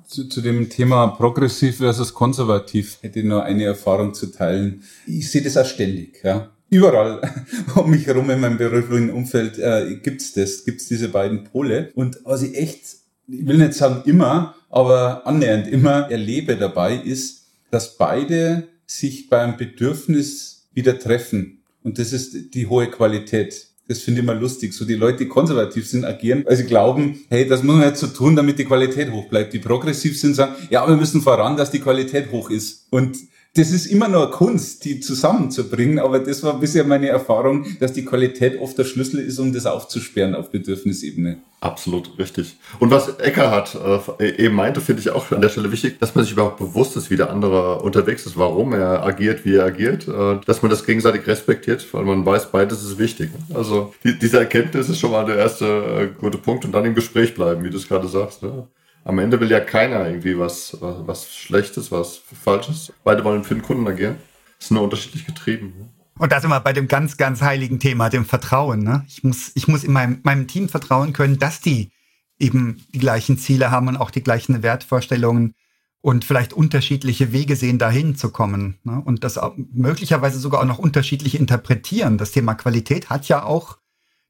Zu, 0.06 0.28
zu 0.28 0.40
dem 0.40 0.70
Thema 0.70 1.08
progressiv 1.08 1.78
versus 1.78 2.14
konservativ 2.14 2.98
hätte 3.00 3.20
ich 3.20 3.24
nur 3.24 3.42
eine 3.42 3.64
Erfahrung 3.64 4.14
zu 4.14 4.28
teilen. 4.28 4.84
Ich 5.06 5.30
sehe 5.30 5.42
das 5.42 5.56
auch 5.56 5.66
ständig. 5.66 6.20
Ja. 6.22 6.50
Überall 6.70 7.22
um 7.74 7.90
mich 7.90 8.06
herum 8.06 8.30
in 8.30 8.40
meinem 8.40 8.58
beruflichen 8.58 9.10
Umfeld 9.10 9.58
äh, 9.58 9.96
gibt's 9.96 10.32
das, 10.32 10.64
gibt's 10.64 10.86
diese 10.86 11.08
beiden 11.08 11.44
Pole. 11.44 11.90
Und 11.94 12.20
was 12.24 12.42
ich 12.42 12.56
echt, 12.56 12.84
ich 13.26 13.46
will 13.46 13.58
nicht 13.58 13.74
sagen 13.74 14.02
immer, 14.04 14.54
aber 14.70 15.26
annähernd 15.26 15.66
immer 15.66 16.10
erlebe 16.10 16.56
dabei, 16.56 16.96
ist, 16.96 17.46
dass 17.70 17.96
beide 17.96 18.68
sich 18.86 19.28
beim 19.28 19.56
Bedürfnis 19.56 20.68
wieder 20.72 20.98
treffen. 20.98 21.62
Und 21.82 21.98
das 21.98 22.12
ist 22.12 22.54
die 22.54 22.66
hohe 22.66 22.88
Qualität. 22.88 23.66
Das 23.88 24.00
finde 24.00 24.20
ich 24.20 24.26
mal 24.26 24.38
lustig. 24.38 24.72
So 24.72 24.84
die 24.84 24.94
Leute, 24.94 25.18
die 25.18 25.28
konservativ 25.28 25.88
sind, 25.88 26.04
agieren, 26.04 26.44
weil 26.44 26.56
sie 26.56 26.64
glauben, 26.64 27.20
hey, 27.28 27.46
das 27.46 27.62
muss 27.62 27.76
man 27.76 27.84
jetzt 27.84 28.00
so 28.00 28.08
tun, 28.08 28.34
damit 28.34 28.58
die 28.58 28.64
Qualität 28.64 29.12
hoch 29.12 29.28
bleibt. 29.28 29.52
Die 29.52 29.60
progressiv 29.60 30.18
sind, 30.18 30.34
sagen, 30.34 30.54
ja, 30.70 30.86
wir 30.88 30.96
müssen 30.96 31.22
voran, 31.22 31.56
dass 31.56 31.70
die 31.70 31.78
Qualität 31.80 32.32
hoch 32.32 32.50
ist. 32.50 32.86
Und 32.90 33.16
das 33.56 33.70
ist 33.70 33.86
immer 33.86 34.08
nur 34.08 34.30
Kunst, 34.30 34.84
die 34.84 35.00
zusammenzubringen, 35.00 35.98
aber 35.98 36.18
das 36.18 36.42
war 36.42 36.60
bisher 36.60 36.84
meine 36.84 37.08
Erfahrung, 37.08 37.64
dass 37.80 37.92
die 37.94 38.04
Qualität 38.04 38.60
oft 38.60 38.76
der 38.76 38.84
Schlüssel 38.84 39.20
ist, 39.20 39.38
um 39.38 39.52
das 39.52 39.64
aufzusperren 39.64 40.34
auf 40.34 40.50
Bedürfnisebene. 40.50 41.38
Absolut 41.60 42.18
richtig. 42.18 42.58
Und 42.80 42.90
was 42.90 43.18
Eckhart 43.18 43.76
äh, 44.20 44.44
eben 44.44 44.54
meinte, 44.54 44.82
finde 44.82 45.00
ich 45.00 45.10
auch 45.10 45.30
an 45.32 45.40
der 45.40 45.48
Stelle 45.48 45.72
wichtig, 45.72 45.98
dass 45.98 46.14
man 46.14 46.24
sich 46.24 46.34
überhaupt 46.34 46.58
bewusst 46.58 46.96
ist, 46.96 47.10
wie 47.10 47.16
der 47.16 47.30
andere 47.30 47.80
unterwegs 47.80 48.26
ist, 48.26 48.36
warum 48.36 48.74
er 48.74 49.02
agiert, 49.02 49.46
wie 49.46 49.56
er 49.56 49.64
agiert, 49.64 50.06
äh, 50.06 50.38
dass 50.44 50.60
man 50.60 50.70
das 50.70 50.84
gegenseitig 50.84 51.26
respektiert, 51.26 51.86
weil 51.92 52.04
man 52.04 52.26
weiß, 52.26 52.52
beides 52.52 52.84
ist 52.84 52.98
wichtig. 52.98 53.30
Also 53.54 53.94
die, 54.04 54.18
diese 54.18 54.38
Erkenntnis 54.38 54.90
ist 54.90 55.00
schon 55.00 55.12
mal 55.12 55.24
der 55.24 55.36
erste 55.36 55.64
äh, 55.64 56.20
gute 56.20 56.36
Punkt 56.36 56.66
und 56.66 56.72
dann 56.72 56.84
im 56.84 56.94
Gespräch 56.94 57.34
bleiben, 57.34 57.64
wie 57.64 57.70
du 57.70 57.78
es 57.78 57.88
gerade 57.88 58.06
sagst. 58.06 58.42
Ne? 58.42 58.66
Am 59.06 59.20
Ende 59.20 59.40
will 59.40 59.50
ja 59.50 59.60
keiner 59.60 60.06
irgendwie 60.06 60.36
was, 60.36 60.76
was 60.80 61.32
Schlechtes, 61.32 61.92
was 61.92 62.16
Falsches. 62.16 62.92
Beide 63.04 63.22
wollen 63.22 63.44
für 63.44 63.54
den 63.54 63.62
Kunden 63.62 63.86
agieren. 63.86 64.16
Ist 64.58 64.72
nur 64.72 64.82
unterschiedlich 64.82 65.24
getrieben. 65.24 65.74
Ne? 65.78 65.88
Und 66.18 66.32
da 66.32 66.40
sind 66.40 66.50
wir 66.50 66.60
bei 66.60 66.72
dem 66.72 66.88
ganz, 66.88 67.16
ganz 67.16 67.40
heiligen 67.40 67.78
Thema, 67.78 68.08
dem 68.08 68.24
Vertrauen. 68.24 68.82
Ne? 68.82 69.04
Ich 69.06 69.22
muss, 69.22 69.52
ich 69.54 69.68
muss 69.68 69.84
in 69.84 69.92
meinem, 69.92 70.20
meinem 70.24 70.48
Team 70.48 70.68
vertrauen 70.68 71.12
können, 71.12 71.38
dass 71.38 71.60
die 71.60 71.92
eben 72.38 72.84
die 72.94 72.98
gleichen 72.98 73.38
Ziele 73.38 73.70
haben 73.70 73.86
und 73.86 73.96
auch 73.96 74.10
die 74.10 74.22
gleichen 74.22 74.62
Wertvorstellungen 74.62 75.54
und 76.00 76.24
vielleicht 76.24 76.52
unterschiedliche 76.52 77.32
Wege 77.32 77.54
sehen, 77.54 77.78
dahin 77.78 78.16
zu 78.16 78.30
kommen. 78.30 78.78
Ne? 78.82 79.00
Und 79.04 79.22
das 79.22 79.38
möglicherweise 79.72 80.40
sogar 80.40 80.62
auch 80.62 80.66
noch 80.66 80.78
unterschiedlich 80.78 81.38
interpretieren. 81.38 82.18
Das 82.18 82.32
Thema 82.32 82.54
Qualität 82.54 83.08
hat 83.08 83.28
ja 83.28 83.44
auch 83.44 83.78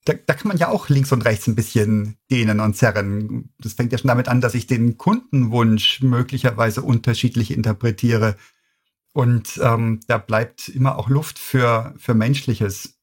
da, 0.06 0.14
da 0.14 0.34
kann 0.34 0.48
man 0.48 0.56
ja 0.56 0.68
auch 0.68 0.88
links 0.88 1.12
und 1.12 1.24
rechts 1.24 1.46
ein 1.46 1.54
bisschen 1.54 2.16
dehnen 2.30 2.60
und 2.60 2.76
zerren. 2.76 3.50
Das 3.58 3.74
fängt 3.74 3.92
ja 3.92 3.98
schon 3.98 4.08
damit 4.08 4.28
an, 4.28 4.40
dass 4.40 4.54
ich 4.54 4.66
den 4.66 4.96
Kundenwunsch 4.96 6.00
möglicherweise 6.00 6.82
unterschiedlich 6.82 7.50
interpretiere. 7.50 8.36
Und 9.12 9.60
ähm, 9.62 10.00
da 10.06 10.18
bleibt 10.18 10.68
immer 10.68 10.98
auch 10.98 11.08
Luft 11.08 11.38
für, 11.38 11.94
für 11.98 12.14
Menschliches. 12.14 12.94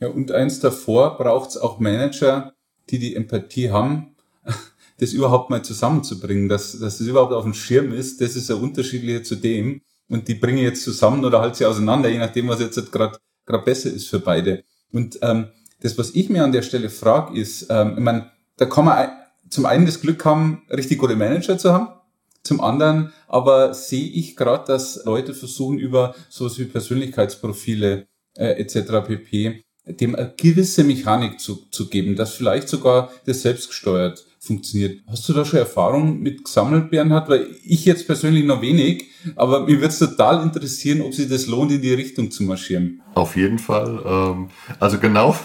Ja, 0.00 0.08
und 0.08 0.32
eins 0.32 0.60
davor 0.60 1.16
braucht 1.16 1.50
es 1.50 1.56
auch 1.56 1.80
Manager, 1.80 2.54
die 2.90 2.98
die 2.98 3.16
Empathie 3.16 3.70
haben, 3.70 4.14
das 4.98 5.12
überhaupt 5.12 5.50
mal 5.50 5.62
zusammenzubringen, 5.62 6.48
dass, 6.48 6.78
dass 6.78 7.00
es 7.00 7.06
überhaupt 7.06 7.32
auf 7.32 7.44
dem 7.44 7.54
Schirm 7.54 7.92
ist. 7.92 8.20
Das 8.20 8.36
ist 8.36 8.48
ja 8.48 8.56
unterschiedlicher 8.56 9.22
zu 9.22 9.36
dem. 9.36 9.80
Und 10.08 10.28
die 10.28 10.34
bringe 10.34 10.58
ich 10.60 10.66
jetzt 10.66 10.84
zusammen 10.84 11.24
oder 11.24 11.40
halt 11.40 11.56
sie 11.56 11.64
auseinander, 11.64 12.08
je 12.08 12.18
nachdem, 12.18 12.48
was 12.48 12.60
jetzt 12.60 12.92
gerade 12.92 13.18
gerade 13.46 13.64
besser 13.64 13.90
ist 13.90 14.08
für 14.08 14.20
beide. 14.20 14.64
Und 14.92 15.18
ähm, 15.22 15.48
das, 15.80 15.98
was 15.98 16.14
ich 16.14 16.28
mir 16.28 16.44
an 16.44 16.52
der 16.52 16.62
Stelle 16.62 16.90
frage, 16.90 17.38
ist, 17.38 17.66
ähm, 17.70 17.94
ich 17.96 18.02
meine, 18.02 18.30
da 18.56 18.66
kann 18.66 18.84
man 18.84 19.08
zum 19.48 19.66
einen 19.66 19.86
das 19.86 20.00
Glück 20.00 20.24
haben, 20.24 20.62
richtig 20.70 20.98
gute 20.98 21.16
Manager 21.16 21.58
zu 21.58 21.72
haben, 21.72 21.88
zum 22.42 22.60
anderen 22.60 23.12
aber 23.28 23.74
sehe 23.74 24.08
ich 24.08 24.36
gerade, 24.36 24.64
dass 24.66 25.04
Leute 25.04 25.34
versuchen, 25.34 25.78
über 25.78 26.14
sowas 26.28 26.58
wie 26.58 26.64
Persönlichkeitsprofile 26.64 28.06
äh, 28.36 28.60
etc. 28.60 29.06
pp. 29.06 29.62
dem 29.86 30.14
eine 30.14 30.34
gewisse 30.36 30.84
Mechanik 30.84 31.38
zu, 31.38 31.56
zu 31.70 31.88
geben, 31.88 32.16
dass 32.16 32.34
vielleicht 32.34 32.68
sogar 32.68 33.10
das 33.26 33.42
selbstgesteuert 33.42 34.24
funktioniert. 34.40 35.00
Hast 35.06 35.28
du 35.28 35.32
da 35.32 35.44
schon 35.44 35.58
Erfahrung 35.58 36.20
mit 36.20 36.44
gesammelt, 36.44 36.90
Bernhard? 36.90 37.28
Weil 37.28 37.46
ich 37.62 37.84
jetzt 37.84 38.06
persönlich 38.06 38.44
noch 38.44 38.62
wenig, 38.62 39.08
aber 39.36 39.60
mir 39.60 39.76
würde 39.76 39.88
es 39.88 39.98
total 39.98 40.42
interessieren, 40.42 41.02
ob 41.02 41.14
sich 41.14 41.28
das 41.28 41.46
lohnt, 41.46 41.70
in 41.70 41.82
die 41.82 41.92
Richtung 41.92 42.30
zu 42.30 42.42
marschieren. 42.44 43.02
Auf 43.14 43.36
jeden 43.36 43.58
Fall. 43.58 44.02
Ähm, 44.04 44.48
also 44.78 44.98
genau 44.98 45.36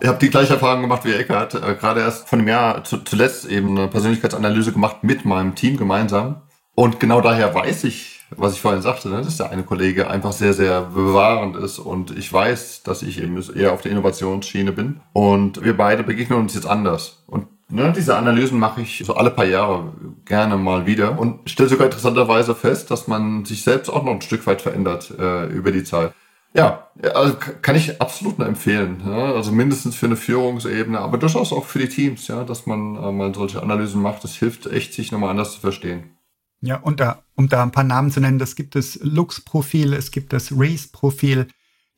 ich 0.00 0.08
habe 0.08 0.18
die 0.18 0.30
gleiche 0.30 0.54
Erfahrung 0.54 0.82
gemacht 0.82 1.04
wie 1.04 1.12
Eckart. 1.12 1.54
Äh, 1.54 1.74
gerade 1.74 2.00
erst 2.00 2.28
von 2.28 2.38
einem 2.38 2.48
Jahr 2.48 2.84
zu, 2.84 2.98
zuletzt 2.98 3.46
eben 3.46 3.76
eine 3.76 3.88
Persönlichkeitsanalyse 3.88 4.72
gemacht 4.72 5.02
mit 5.02 5.24
meinem 5.24 5.54
Team 5.54 5.76
gemeinsam. 5.76 6.42
Und 6.74 7.00
genau 7.00 7.20
daher 7.20 7.54
weiß 7.54 7.84
ich, 7.84 8.24
was 8.30 8.54
ich 8.54 8.60
vorhin 8.60 8.82
sagte, 8.82 9.08
ne, 9.08 9.22
dass 9.22 9.36
der 9.36 9.50
eine 9.50 9.62
Kollege 9.62 10.10
einfach 10.10 10.32
sehr, 10.32 10.52
sehr 10.52 10.82
bewahrend 10.82 11.56
ist. 11.56 11.78
Und 11.78 12.16
ich 12.16 12.32
weiß, 12.32 12.82
dass 12.82 13.02
ich 13.02 13.22
eben 13.22 13.40
eher 13.54 13.72
auf 13.72 13.82
der 13.82 13.92
Innovationsschiene 13.92 14.72
bin. 14.72 15.00
Und 15.12 15.64
wir 15.64 15.76
beide 15.76 16.02
begegnen 16.02 16.40
uns 16.40 16.54
jetzt 16.54 16.66
anders. 16.66 17.22
Und 17.26 17.46
Ne, 17.68 17.92
diese 17.96 18.16
Analysen 18.16 18.60
mache 18.60 18.82
ich 18.82 19.02
so 19.04 19.16
alle 19.16 19.32
paar 19.32 19.44
Jahre 19.44 19.92
gerne 20.24 20.56
mal 20.56 20.86
wieder 20.86 21.18
und 21.18 21.50
stelle 21.50 21.68
sogar 21.68 21.86
interessanterweise 21.86 22.54
fest, 22.54 22.92
dass 22.92 23.08
man 23.08 23.44
sich 23.44 23.64
selbst 23.64 23.88
auch 23.88 24.04
noch 24.04 24.12
ein 24.12 24.20
Stück 24.20 24.46
weit 24.46 24.62
verändert 24.62 25.12
äh, 25.18 25.46
über 25.46 25.72
die 25.72 25.82
Zeit. 25.82 26.12
Ja, 26.54 26.88
also 27.14 27.36
kann 27.60 27.76
ich 27.76 28.00
absolut 28.00 28.38
nur 28.38 28.48
empfehlen. 28.48 29.02
Ja? 29.04 29.34
Also 29.34 29.52
mindestens 29.52 29.94
für 29.94 30.06
eine 30.06 30.16
Führungsebene, 30.16 30.98
aber 30.98 31.18
durchaus 31.18 31.52
auch 31.52 31.64
für 31.64 31.78
die 31.78 31.88
Teams, 31.88 32.28
ja, 32.28 32.44
dass 32.44 32.66
man 32.66 32.96
äh, 32.96 33.12
mal 33.12 33.34
solche 33.34 33.62
Analysen 33.62 34.00
macht. 34.00 34.24
Das 34.24 34.34
hilft 34.34 34.66
echt, 34.66 34.94
sich 34.94 35.12
nochmal 35.12 35.30
anders 35.30 35.52
zu 35.52 35.60
verstehen. 35.60 36.16
Ja, 36.62 36.76
und 36.78 37.00
da, 37.00 37.22
um 37.34 37.48
da 37.48 37.62
ein 37.62 37.72
paar 37.72 37.84
Namen 37.84 38.10
zu 38.10 38.20
nennen, 38.20 38.38
das 38.38 38.56
gibt 38.56 38.76
es 38.76 38.98
Lux-Profil, 39.02 39.92
es 39.92 40.10
gibt 40.10 40.32
das 40.32 40.52
Reese-Profil. 40.52 41.48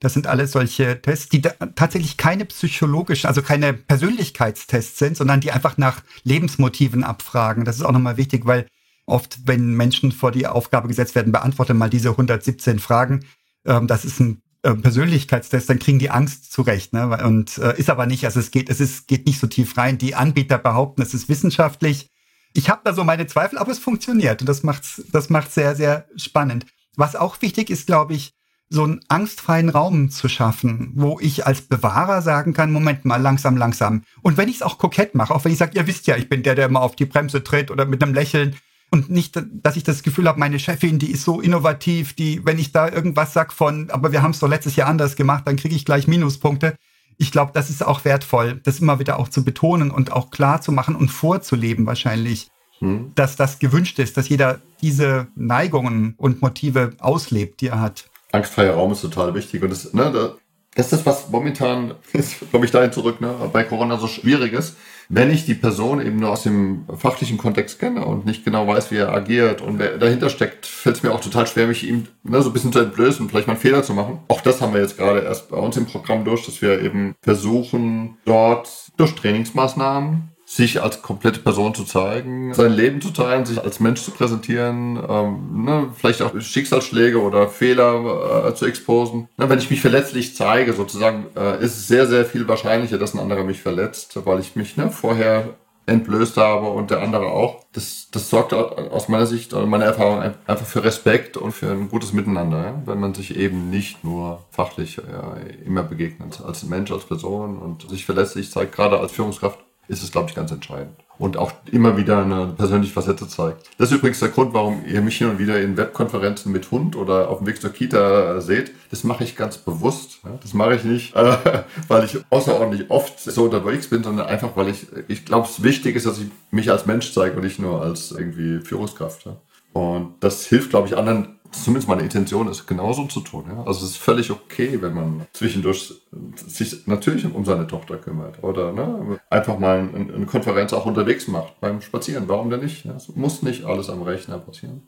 Das 0.00 0.14
sind 0.14 0.26
alles 0.26 0.52
solche 0.52 1.00
Tests, 1.02 1.28
die 1.28 1.42
tatsächlich 1.42 2.16
keine 2.16 2.44
psychologischen, 2.44 3.26
also 3.26 3.42
keine 3.42 3.72
Persönlichkeitstests 3.72 4.98
sind, 4.98 5.16
sondern 5.16 5.40
die 5.40 5.50
einfach 5.50 5.76
nach 5.76 6.02
Lebensmotiven 6.22 7.02
abfragen. 7.02 7.64
Das 7.64 7.76
ist 7.76 7.82
auch 7.82 7.92
nochmal 7.92 8.16
wichtig, 8.16 8.46
weil 8.46 8.66
oft, 9.06 9.38
wenn 9.46 9.74
Menschen 9.74 10.12
vor 10.12 10.30
die 10.30 10.46
Aufgabe 10.46 10.86
gesetzt 10.86 11.14
werden, 11.14 11.32
beantworte 11.32 11.74
mal 11.74 11.90
diese 11.90 12.10
117 12.10 12.78
Fragen. 12.78 13.24
Ähm, 13.68 13.86
das 13.86 14.04
ist 14.04 14.18
ein 14.18 14.42
äh, 14.62 14.74
Persönlichkeitstest, 14.74 15.70
dann 15.70 15.78
kriegen 15.78 16.00
die 16.00 16.10
Angst 16.10 16.50
zurecht. 16.50 16.92
Ne? 16.92 17.06
Und 17.24 17.58
äh, 17.58 17.78
ist 17.78 17.90
aber 17.90 18.06
nicht, 18.06 18.24
also 18.24 18.40
es 18.40 18.50
geht, 18.50 18.68
es 18.68 18.80
ist, 18.80 19.06
geht 19.06 19.26
nicht 19.26 19.38
so 19.38 19.46
tief 19.46 19.76
rein. 19.76 19.98
Die 19.98 20.16
Anbieter 20.16 20.58
behaupten, 20.58 21.02
es 21.02 21.14
ist 21.14 21.28
wissenschaftlich. 21.28 22.10
Ich 22.54 22.68
habe 22.68 22.80
da 22.82 22.92
so 22.92 23.04
meine 23.04 23.26
Zweifel, 23.26 23.58
aber 23.58 23.70
es 23.70 23.78
funktioniert 23.78 24.40
und 24.40 24.48
das 24.48 24.64
macht's, 24.64 25.02
das 25.12 25.30
macht 25.30 25.52
sehr, 25.52 25.76
sehr 25.76 26.06
spannend. 26.16 26.66
Was 26.96 27.14
auch 27.14 27.40
wichtig 27.40 27.70
ist, 27.70 27.86
glaube 27.86 28.14
ich, 28.14 28.34
so 28.70 28.84
einen 28.84 29.00
angstfreien 29.08 29.68
Raum 29.68 30.10
zu 30.10 30.28
schaffen, 30.28 30.92
wo 30.94 31.18
ich 31.20 31.46
als 31.46 31.62
Bewahrer 31.62 32.20
sagen 32.20 32.52
kann, 32.52 32.72
Moment 32.72 33.04
mal, 33.04 33.20
langsam, 33.20 33.56
langsam. 33.56 34.02
Und 34.22 34.36
wenn 34.36 34.48
ich 34.48 34.56
es 34.56 34.62
auch 34.62 34.78
kokett 34.78 35.14
mache, 35.14 35.34
auch 35.34 35.44
wenn 35.44 35.52
ich 35.52 35.58
sage, 35.58 35.78
ihr 35.78 35.86
wisst 35.86 36.06
ja, 36.06 36.16
ich 36.16 36.28
bin 36.28 36.42
der, 36.42 36.54
der 36.54 36.66
immer 36.66 36.82
auf 36.82 36.96
die 36.96 37.06
Bremse 37.06 37.44
tritt 37.44 37.70
oder 37.70 37.86
mit 37.86 38.02
einem 38.02 38.12
Lächeln, 38.12 38.56
und 38.90 39.10
nicht, 39.10 39.40
dass 39.62 39.76
ich 39.76 39.84
das 39.84 40.02
Gefühl 40.02 40.28
habe, 40.28 40.38
meine 40.38 40.58
Chefin, 40.58 40.98
die 40.98 41.10
ist 41.10 41.24
so 41.24 41.40
innovativ, 41.40 42.14
die, 42.14 42.44
wenn 42.44 42.58
ich 42.58 42.72
da 42.72 42.88
irgendwas 42.90 43.32
sag 43.32 43.52
von, 43.52 43.90
aber 43.90 44.12
wir 44.12 44.22
haben 44.22 44.30
es 44.30 44.38
doch 44.38 44.48
letztes 44.48 44.76
Jahr 44.76 44.88
anders 44.88 45.16
gemacht, 45.16 45.46
dann 45.46 45.56
kriege 45.56 45.74
ich 45.74 45.84
gleich 45.84 46.08
Minuspunkte. 46.08 46.76
Ich 47.18 47.30
glaube, 47.30 47.52
das 47.52 47.68
ist 47.68 47.84
auch 47.84 48.04
wertvoll, 48.04 48.60
das 48.64 48.80
immer 48.80 48.98
wieder 48.98 49.18
auch 49.18 49.28
zu 49.28 49.44
betonen 49.44 49.90
und 49.90 50.12
auch 50.12 50.30
klar 50.30 50.62
zu 50.62 50.72
machen 50.72 50.96
und 50.96 51.10
vorzuleben 51.10 51.86
wahrscheinlich, 51.86 52.48
hm. 52.78 53.12
dass 53.14 53.36
das 53.36 53.58
gewünscht 53.58 53.98
ist, 53.98 54.16
dass 54.16 54.28
jeder 54.28 54.60
diese 54.80 55.26
Neigungen 55.34 56.14
und 56.16 56.40
Motive 56.40 56.92
auslebt, 57.00 57.60
die 57.60 57.68
er 57.68 57.80
hat. 57.80 58.08
Angstfreier 58.32 58.74
Raum 58.74 58.92
ist 58.92 59.02
total 59.02 59.34
wichtig 59.34 59.62
und 59.62 59.70
das, 59.70 59.92
ne, 59.92 60.10
da, 60.12 60.34
das 60.74 60.86
ist 60.86 60.92
das, 60.92 61.06
was 61.06 61.28
momentan, 61.28 61.94
komme 62.52 62.64
ich 62.64 62.70
dahin 62.70 62.92
zurück, 62.92 63.20
ne, 63.20 63.34
bei 63.52 63.64
Corona 63.64 63.98
so 63.98 64.06
schwierig 64.06 64.52
ist 64.52 64.76
wenn 65.08 65.30
ich 65.30 65.46
die 65.46 65.54
Person 65.54 66.04
eben 66.04 66.18
nur 66.18 66.30
aus 66.30 66.42
dem 66.42 66.84
fachlichen 66.96 67.38
Kontext 67.38 67.78
kenne 67.78 68.04
und 68.04 68.26
nicht 68.26 68.44
genau 68.44 68.66
weiß, 68.66 68.90
wie 68.90 68.96
er 68.96 69.12
agiert 69.12 69.62
und 69.62 69.78
wer 69.78 69.96
dahinter 69.96 70.28
steckt, 70.28 70.66
fällt 70.66 70.96
es 70.96 71.02
mir 71.02 71.12
auch 71.12 71.20
total 71.20 71.46
schwer, 71.46 71.66
mich 71.66 71.88
ihm 71.88 72.06
ne, 72.24 72.42
so 72.42 72.50
ein 72.50 72.52
bisschen 72.52 72.72
zu 72.72 72.80
entblößen 72.80 73.28
vielleicht 73.28 73.46
mal 73.46 73.54
einen 73.54 73.60
Fehler 73.60 73.82
zu 73.82 73.94
machen. 73.94 74.20
Auch 74.28 74.42
das 74.42 74.60
haben 74.60 74.74
wir 74.74 74.80
jetzt 74.80 74.98
gerade 74.98 75.20
erst 75.20 75.50
bei 75.50 75.56
uns 75.56 75.76
im 75.76 75.86
Programm 75.86 76.24
durch, 76.24 76.44
dass 76.44 76.60
wir 76.60 76.82
eben 76.82 77.14
versuchen, 77.22 78.18
dort 78.24 78.68
durch 78.98 79.14
Trainingsmaßnahmen 79.14 80.30
sich 80.48 80.82
als 80.82 81.02
komplette 81.02 81.40
Person 81.40 81.74
zu 81.74 81.84
zeigen, 81.84 82.54
sein 82.54 82.72
Leben 82.72 83.02
zu 83.02 83.10
teilen, 83.10 83.44
sich 83.44 83.62
als 83.62 83.80
Mensch 83.80 84.00
zu 84.00 84.12
präsentieren, 84.12 84.98
ähm, 85.06 85.64
ne, 85.64 85.90
vielleicht 85.94 86.22
auch 86.22 86.32
Schicksalsschläge 86.40 87.20
oder 87.20 87.48
Fehler 87.48 88.46
äh, 88.48 88.54
zu 88.54 88.64
exposen. 88.64 89.28
Ne, 89.36 89.50
wenn 89.50 89.58
ich 89.58 89.68
mich 89.68 89.82
verletzlich 89.82 90.34
zeige, 90.34 90.72
sozusagen, 90.72 91.26
äh, 91.36 91.62
ist 91.62 91.76
es 91.76 91.86
sehr, 91.86 92.06
sehr 92.06 92.24
viel 92.24 92.48
wahrscheinlicher, 92.48 92.96
dass 92.96 93.12
ein 93.12 93.20
anderer 93.20 93.44
mich 93.44 93.60
verletzt, 93.60 94.18
weil 94.24 94.40
ich 94.40 94.56
mich 94.56 94.78
ne, 94.78 94.90
vorher 94.90 95.54
entblößt 95.84 96.38
habe 96.38 96.68
und 96.68 96.90
der 96.90 97.02
andere 97.02 97.26
auch. 97.26 97.64
Das, 97.72 98.08
das 98.10 98.30
sorgt 98.30 98.54
aus 98.54 99.08
meiner 99.08 99.26
Sicht 99.26 99.52
und 99.52 99.68
meiner 99.68 99.84
Erfahrung 99.84 100.20
einfach 100.20 100.66
für 100.66 100.82
Respekt 100.82 101.36
und 101.36 101.52
für 101.52 101.70
ein 101.70 101.90
gutes 101.90 102.14
Miteinander, 102.14 102.62
ja? 102.62 102.82
wenn 102.86 103.00
man 103.00 103.14
sich 103.14 103.36
eben 103.36 103.68
nicht 103.68 104.02
nur 104.02 104.44
fachlich 104.50 104.96
ja, 104.96 105.36
immer 105.64 105.82
begegnet, 105.82 106.40
als 106.44 106.62
Mensch, 106.64 106.90
als 106.90 107.04
Person 107.04 107.58
und 107.58 107.88
sich 107.90 108.06
verlässlich 108.06 108.50
zeigt, 108.50 108.74
gerade 108.74 108.98
als 108.98 109.12
Führungskraft 109.12 109.58
ist 109.88 110.02
es, 110.02 110.12
glaube 110.12 110.28
ich, 110.28 110.36
ganz 110.36 110.52
entscheidend. 110.52 110.94
Und 111.18 111.36
auch 111.36 111.50
immer 111.72 111.96
wieder 111.96 112.22
eine 112.22 112.46
persönliche 112.56 112.92
Facette 112.92 113.26
zeigt. 113.26 113.68
Das 113.76 113.90
ist 113.90 113.96
übrigens 113.96 114.20
der 114.20 114.28
Grund, 114.28 114.54
warum 114.54 114.84
ihr 114.86 115.00
mich 115.00 115.18
hin 115.18 115.28
und 115.28 115.40
wieder 115.40 115.60
in 115.60 115.76
Webkonferenzen 115.76 116.52
mit 116.52 116.70
Hund 116.70 116.94
oder 116.94 117.28
auf 117.28 117.38
dem 117.38 117.48
Weg 117.48 117.60
zur 117.60 117.70
Kita 117.70 118.40
seht. 118.40 118.70
Das 118.90 119.02
mache 119.02 119.24
ich 119.24 119.34
ganz 119.34 119.58
bewusst. 119.58 120.20
Das 120.42 120.54
mache 120.54 120.76
ich 120.76 120.84
nicht, 120.84 121.16
äh, 121.16 121.36
weil 121.88 122.04
ich 122.04 122.18
außerordentlich 122.30 122.90
oft 122.90 123.18
so 123.18 123.44
unterwegs 123.44 123.88
bin, 123.88 124.04
sondern 124.04 124.26
einfach, 124.26 124.56
weil 124.56 124.68
ich, 124.68 124.86
ich 125.08 125.24
glaube, 125.24 125.48
es 125.48 125.62
wichtig 125.64 125.96
ist, 125.96 126.06
dass 126.06 126.18
ich 126.18 126.28
mich 126.52 126.70
als 126.70 126.86
Mensch 126.86 127.12
zeige 127.12 127.34
und 127.36 127.42
nicht 127.42 127.58
nur 127.58 127.82
als 127.82 128.12
irgendwie 128.12 128.60
Führungskraft. 128.60 129.28
Und 129.72 130.14
das 130.20 130.46
hilft, 130.46 130.70
glaube 130.70 130.88
ich, 130.88 130.96
anderen 130.96 131.37
zumindest 131.50 131.88
meine 131.88 132.02
Intention 132.02 132.48
ist, 132.48 132.66
genauso 132.66 133.06
zu 133.06 133.20
tun. 133.20 133.44
Ja? 133.48 133.64
Also 133.64 133.84
es 133.84 133.92
ist 133.92 133.96
völlig 133.98 134.30
okay, 134.30 134.78
wenn 134.80 134.94
man 134.94 135.26
zwischendurch 135.32 135.92
sich 136.34 136.86
natürlich 136.86 137.24
um 137.24 137.44
seine 137.44 137.66
Tochter 137.66 137.96
kümmert 137.96 138.42
oder 138.42 138.72
ne, 138.72 139.20
einfach 139.30 139.58
mal 139.58 139.78
eine, 139.78 140.12
eine 140.14 140.26
Konferenz 140.26 140.72
auch 140.72 140.86
unterwegs 140.86 141.28
macht 141.28 141.60
beim 141.60 141.80
Spazieren. 141.80 142.28
Warum 142.28 142.50
denn 142.50 142.60
nicht? 142.60 142.84
Es 142.86 143.08
muss 143.14 143.42
nicht 143.42 143.64
alles 143.64 143.88
am 143.88 144.02
Rechner 144.02 144.38
passieren. 144.38 144.82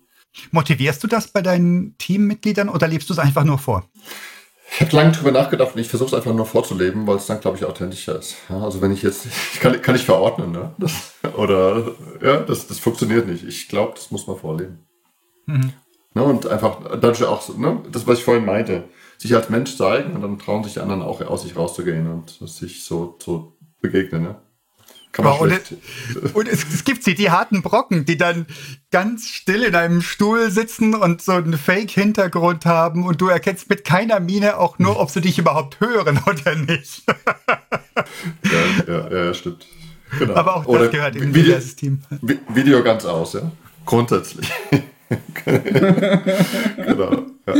Motivierst 0.53 1.03
du 1.03 1.09
das 1.09 1.29
bei 1.29 1.43
deinen 1.43 1.97
Teammitgliedern 1.99 2.69
oder 2.69 2.87
lebst 2.87 3.09
du 3.09 3.15
es 3.15 3.19
einfach 3.19 3.45
nur 3.45 3.59
vor? 3.59 3.85
Ich 4.73 4.81
habe 4.81 4.95
lange 4.95 5.11
drüber 5.11 5.33
nachgedacht 5.33 5.75
und 5.75 5.81
ich 5.81 5.89
versuche 5.89 6.11
es 6.11 6.15
einfach 6.15 6.33
nur 6.33 6.47
vorzuleben, 6.47 7.07
weil 7.07 7.17
es 7.17 7.27
dann, 7.27 7.41
glaube 7.41 7.57
ich, 7.57 7.65
authentischer 7.65 8.17
ist. 8.19 8.37
Ja, 8.49 8.63
also 8.63 8.81
wenn 8.81 8.93
ich 8.93 9.03
jetzt, 9.03 9.27
ich 9.27 9.59
kann, 9.59 9.83
kann 9.83 9.97
ich 9.97 10.05
verordnen, 10.05 10.53
ne? 10.53 10.73
Das, 10.79 11.15
oder 11.37 11.97
ja, 12.23 12.37
das, 12.37 12.69
das 12.69 12.79
funktioniert 12.79 13.27
nicht. 13.27 13.45
Ich 13.45 13.69
glaube, 13.69 13.95
das 13.97 14.13
muss 14.13 14.29
man 14.29 14.37
vorleben. 14.37 14.79
Mhm. 15.47 15.73
Ne, 16.15 16.25
und 16.25 16.47
einfach 16.49 16.79
dadurch 17.01 17.23
auch 17.25 17.41
so, 17.41 17.53
ne, 17.53 17.83
das, 17.93 18.07
was 18.07 18.19
ich 18.19 18.25
vorhin 18.25 18.45
meinte, 18.45 18.85
sich 19.17 19.35
als 19.35 19.49
Mensch 19.49 19.77
zeigen 19.77 20.15
und 20.15 20.23
dann 20.23 20.39
trauen 20.39 20.65
sich 20.65 20.73
die 20.73 20.81
anderen 20.81 21.03
auch 21.03 21.21
aus 21.21 21.43
sich 21.43 21.55
rauszugehen 21.55 22.09
und 22.09 22.31
sich 22.49 22.85
so, 22.85 23.17
so 23.21 23.57
begegnen. 23.81 24.23
Ne? 24.25 24.37
Kann 25.13 25.25
man 25.25 25.39
und, 25.39 25.53
und 26.35 26.49
es, 26.49 26.65
es, 26.73 26.85
gibt 26.85 27.05
sie, 27.05 27.15
die 27.15 27.31
harten 27.31 27.63
Brocken, 27.63 28.07
die 28.07 28.17
dann 28.17 28.47
ganz 28.91 29.29
still 29.29 29.63
in 29.63 29.75
einem 29.77 30.03
Stuhl 30.03 30.51
sitzen 30.51 30.95
und 30.95 31.23
so 31.23 31.33
einen 31.33 31.59
Fake-Hintergrund 31.59 32.67
haben 32.67 33.05
und 33.05 33.21
du 33.21 33.29
erkennst 33.29 33.69
mit 33.69 33.85
keiner 33.85 34.19
Miene 34.19 34.59
auch 34.59 34.79
nur, 34.79 34.99
ob 34.99 35.11
sie 35.11 35.21
dich 35.21 35.39
überhaupt 35.39 35.79
hören 35.79 36.21
oder 36.27 36.57
nicht. 36.57 37.05
ja, 38.45 38.85
ja, 38.87 39.25
ja, 39.27 39.35
stimmt. 39.35 39.67
Genau. 40.19 40.35
Aber 40.35 40.57
auch 40.57 40.65
das 40.65 40.75
oder 40.75 40.89
gehört 40.89 41.15
in 41.15 41.35
Video, 41.35 41.55
dieses 41.55 41.77
Team. 41.77 42.01
Video 42.49 42.83
ganz 42.83 43.05
aus, 43.05 43.35
ja. 43.35 43.53
Grundsätzlich. 43.87 44.51
genau. 45.45 47.27
Ja. 47.47 47.55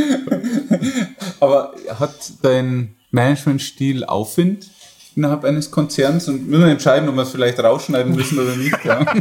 Aber 1.39 1.73
hat 1.99 2.33
dein 2.41 2.95
Managementstil 3.11 4.05
Aufwind? 4.05 4.70
Innerhalb 5.15 5.43
eines 5.43 5.69
Konzerns 5.69 6.27
und 6.27 6.47
müssen 6.47 6.63
wir 6.63 6.71
entscheiden, 6.71 7.09
ob 7.09 7.15
wir 7.15 7.23
es 7.23 7.31
vielleicht 7.31 7.59
rausschneiden 7.59 8.15
müssen 8.15 8.39
oder 8.39 8.55
nicht. 8.55 8.85
Ja. 8.85 8.99
nein, 9.03 9.15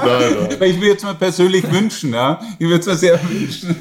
nein. 0.00 0.48
Ich 0.60 0.80
will 0.80 0.88
jetzt 0.88 1.04
mal 1.04 1.14
persönlich 1.14 1.70
wünschen, 1.72 2.12
ja. 2.12 2.40
Ich 2.58 2.66
würde 2.66 2.80
es 2.80 2.86
mir 2.86 2.96
sehr 2.96 3.18
wünschen. 3.28 3.76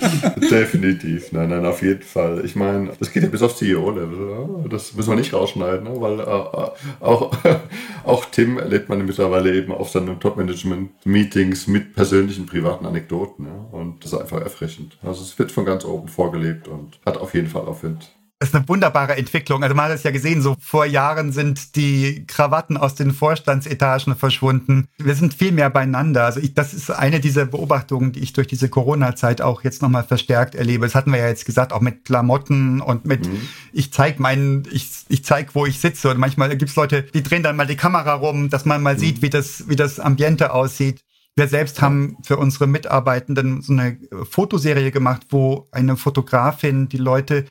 Definitiv, 0.49 1.31
nein, 1.31 1.49
nein, 1.49 1.65
auf 1.65 1.81
jeden 1.81 2.03
Fall. 2.03 2.43
Ich 2.45 2.55
meine, 2.55 2.91
das 2.97 3.11
geht 3.11 3.23
ja 3.23 3.29
bis 3.29 3.41
aufs 3.41 3.57
CEO-Level. 3.57 4.69
Das 4.69 4.93
müssen 4.93 5.09
wir 5.09 5.17
nicht 5.17 5.33
rausschneiden, 5.33 5.83
ne? 5.83 5.99
weil 5.99 6.19
äh, 6.19 6.23
auch, 6.23 7.31
auch 8.03 8.25
Tim 8.25 8.57
erlebt 8.57 8.87
man 8.89 9.05
mittlerweile 9.05 9.53
eben 9.53 9.71
auf 9.73 9.89
seinen 9.89 10.19
Top-Management-Meetings 10.19 11.67
mit 11.67 11.93
persönlichen, 11.93 12.45
privaten 12.45 12.85
Anekdoten. 12.85 13.45
Ja? 13.45 13.77
Und 13.77 14.03
das 14.03 14.13
ist 14.13 14.19
einfach 14.19 14.41
erfrischend. 14.41 14.97
Also 15.03 15.21
es 15.23 15.37
wird 15.37 15.51
von 15.51 15.65
ganz 15.65 15.83
oben 15.83 16.07
vorgelebt 16.07 16.67
und 16.67 16.99
hat 17.05 17.17
auf 17.17 17.33
jeden 17.33 17.47
Fall 17.47 17.65
Aufwind. 17.65 18.11
Das 18.39 18.49
ist 18.49 18.55
eine 18.55 18.67
wunderbare 18.67 19.15
Entwicklung. 19.15 19.63
Also 19.63 19.75
man 19.75 19.85
hat 19.85 19.95
es 19.95 20.03
ja 20.03 20.11
gesehen, 20.11 20.41
so 20.41 20.57
vor 20.59 20.85
Jahren 20.85 21.31
sind 21.31 21.77
die 21.77 22.25
Krawatten 22.27 22.75
aus 22.75 22.93
den 22.93 23.11
Vorstandsetagen 23.11 24.13
verschwunden. 24.17 24.89
Wir 24.97 25.15
sind 25.15 25.33
viel 25.33 25.53
mehr 25.53 25.69
beieinander. 25.69 26.25
Also 26.25 26.41
ich, 26.41 26.53
das 26.53 26.73
ist 26.73 26.91
eine 26.91 27.21
dieser 27.21 27.45
Beobachtungen, 27.45 28.11
die 28.11 28.19
ich 28.19 28.33
durch 28.33 28.47
diese 28.47 28.67
Corona-Zeit 28.67 29.41
auch 29.41 29.63
jetzt 29.63 29.81
nochmal 29.81 30.03
verstärkt 30.03 30.53
erlebe. 30.53 30.85
Das 30.85 30.95
hatten 30.95 31.13
wir 31.13 31.19
ja 31.19 31.29
jetzt 31.29 31.45
gesagt, 31.45 31.71
auch 31.71 31.79
mit 31.79 32.03
Klamotten 32.03 32.81
und 32.81 33.05
mit, 33.05 33.25
mhm. 33.25 33.47
ich 33.71 33.93
zeig 33.93 34.19
meinen, 34.19 34.67
ich, 34.69 35.05
ich 35.07 35.23
zeig, 35.23 35.55
wo 35.55 35.65
ich 35.65 35.79
sitze. 35.79 36.09
Und 36.09 36.17
manchmal 36.17 36.49
gibt 36.57 36.71
es 36.71 36.75
Leute, 36.75 37.03
die 37.03 37.23
drehen 37.23 37.41
dann 37.41 37.55
mal 37.55 37.67
die 37.67 37.77
Kamera 37.77 38.15
rum, 38.15 38.49
dass 38.49 38.65
man 38.65 38.83
mal 38.83 38.95
mhm. 38.95 38.99
sieht, 38.99 39.21
wie 39.21 39.29
das, 39.29 39.69
wie 39.69 39.77
das 39.77 39.97
Ambiente 40.01 40.51
aussieht. 40.51 40.99
Wir 41.37 41.47
selbst 41.47 41.81
haben 41.81 42.17
für 42.23 42.37
unsere 42.37 42.67
Mitarbeitenden 42.67 43.61
so 43.61 43.73
eine 43.73 43.97
Fotoserie 44.29 44.91
gemacht, 44.91 45.27
wo 45.29 45.67
eine 45.71 45.95
Fotografin 45.97 46.89
die 46.89 46.97
Leute 46.97 47.45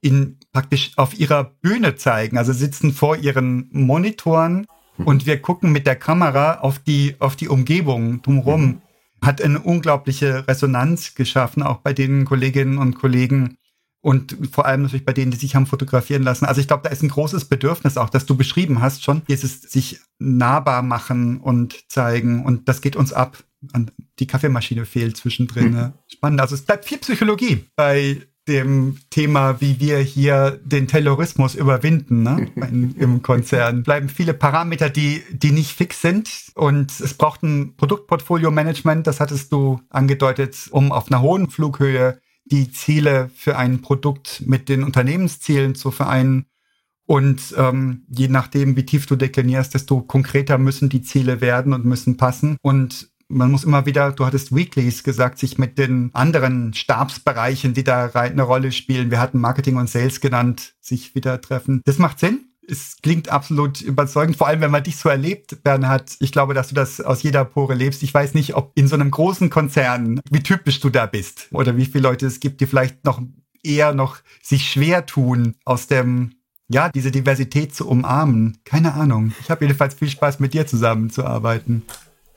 in 0.00 0.38
praktisch 0.52 0.92
auf 0.96 1.18
ihrer 1.18 1.44
Bühne 1.44 1.96
zeigen, 1.96 2.38
also 2.38 2.52
sitzen 2.52 2.92
vor 2.92 3.16
ihren 3.16 3.68
Monitoren 3.72 4.66
mhm. 4.96 5.06
und 5.06 5.26
wir 5.26 5.40
gucken 5.40 5.72
mit 5.72 5.86
der 5.86 5.96
Kamera 5.96 6.60
auf 6.60 6.78
die, 6.78 7.16
auf 7.18 7.36
die 7.36 7.48
Umgebung 7.48 8.22
drumherum. 8.22 8.62
Mhm. 8.62 8.82
Hat 9.22 9.42
eine 9.42 9.60
unglaubliche 9.60 10.48
Resonanz 10.48 11.14
geschaffen, 11.14 11.62
auch 11.62 11.78
bei 11.78 11.92
den 11.92 12.24
Kolleginnen 12.24 12.78
und 12.78 12.94
Kollegen 12.94 13.58
und 14.02 14.36
vor 14.50 14.64
allem 14.64 14.82
natürlich 14.82 15.04
bei 15.04 15.12
denen, 15.12 15.30
die 15.30 15.36
sich 15.36 15.54
haben 15.54 15.66
fotografieren 15.66 16.22
lassen. 16.22 16.46
Also 16.46 16.60
ich 16.60 16.66
glaube, 16.66 16.84
da 16.84 16.90
ist 16.90 17.02
ein 17.02 17.10
großes 17.10 17.44
Bedürfnis 17.44 17.98
auch, 17.98 18.08
das 18.08 18.24
du 18.24 18.34
beschrieben 18.34 18.80
hast 18.80 19.04
schon, 19.04 19.22
dieses 19.28 19.60
sich 19.60 20.00
nahbar 20.18 20.82
machen 20.82 21.38
und 21.38 21.90
zeigen 21.90 22.44
und 22.44 22.68
das 22.68 22.80
geht 22.80 22.96
uns 22.96 23.12
ab. 23.12 23.44
Die 24.18 24.26
Kaffeemaschine 24.26 24.86
fehlt 24.86 25.18
zwischendrin. 25.18 25.74
Mhm. 25.74 25.92
Spannend. 26.08 26.40
Also 26.40 26.54
es 26.54 26.62
bleibt 26.62 26.86
viel 26.86 26.96
Psychologie 26.98 27.66
bei 27.76 28.22
dem 28.48 28.98
Thema, 29.10 29.60
wie 29.60 29.80
wir 29.80 29.98
hier 29.98 30.58
den 30.64 30.88
Terrorismus 30.88 31.54
überwinden 31.54 32.22
ne? 32.22 32.48
In, 32.70 32.94
im 32.96 33.22
Konzern. 33.22 33.82
Bleiben 33.82 34.08
viele 34.08 34.34
Parameter, 34.34 34.90
die, 34.90 35.22
die 35.30 35.52
nicht 35.52 35.72
fix 35.72 36.00
sind. 36.00 36.30
Und 36.54 36.98
es 37.00 37.14
braucht 37.14 37.42
ein 37.42 37.76
Produktportfolio-Management, 37.76 39.06
das 39.06 39.20
hattest 39.20 39.52
du 39.52 39.80
angedeutet, 39.88 40.68
um 40.70 40.92
auf 40.92 41.10
einer 41.10 41.22
hohen 41.22 41.50
Flughöhe 41.50 42.18
die 42.44 42.72
Ziele 42.72 43.30
für 43.34 43.56
ein 43.56 43.80
Produkt 43.82 44.42
mit 44.46 44.68
den 44.68 44.82
Unternehmenszielen 44.82 45.74
zu 45.74 45.90
vereinen. 45.90 46.46
Und 47.06 47.54
ähm, 47.56 48.04
je 48.08 48.28
nachdem, 48.28 48.76
wie 48.76 48.86
tief 48.86 49.06
du 49.06 49.16
deklinierst, 49.16 49.74
desto 49.74 50.00
konkreter 50.00 50.58
müssen 50.58 50.88
die 50.88 51.02
Ziele 51.02 51.40
werden 51.40 51.72
und 51.72 51.84
müssen 51.84 52.16
passen. 52.16 52.56
Und 52.62 53.09
man 53.30 53.50
muss 53.50 53.64
immer 53.64 53.86
wieder, 53.86 54.12
du 54.12 54.26
hattest 54.26 54.54
Weeklies 54.54 55.02
gesagt, 55.02 55.38
sich 55.38 55.56
mit 55.56 55.78
den 55.78 56.10
anderen 56.12 56.74
Stabsbereichen, 56.74 57.72
die 57.74 57.84
da 57.84 58.06
eine 58.12 58.42
Rolle 58.42 58.72
spielen, 58.72 59.10
wir 59.10 59.20
hatten 59.20 59.38
Marketing 59.38 59.76
und 59.76 59.88
Sales 59.88 60.20
genannt, 60.20 60.74
sich 60.80 61.14
wieder 61.14 61.40
treffen. 61.40 61.80
Das 61.84 61.98
macht 61.98 62.18
Sinn. 62.18 62.46
Es 62.68 62.98
klingt 63.02 63.30
absolut 63.30 63.80
überzeugend, 63.80 64.36
vor 64.36 64.46
allem 64.46 64.60
wenn 64.60 64.70
man 64.70 64.84
dich 64.84 64.96
so 64.96 65.08
erlebt, 65.08 65.62
Bernhard. 65.64 66.16
Ich 66.20 66.30
glaube, 66.30 66.54
dass 66.54 66.68
du 66.68 66.74
das 66.74 67.00
aus 67.00 67.22
jeder 67.22 67.44
Pore 67.44 67.74
lebst. 67.74 68.02
Ich 68.02 68.14
weiß 68.14 68.34
nicht, 68.34 68.54
ob 68.54 68.72
in 68.76 68.86
so 68.86 68.94
einem 68.94 69.10
großen 69.10 69.50
Konzern, 69.50 70.20
wie 70.30 70.42
typisch 70.42 70.78
du 70.78 70.88
da 70.88 71.06
bist 71.06 71.48
oder 71.50 71.76
wie 71.76 71.86
viele 71.86 72.08
Leute 72.08 72.26
es 72.26 72.38
gibt, 72.38 72.60
die 72.60 72.66
vielleicht 72.66 73.04
noch 73.04 73.20
eher 73.62 73.92
noch 73.92 74.18
sich 74.42 74.70
schwer 74.70 75.04
tun, 75.06 75.56
aus 75.64 75.86
dem 75.86 76.32
ja, 76.68 76.88
diese 76.88 77.10
Diversität 77.10 77.74
zu 77.74 77.88
umarmen. 77.88 78.58
Keine 78.64 78.94
Ahnung. 78.94 79.32
Ich 79.40 79.50
habe 79.50 79.64
jedenfalls 79.64 79.94
viel 79.94 80.08
Spaß, 80.08 80.38
mit 80.38 80.54
dir 80.54 80.68
zusammenzuarbeiten. 80.68 81.82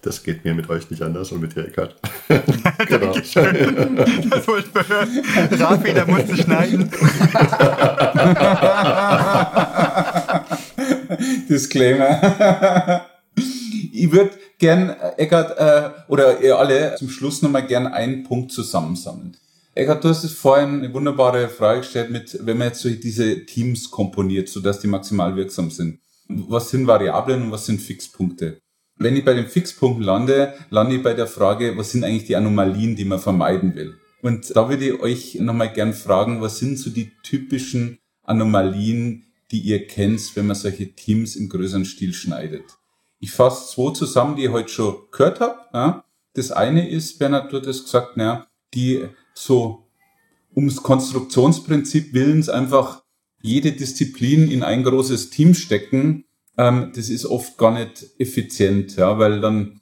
Das 0.03 0.21
geht 0.21 0.43
mir 0.43 0.53
mit 0.53 0.69
euch 0.69 0.91
nicht 0.91 1.01
anders 1.01 1.31
und 1.31 1.39
mit 1.39 1.55
dir, 1.55 1.65
Eckart. 1.65 1.95
genau. 2.27 3.13
das 3.13 4.47
wollte 4.47 4.69
ich 4.75 4.89
hören. 4.89 5.21
Rafi, 5.51 5.93
da 5.93 6.05
musst 6.05 6.29
du 6.29 6.35
schneiden. 6.35 6.89
Disclaimer. 11.49 13.05
ich 13.93 14.11
würde 14.11 14.31
gern, 14.59 14.93
Eckart, 15.15 15.57
äh, 15.57 15.91
oder 16.09 16.41
ihr 16.41 16.57
alle 16.57 16.95
zum 16.95 17.09
Schluss 17.09 17.41
nochmal 17.41 17.65
gern 17.65 17.87
einen 17.87 18.25
Punkt 18.25 18.51
zusammensammeln. 18.51 19.37
Eckart, 19.73 20.03
du 20.03 20.09
hast 20.09 20.25
es 20.25 20.33
vorhin 20.33 20.79
eine 20.79 20.93
wunderbare 20.93 21.47
Frage 21.47 21.79
gestellt 21.79 22.11
mit, 22.11 22.45
wenn 22.45 22.57
man 22.57 22.67
jetzt 22.67 22.81
so 22.81 22.89
diese 22.89 23.45
Teams 23.45 23.89
komponiert, 23.89 24.49
sodass 24.49 24.81
die 24.81 24.87
maximal 24.87 25.37
wirksam 25.37 25.71
sind. 25.71 26.01
Was 26.27 26.71
sind 26.71 26.87
Variablen 26.87 27.43
und 27.43 27.51
was 27.51 27.67
sind 27.67 27.79
Fixpunkte? 27.79 28.62
Wenn 29.03 29.17
ich 29.17 29.25
bei 29.25 29.33
den 29.33 29.47
Fixpunkten 29.47 30.01
lande, 30.01 30.53
lande 30.69 30.95
ich 30.95 31.03
bei 31.03 31.13
der 31.13 31.27
Frage, 31.27 31.75
was 31.75 31.91
sind 31.91 32.05
eigentlich 32.05 32.23
die 32.23 32.37
Anomalien, 32.37 32.95
die 32.95 33.03
man 33.03 33.19
vermeiden 33.19 33.75
will? 33.75 33.97
Und 34.21 34.55
da 34.55 34.69
würde 34.69 34.85
ich 34.85 34.99
euch 35.01 35.35
nochmal 35.41 35.73
gern 35.73 35.93
fragen, 35.93 36.39
was 36.39 36.57
sind 36.57 36.79
so 36.79 36.89
die 36.89 37.11
typischen 37.21 37.99
Anomalien, 38.21 39.25
die 39.51 39.59
ihr 39.59 39.87
kennt, 39.87 40.33
wenn 40.37 40.47
man 40.47 40.55
solche 40.55 40.95
Teams 40.95 41.35
im 41.35 41.49
größeren 41.49 41.83
Stil 41.83 42.13
schneidet? 42.13 42.63
Ich 43.19 43.31
fasse 43.31 43.75
zwei 43.75 43.91
zusammen, 43.91 44.37
die 44.37 44.45
ich 44.45 44.51
heute 44.51 44.69
schon 44.69 44.95
gehört 45.11 45.41
habe. 45.41 46.03
Das 46.33 46.53
eine 46.53 46.89
ist, 46.89 47.19
Bernhard, 47.19 47.51
du 47.51 47.59
hast 47.59 47.83
gesagt, 47.83 48.17
die 48.73 49.03
so 49.33 49.85
ums 50.55 50.81
Konstruktionsprinzip 50.81 52.13
willens 52.13 52.47
einfach 52.47 53.03
jede 53.41 53.73
Disziplin 53.73 54.49
in 54.49 54.63
ein 54.63 54.85
großes 54.85 55.29
Team 55.29 55.55
stecken, 55.55 56.23
ähm, 56.57 56.91
das 56.95 57.09
ist 57.09 57.25
oft 57.25 57.57
gar 57.57 57.71
nicht 57.71 58.05
effizient, 58.17 58.95
ja, 58.95 59.17
weil 59.17 59.41
dann 59.41 59.79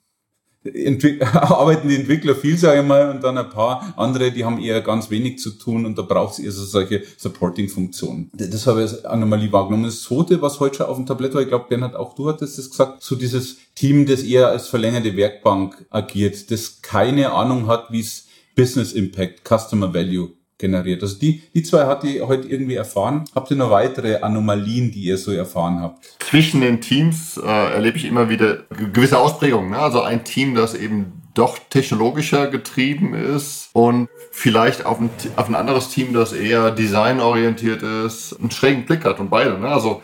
arbeiten 1.33 1.89
die 1.89 1.95
Entwickler 1.95 2.35
viel, 2.35 2.55
sage 2.55 2.81
ich 2.81 2.87
mal, 2.87 3.09
und 3.09 3.23
dann 3.23 3.35
ein 3.35 3.49
paar 3.49 3.93
andere, 3.97 4.31
die 4.31 4.45
haben 4.45 4.59
eher 4.59 4.81
ganz 4.81 5.09
wenig 5.09 5.39
zu 5.39 5.51
tun 5.51 5.87
und 5.87 5.97
da 5.97 6.03
braucht 6.03 6.33
es 6.33 6.39
eher 6.39 6.51
so 6.51 6.63
solche 6.63 7.01
Supporting-Funktionen. 7.17 8.29
Das 8.33 8.67
habe 8.67 8.83
ich 8.83 9.07
Anomalie 9.07 9.51
wahrgenommen. 9.51 9.85
Das 9.85 10.03
zweite, 10.03 10.39
was 10.41 10.59
heute 10.59 10.77
schon 10.77 10.85
auf 10.85 10.97
dem 10.97 11.07
Tablett 11.07 11.33
war, 11.33 11.41
ich 11.41 11.47
glaube, 11.47 11.65
Bernhard, 11.67 11.95
auch 11.95 12.13
du 12.13 12.29
hattest 12.29 12.59
es 12.59 12.69
gesagt, 12.69 13.01
so 13.01 13.15
dieses 13.15 13.57
Team, 13.73 14.05
das 14.05 14.21
eher 14.21 14.49
als 14.49 14.67
verlängerte 14.67 15.17
Werkbank 15.17 15.87
agiert, 15.89 16.51
das 16.51 16.83
keine 16.83 17.31
Ahnung 17.31 17.65
hat, 17.65 17.91
wie 17.91 18.01
es 18.01 18.27
Business 18.55 18.93
Impact, 18.93 19.41
Customer 19.47 19.91
Value 19.91 20.29
generiert. 20.61 21.01
Also 21.03 21.19
die, 21.19 21.43
die 21.53 21.63
zwei 21.63 21.85
hat 21.85 22.05
ihr 22.05 22.27
heute 22.27 22.47
irgendwie 22.47 22.75
erfahren. 22.75 23.25
Habt 23.35 23.51
ihr 23.51 23.57
noch 23.57 23.71
weitere 23.71 24.21
Anomalien, 24.21 24.91
die 24.91 25.03
ihr 25.03 25.17
so 25.17 25.31
erfahren 25.31 25.81
habt? 25.81 26.05
Zwischen 26.19 26.61
den 26.61 26.79
Teams 26.79 27.37
äh, 27.37 27.73
erlebe 27.73 27.97
ich 27.97 28.05
immer 28.05 28.29
wieder 28.29 28.59
gewisse 28.93 29.19
Ausprägungen. 29.19 29.71
Ne? 29.71 29.79
Also 29.79 30.01
ein 30.01 30.23
Team, 30.23 30.55
das 30.55 30.73
eben 30.73 31.21
doch 31.33 31.57
technologischer 31.69 32.47
getrieben 32.47 33.13
ist 33.13 33.69
und 33.73 34.09
vielleicht 34.31 34.85
auf 34.85 34.99
ein, 34.99 35.09
auf 35.35 35.47
ein 35.47 35.55
anderes 35.55 35.89
Team, 35.89 36.13
das 36.13 36.33
eher 36.33 36.71
designorientiert 36.71 37.83
ist, 37.83 38.37
einen 38.39 38.51
schrägen 38.51 38.85
Blick 38.85 39.05
hat 39.05 39.19
und 39.19 39.29
beide. 39.29 39.57
Ne? 39.57 39.67
Also 39.67 40.03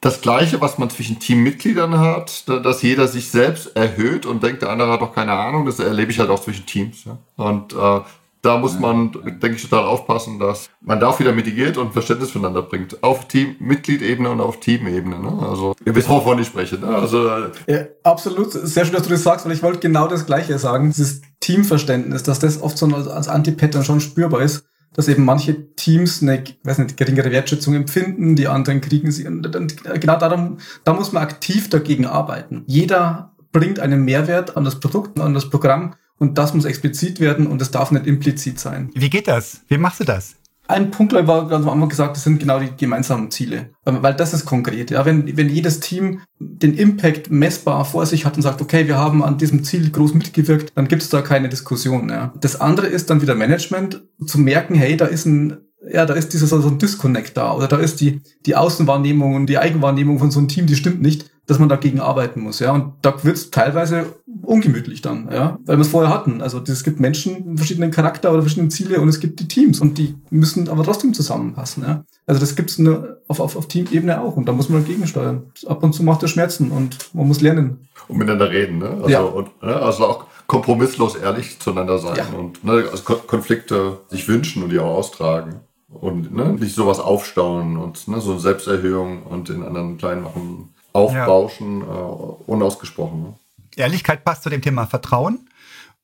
das 0.00 0.20
Gleiche, 0.20 0.60
was 0.60 0.76
man 0.76 0.90
zwischen 0.90 1.18
Teammitgliedern 1.18 1.98
hat, 1.98 2.46
dass 2.46 2.82
jeder 2.82 3.08
sich 3.08 3.30
selbst 3.30 3.74
erhöht 3.74 4.26
und 4.26 4.42
denkt, 4.42 4.60
der 4.60 4.68
andere 4.68 4.92
hat 4.92 5.00
doch 5.00 5.14
keine 5.14 5.32
Ahnung, 5.32 5.64
das 5.64 5.78
erlebe 5.78 6.10
ich 6.10 6.18
halt 6.18 6.28
auch 6.28 6.40
zwischen 6.40 6.66
Teams. 6.66 7.04
Ja? 7.04 7.18
Und 7.36 7.72
äh, 7.72 8.00
da 8.44 8.58
muss 8.58 8.78
man, 8.78 9.12
denke 9.12 9.56
ich, 9.56 9.62
total 9.62 9.84
aufpassen, 9.84 10.38
dass 10.38 10.68
man 10.80 11.00
da 11.00 11.08
auch 11.08 11.18
wieder 11.18 11.32
mitigiert 11.32 11.78
und 11.78 11.92
Verständnis 11.92 12.30
füreinander 12.30 12.62
bringt. 12.62 13.02
Auf 13.02 13.26
Team-Mitgliedebene 13.26 14.30
und 14.30 14.40
auf 14.40 14.60
Teamebene. 14.60 15.18
Ne? 15.18 15.46
Also, 15.48 15.74
ihr 15.84 15.94
wisst, 15.94 16.08
wovon 16.08 16.38
ich 16.38 16.48
spreche. 16.48 16.76
Ne? 16.76 16.88
Also, 16.88 17.26
ja, 17.66 17.86
absolut. 18.02 18.52
Sehr 18.52 18.84
schön, 18.84 18.94
dass 18.94 19.04
du 19.04 19.10
das 19.10 19.22
sagst, 19.22 19.46
weil 19.46 19.52
ich 19.52 19.62
wollte 19.62 19.78
genau 19.78 20.08
das 20.08 20.26
Gleiche 20.26 20.58
sagen. 20.58 20.88
Dieses 20.88 21.22
Teamverständnis, 21.40 22.22
dass 22.22 22.38
das 22.38 22.60
oft 22.60 22.76
so 22.76 22.86
als, 22.86 23.08
als 23.08 23.28
Antipattern 23.28 23.84
schon 23.84 24.00
spürbar 24.00 24.42
ist 24.42 24.66
dass 24.96 25.08
eben 25.08 25.24
manche 25.24 25.74
Teams 25.74 26.22
eine, 26.22 26.44
weiß 26.62 26.78
nicht, 26.78 26.96
geringere 26.96 27.32
Wertschätzung 27.32 27.74
empfinden, 27.74 28.36
die 28.36 28.46
anderen 28.46 28.80
kriegen 28.80 29.10
sie. 29.10 29.26
Und 29.26 29.42
genau 29.52 30.16
darum, 30.18 30.58
da 30.84 30.92
muss 30.92 31.10
man 31.10 31.24
aktiv 31.24 31.68
dagegen 31.68 32.06
arbeiten. 32.06 32.62
Jeder 32.66 33.34
bringt 33.50 33.80
einen 33.80 34.04
Mehrwert 34.04 34.56
an 34.56 34.64
das 34.64 34.78
Produkt, 34.78 35.18
an 35.18 35.34
das 35.34 35.50
Programm 35.50 35.94
und 36.18 36.38
das 36.38 36.54
muss 36.54 36.64
explizit 36.64 37.20
werden 37.20 37.46
und 37.46 37.60
es 37.62 37.70
darf 37.70 37.90
nicht 37.90 38.06
implizit 38.06 38.58
sein. 38.58 38.90
Wie 38.94 39.10
geht 39.10 39.28
das? 39.28 39.60
Wie 39.68 39.78
machst 39.78 40.00
du 40.00 40.04
das? 40.04 40.36
Ein 40.66 40.90
Punkt 40.90 41.12
war 41.12 41.48
ganz 41.48 41.66
am 41.66 41.72
Anfang 41.72 41.90
gesagt, 41.90 42.16
das 42.16 42.24
sind 42.24 42.38
genau 42.38 42.58
die 42.58 42.74
gemeinsamen 42.74 43.30
Ziele. 43.30 43.70
Weil 43.84 44.14
das 44.14 44.32
ist 44.32 44.46
konkret. 44.46 44.90
Ja, 44.90 45.04
wenn, 45.04 45.36
wenn 45.36 45.50
jedes 45.50 45.80
Team 45.80 46.20
den 46.38 46.72
Impact 46.72 47.30
messbar 47.30 47.84
vor 47.84 48.06
sich 48.06 48.24
hat 48.24 48.36
und 48.36 48.42
sagt, 48.42 48.62
okay, 48.62 48.86
wir 48.86 48.96
haben 48.96 49.22
an 49.22 49.36
diesem 49.36 49.62
Ziel 49.62 49.90
groß 49.90 50.14
mitgewirkt, 50.14 50.72
dann 50.74 50.88
gibt 50.88 51.02
es 51.02 51.10
da 51.10 51.20
keine 51.20 51.50
Diskussion. 51.50 52.08
Ja. 52.08 52.32
Das 52.40 52.58
andere 52.58 52.86
ist 52.86 53.10
dann 53.10 53.20
wieder 53.20 53.34
Management, 53.34 54.04
zu 54.24 54.38
merken, 54.38 54.74
hey, 54.74 54.96
da 54.96 55.04
ist 55.04 55.26
ein 55.26 55.58
ja, 55.92 56.06
da 56.06 56.14
ist 56.14 56.32
dieser 56.32 56.46
so 56.46 56.66
ein 56.66 56.78
Disconnect 56.78 57.36
da 57.36 57.52
oder 57.52 57.68
da 57.68 57.76
ist 57.76 58.00
die, 58.00 58.22
die 58.46 58.56
Außenwahrnehmung 58.56 59.34
und 59.34 59.46
die 59.46 59.58
Eigenwahrnehmung 59.58 60.18
von 60.18 60.30
so 60.30 60.38
einem 60.38 60.48
Team, 60.48 60.66
die 60.66 60.76
stimmt 60.76 61.02
nicht 61.02 61.30
dass 61.46 61.58
man 61.58 61.68
dagegen 61.68 62.00
arbeiten 62.00 62.40
muss, 62.40 62.58
ja. 62.58 62.72
Und 62.72 62.94
da 63.02 63.22
wird's 63.22 63.50
teilweise 63.50 64.06
ungemütlich 64.42 65.02
dann, 65.02 65.28
ja, 65.30 65.58
weil 65.64 65.76
wir 65.76 65.82
es 65.82 65.88
vorher 65.88 66.12
hatten. 66.12 66.40
Also 66.40 66.60
es 66.66 66.84
gibt 66.84 67.00
Menschen 67.00 67.50
mit 67.50 67.58
verschiedenen 67.58 67.90
Charakter 67.90 68.32
oder 68.32 68.42
verschiedenen 68.42 68.70
Ziele 68.70 69.00
und 69.00 69.08
es 69.08 69.20
gibt 69.20 69.40
die 69.40 69.48
Teams 69.48 69.80
und 69.80 69.98
die 69.98 70.14
müssen 70.30 70.68
aber 70.68 70.84
trotzdem 70.84 71.12
zusammenpassen, 71.12 71.82
ja. 71.82 72.04
Also 72.26 72.40
das 72.40 72.56
gibt's 72.56 72.78
nur 72.78 73.18
auf, 73.28 73.40
auf, 73.40 73.56
auf 73.56 73.68
Teamebene 73.68 74.20
auch 74.20 74.36
und 74.36 74.46
da 74.46 74.52
muss 74.52 74.68
man 74.68 74.82
dagegen 74.82 75.06
steuern. 75.06 75.44
Ab 75.66 75.82
und 75.82 75.92
zu 75.92 76.02
macht 76.02 76.22
das 76.22 76.30
Schmerzen 76.30 76.70
und 76.70 77.14
man 77.14 77.28
muss 77.28 77.40
lernen. 77.40 77.88
Und 78.08 78.18
miteinander 78.18 78.50
reden, 78.50 78.78
ne? 78.78 78.90
Also, 78.90 79.08
ja. 79.08 79.20
und, 79.20 79.62
ne? 79.62 79.76
also 79.76 80.06
auch 80.06 80.24
kompromisslos 80.46 81.16
ehrlich 81.16 81.58
zueinander 81.58 81.98
sein 81.98 82.16
ja. 82.16 82.38
und 82.38 82.64
ne, 82.64 82.84
also 82.90 83.02
Konflikte 83.14 83.98
sich 84.08 84.28
wünschen 84.28 84.62
und 84.62 84.70
die 84.70 84.78
auch 84.78 84.96
austragen 84.96 85.60
und 85.88 86.34
ne, 86.34 86.52
nicht 86.52 86.74
sowas 86.74 87.00
aufstauen 87.00 87.76
und 87.76 88.06
ne, 88.08 88.20
so 88.20 88.38
Selbsterhöhung 88.38 89.22
und 89.22 89.48
den 89.48 89.62
anderen 89.62 89.96
klein 89.96 90.22
machen 90.22 90.73
aufbauschen, 90.94 91.80
ja. 91.80 91.86
äh, 91.86 92.42
unausgesprochen. 92.46 93.22
Ne? 93.22 93.34
Ehrlichkeit 93.76 94.24
passt 94.24 94.44
zu 94.44 94.50
dem 94.50 94.62
Thema 94.62 94.86
Vertrauen. 94.86 95.50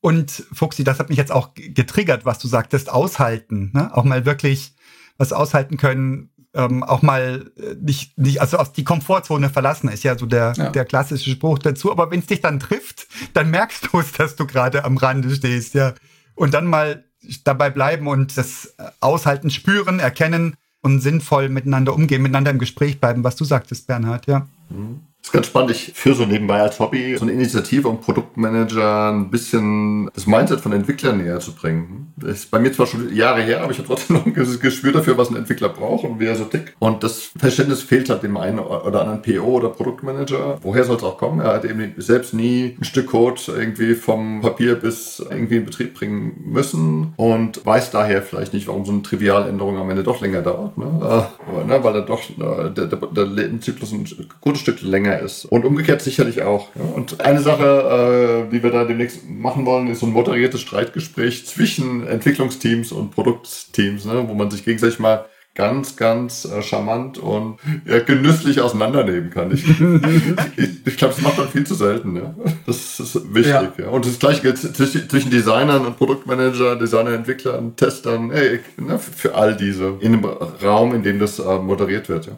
Und 0.01 0.31
Fuxi, 0.51 0.83
das 0.83 0.99
hat 0.99 1.09
mich 1.09 1.17
jetzt 1.17 1.31
auch 1.31 1.51
getriggert, 1.55 2.25
was 2.25 2.39
du 2.39 2.47
sagtest, 2.47 2.91
aushalten. 2.91 3.71
Ne? 3.73 3.95
Auch 3.95 4.03
mal 4.03 4.25
wirklich 4.25 4.75
was 5.17 5.31
aushalten 5.31 5.77
können, 5.77 6.31
ähm, 6.53 6.83
auch 6.83 7.01
mal 7.01 7.51
äh, 7.57 7.75
nicht, 7.79 8.17
nicht, 8.17 8.41
also 8.41 8.57
aus 8.57 8.73
die 8.73 8.83
Komfortzone 8.83 9.49
verlassen, 9.49 9.89
ist 9.89 10.03
ja 10.03 10.17
so 10.17 10.25
der, 10.25 10.53
ja. 10.57 10.69
der 10.69 10.85
klassische 10.85 11.29
Spruch 11.29 11.59
dazu. 11.59 11.91
Aber 11.91 12.11
wenn 12.11 12.19
es 12.19 12.25
dich 12.25 12.41
dann 12.41 12.59
trifft, 12.59 13.07
dann 13.33 13.49
merkst 13.49 13.89
du 13.91 13.99
es, 13.99 14.11
dass 14.11 14.35
du 14.35 14.45
gerade 14.45 14.83
am 14.83 14.97
Rande 14.97 15.33
stehst, 15.33 15.73
ja. 15.75 15.93
Und 16.35 16.53
dann 16.53 16.65
mal 16.65 17.05
dabei 17.43 17.69
bleiben 17.69 18.07
und 18.07 18.35
das 18.35 18.73
Aushalten 18.99 19.51
spüren, 19.51 19.99
erkennen 19.99 20.55
und 20.81 20.99
sinnvoll 20.99 21.49
miteinander 21.49 21.93
umgehen, 21.93 22.21
miteinander 22.21 22.51
im 22.51 22.59
Gespräch 22.59 22.99
bleiben, 22.99 23.23
was 23.23 23.35
du 23.35 23.45
sagtest, 23.45 23.87
Bernhard, 23.87 24.27
ja. 24.27 24.47
Mhm. 24.69 25.01
Das 25.21 25.29
ist 25.29 25.33
ganz 25.33 25.47
spannend. 25.47 25.71
Ich 25.71 25.93
führe 25.93 26.15
so 26.15 26.25
nebenbei 26.25 26.61
als 26.61 26.79
Hobby 26.79 27.15
so 27.15 27.25
eine 27.25 27.31
Initiative, 27.33 27.87
um 27.87 28.01
Produktmanager 28.01 29.11
ein 29.11 29.29
bisschen 29.29 30.09
das 30.15 30.25
Mindset 30.25 30.61
von 30.61 30.71
Entwicklern 30.71 31.19
näher 31.19 31.39
zu 31.39 31.53
bringen. 31.53 32.11
Das 32.17 32.39
ist 32.39 32.51
bei 32.51 32.57
mir 32.57 32.73
zwar 32.73 32.87
schon 32.87 33.13
Jahre 33.15 33.43
her, 33.43 33.61
aber 33.61 33.71
ich 33.71 33.77
habe 33.77 33.87
trotzdem 33.87 34.15
noch 34.17 34.25
ein 34.25 34.33
Gespür 34.33 34.91
dafür, 34.91 35.19
was 35.19 35.29
ein 35.29 35.35
Entwickler 35.35 35.69
braucht 35.69 36.05
und 36.05 36.19
wie 36.19 36.25
er 36.25 36.35
so 36.35 36.45
tickt. 36.45 36.73
Und 36.79 37.03
das 37.03 37.31
Verständnis 37.37 37.83
fehlt 37.83 38.09
halt 38.09 38.23
dem 38.23 38.35
einen 38.35 38.57
oder 38.57 39.01
anderen 39.01 39.21
PO 39.21 39.43
oder 39.43 39.69
Produktmanager. 39.69 40.57
Woher 40.63 40.83
soll 40.85 40.97
es 40.97 41.03
auch 41.03 41.19
kommen? 41.19 41.39
Er 41.39 41.53
hat 41.53 41.65
eben 41.65 41.93
selbst 41.97 42.33
nie 42.33 42.75
ein 42.79 42.83
Stück 42.83 43.07
Code 43.07 43.39
irgendwie 43.47 43.93
vom 43.93 44.41
Papier 44.41 44.73
bis 44.73 45.19
irgendwie 45.19 45.57
in 45.57 45.65
Betrieb 45.65 45.93
bringen 45.93 46.41
müssen 46.45 47.13
und 47.17 47.63
weiß 47.63 47.91
daher 47.91 48.23
vielleicht 48.23 48.53
nicht, 48.53 48.67
warum 48.67 48.85
so 48.85 48.91
eine 48.91 49.03
Trivialänderung 49.03 49.77
am 49.77 49.89
Ende 49.89 50.03
doch 50.03 50.19
länger 50.19 50.41
dauert. 50.41 50.79
Ne? 50.79 50.85
Äh, 50.85 51.67
ne? 51.67 51.83
Weil 51.83 51.95
er 51.95 52.01
doch 52.01 52.21
äh, 52.21 52.71
der, 52.71 52.87
der, 52.87 52.97
der 52.97 53.25
Lebenszyklus 53.25 53.91
ein 53.91 54.07
gutes 54.39 54.61
Stück 54.61 54.81
länger 54.81 55.10
länger 55.11 55.23
ist. 55.23 55.45
Und 55.45 55.65
umgekehrt 55.65 56.01
sicherlich 56.01 56.41
auch. 56.41 56.69
Ja. 56.75 56.83
Und 56.95 57.21
eine 57.21 57.41
Sache, 57.41 58.47
äh, 58.47 58.51
die 58.51 58.63
wir 58.63 58.71
da 58.71 58.85
demnächst 58.85 59.29
machen 59.29 59.65
wollen, 59.65 59.87
ist 59.87 59.99
so 59.99 60.05
ein 60.05 60.13
moderiertes 60.13 60.61
Streitgespräch 60.61 61.45
zwischen 61.45 62.07
Entwicklungsteams 62.07 62.91
und 62.91 63.11
Produktteams, 63.11 64.05
ne, 64.05 64.25
wo 64.27 64.33
man 64.33 64.49
sich 64.51 64.65
gegenseitig 64.65 64.99
mal 64.99 65.25
ganz, 65.53 65.97
ganz 65.97 66.45
äh, 66.45 66.61
charmant 66.61 67.17
und 67.17 67.57
ja, 67.85 67.99
genüsslich 67.99 68.61
auseinandernehmen 68.61 69.31
kann. 69.31 69.51
Ich, 69.51 69.65
ich, 70.57 70.87
ich 70.87 70.97
glaube, 70.97 71.13
das 71.13 71.21
macht 71.21 71.37
man 71.37 71.49
viel 71.49 71.65
zu 71.65 71.75
selten. 71.75 72.15
Ja. 72.15 72.33
Das 72.65 73.01
ist 73.01 73.33
wichtig. 73.33 73.53
Ja. 73.53 73.73
ja. 73.77 73.87
Und 73.89 74.05
das 74.05 74.17
gleiche 74.17 74.41
gilt 74.41 74.57
zwischen 74.57 75.29
Designern 75.29 75.85
und 75.85 75.97
Produktmanager, 75.97 76.77
Designer, 76.77 77.11
Entwicklern, 77.11 77.75
Testern, 77.75 78.31
hey, 78.31 78.61
ne, 78.77 78.97
für 78.97 79.35
all 79.35 79.57
diese 79.57 79.97
in 79.99 80.13
einem 80.13 80.25
Raum, 80.25 80.95
in 80.95 81.03
dem 81.03 81.19
das 81.19 81.39
äh, 81.39 81.59
moderiert 81.59 82.07
wird. 82.07 82.27
Ja. 82.27 82.37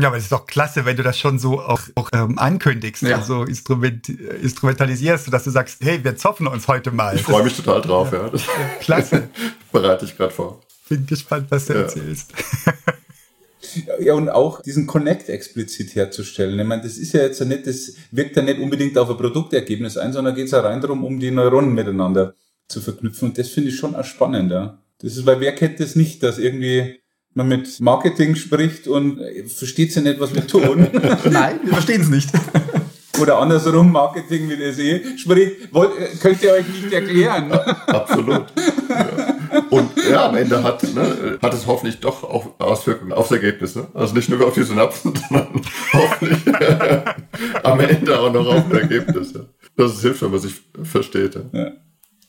Ja, 0.00 0.08
aber 0.08 0.16
es 0.16 0.24
ist 0.24 0.32
doch 0.32 0.46
klasse, 0.46 0.84
wenn 0.84 0.96
du 0.96 1.02
das 1.02 1.18
schon 1.18 1.38
so 1.38 1.60
auch, 1.60 1.80
auch 1.94 2.10
ähm, 2.12 2.38
ankündigst, 2.38 3.02
ja. 3.02 3.16
also 3.16 3.44
instrument, 3.44 4.08
instrumentalisierst, 4.08 5.32
dass 5.32 5.44
du 5.44 5.50
sagst, 5.50 5.78
hey, 5.82 6.02
wir 6.02 6.16
zoffen 6.16 6.46
uns 6.46 6.68
heute 6.68 6.90
mal. 6.90 7.14
Ich 7.14 7.22
freue 7.22 7.44
mich 7.44 7.56
total 7.56 7.80
drauf, 7.80 8.12
ja. 8.12 8.24
ja. 8.24 8.30
Das 8.30 8.42
klasse. 8.80 9.28
bereite 9.72 10.04
ich 10.04 10.16
gerade 10.16 10.32
vor. 10.32 10.60
Bin 10.88 11.06
gespannt, 11.06 11.46
was 11.50 11.66
du 11.66 11.74
ja. 11.74 11.80
erzählst. 11.80 12.32
Ja, 14.00 14.14
und 14.14 14.28
auch 14.28 14.62
diesen 14.62 14.86
Connect 14.86 15.28
explizit 15.28 15.94
herzustellen. 15.94 16.58
Ich 16.58 16.66
meine, 16.66 16.82
das 16.82 16.96
ist 16.96 17.12
ja 17.12 17.22
jetzt 17.22 17.40
nicht, 17.44 17.66
das 17.66 17.94
wirkt 18.10 18.36
ja 18.36 18.42
nicht 18.42 18.58
unbedingt 18.58 18.96
auf 18.96 19.10
ein 19.10 19.16
Produktergebnis 19.16 19.96
ein, 19.96 20.12
sondern 20.12 20.34
geht 20.34 20.46
es 20.46 20.52
ja 20.52 20.60
rein 20.60 20.80
darum, 20.80 21.04
um 21.04 21.18
die 21.18 21.30
Neuronen 21.30 21.74
miteinander 21.74 22.34
zu 22.68 22.80
verknüpfen. 22.80 23.28
Und 23.28 23.38
das 23.38 23.48
finde 23.48 23.70
ich 23.70 23.76
schon 23.76 23.94
auch 23.94 24.04
spannend, 24.04 24.50
ja. 24.50 24.78
Das 24.98 25.16
ist, 25.16 25.26
weil 25.26 25.40
wer 25.40 25.54
kennt 25.54 25.80
das 25.80 25.94
nicht, 25.94 26.22
dass 26.22 26.38
irgendwie 26.38 27.00
man 27.36 27.48
mit 27.48 27.80
Marketing 27.80 28.34
spricht 28.34 28.88
und 28.88 29.20
versteht 29.48 29.94
ja 29.94 30.02
nicht, 30.02 30.18
was 30.18 30.34
wir 30.34 30.46
tun. 30.46 30.86
Nein, 31.30 31.60
wir 31.62 31.72
verstehen 31.74 32.00
es 32.00 32.08
nicht. 32.08 32.30
Oder 33.20 33.38
andersrum, 33.38 33.92
Marketing 33.92 34.46
mit 34.46 34.58
SE 34.74 35.18
spricht, 35.18 35.72
wollt, 35.72 35.92
könnt 36.20 36.42
ihr 36.42 36.52
euch 36.52 36.68
nicht 36.68 36.92
erklären. 36.92 37.50
Absolut. 37.52 38.44
Ja. 38.88 39.64
Und 39.70 39.90
ja, 40.10 40.28
am 40.28 40.36
Ende 40.36 40.62
hat, 40.62 40.82
ne, 40.94 41.38
hat 41.40 41.54
es 41.54 41.66
hoffentlich 41.66 41.98
doch 42.00 42.22
auch 42.24 42.58
Auswirkungen 42.58 43.12
aufs 43.12 43.30
Ergebnis. 43.30 43.74
Ne? 43.74 43.86
Also 43.94 44.14
nicht 44.14 44.28
nur 44.28 44.46
auf 44.46 44.54
die 44.54 44.64
Synapsen, 44.64 45.14
sondern 45.28 45.62
hoffentlich 45.94 46.54
am 47.62 47.80
Ende 47.80 48.20
auch 48.20 48.32
noch 48.32 48.46
auf 48.46 48.64
das 48.68 48.80
Ergebnis. 48.80 49.32
Ja. 49.32 49.40
Das 49.76 49.92
ist 49.94 50.02
hilft, 50.02 50.22
wenn 50.22 50.30
man 50.30 50.40
sich 50.40 50.54
versteht. 50.82 51.38
Ja. 51.52 51.72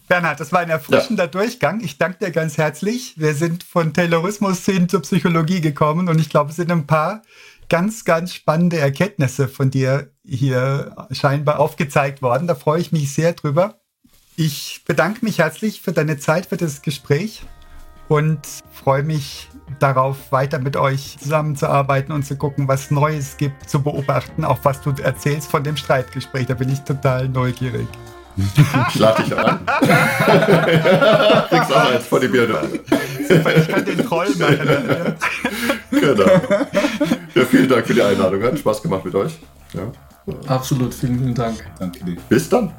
Bernhard, 0.08 0.40
das 0.40 0.54
war 0.54 0.62
ein 0.62 0.70
erfrischender 0.70 1.26
ja. 1.26 1.30
Durchgang. 1.30 1.82
Ich 1.82 1.98
danke 1.98 2.26
dir 2.26 2.32
ganz 2.32 2.58
herzlich. 2.58 3.16
Wir 3.18 3.34
sind 3.34 3.64
von 3.64 3.94
Taylorismus 3.94 4.64
hin 4.66 4.88
zur 4.88 5.02
Psychologie 5.02 5.60
gekommen 5.60 6.08
und 6.08 6.20
ich 6.20 6.30
glaube, 6.30 6.52
es 6.52 6.56
sind 6.56 6.72
ein 6.72 6.88
paar 6.88 7.24
ganz, 7.68 8.06
ganz 8.06 8.34
spannende 8.34 8.78
Erkenntnisse 8.78 9.50
von 9.50 9.70
dir 9.70 10.12
hier 10.26 10.96
scheinbar 11.12 11.60
aufgezeigt 11.60 12.22
worden. 12.22 12.48
Da 12.48 12.56
freue 12.56 12.80
ich 12.80 12.94
mich 12.94 13.14
sehr 13.14 13.34
drüber. 13.34 13.82
Ich 14.38 14.84
bedanke 14.86 15.26
mich 15.26 15.40
herzlich 15.40 15.82
für 15.82 15.92
deine 15.92 16.18
Zeit, 16.18 16.46
für 16.46 16.58
das 16.58 16.82
Gespräch 16.82 17.44
und 18.08 18.40
freue 18.72 19.04
mich 19.04 19.50
darauf, 19.80 20.32
weiter 20.32 20.60
mit 20.60 20.78
euch 20.78 21.18
zusammenzuarbeiten 21.20 22.14
und 22.14 22.26
zu 22.26 22.38
gucken, 22.38 22.70
was 22.70 22.92
Neues 22.92 23.36
gibt, 23.36 23.70
zu 23.70 23.82
beobachten, 23.82 24.46
auch 24.46 24.60
was 24.64 24.82
du 24.82 24.92
erzählst 24.92 25.52
von 25.52 25.64
dem 25.64 25.76
Streitgespräch. 25.76 26.46
Da 26.46 26.54
bin 26.54 26.70
ich 26.70 26.80
total 26.80 27.28
neugierig. 27.28 27.88
Ich 28.90 29.00
lade 29.00 29.24
dich 29.24 29.38
an. 29.38 29.60
Kriegst 31.50 31.74
auch 31.74 31.92
eins 31.92 32.06
vor 32.06 32.20
die 32.20 32.28
Birne. 32.28 32.60
Ich 33.30 33.68
kann 33.68 33.84
den 33.86 34.06
Troll 34.06 34.30
machen. 34.38 35.16
Ja. 35.92 36.00
Genau. 36.00 36.32
Ja, 37.34 37.46
vielen 37.50 37.68
Dank 37.68 37.88
für 37.88 37.94
die 37.94 38.02
Einladung. 38.02 38.44
Hat 38.44 38.60
Spaß 38.60 38.82
gemacht 38.82 39.06
mit 39.06 39.16
euch. 39.16 39.40
Ja. 39.74 39.92
Absolut, 40.48 40.94
vielen, 40.94 41.18
vielen 41.18 41.36
Dank. 41.36 41.66
Danke 41.80 42.04
dir. 42.04 42.18
Bis 42.30 42.48
dann. 42.50 42.72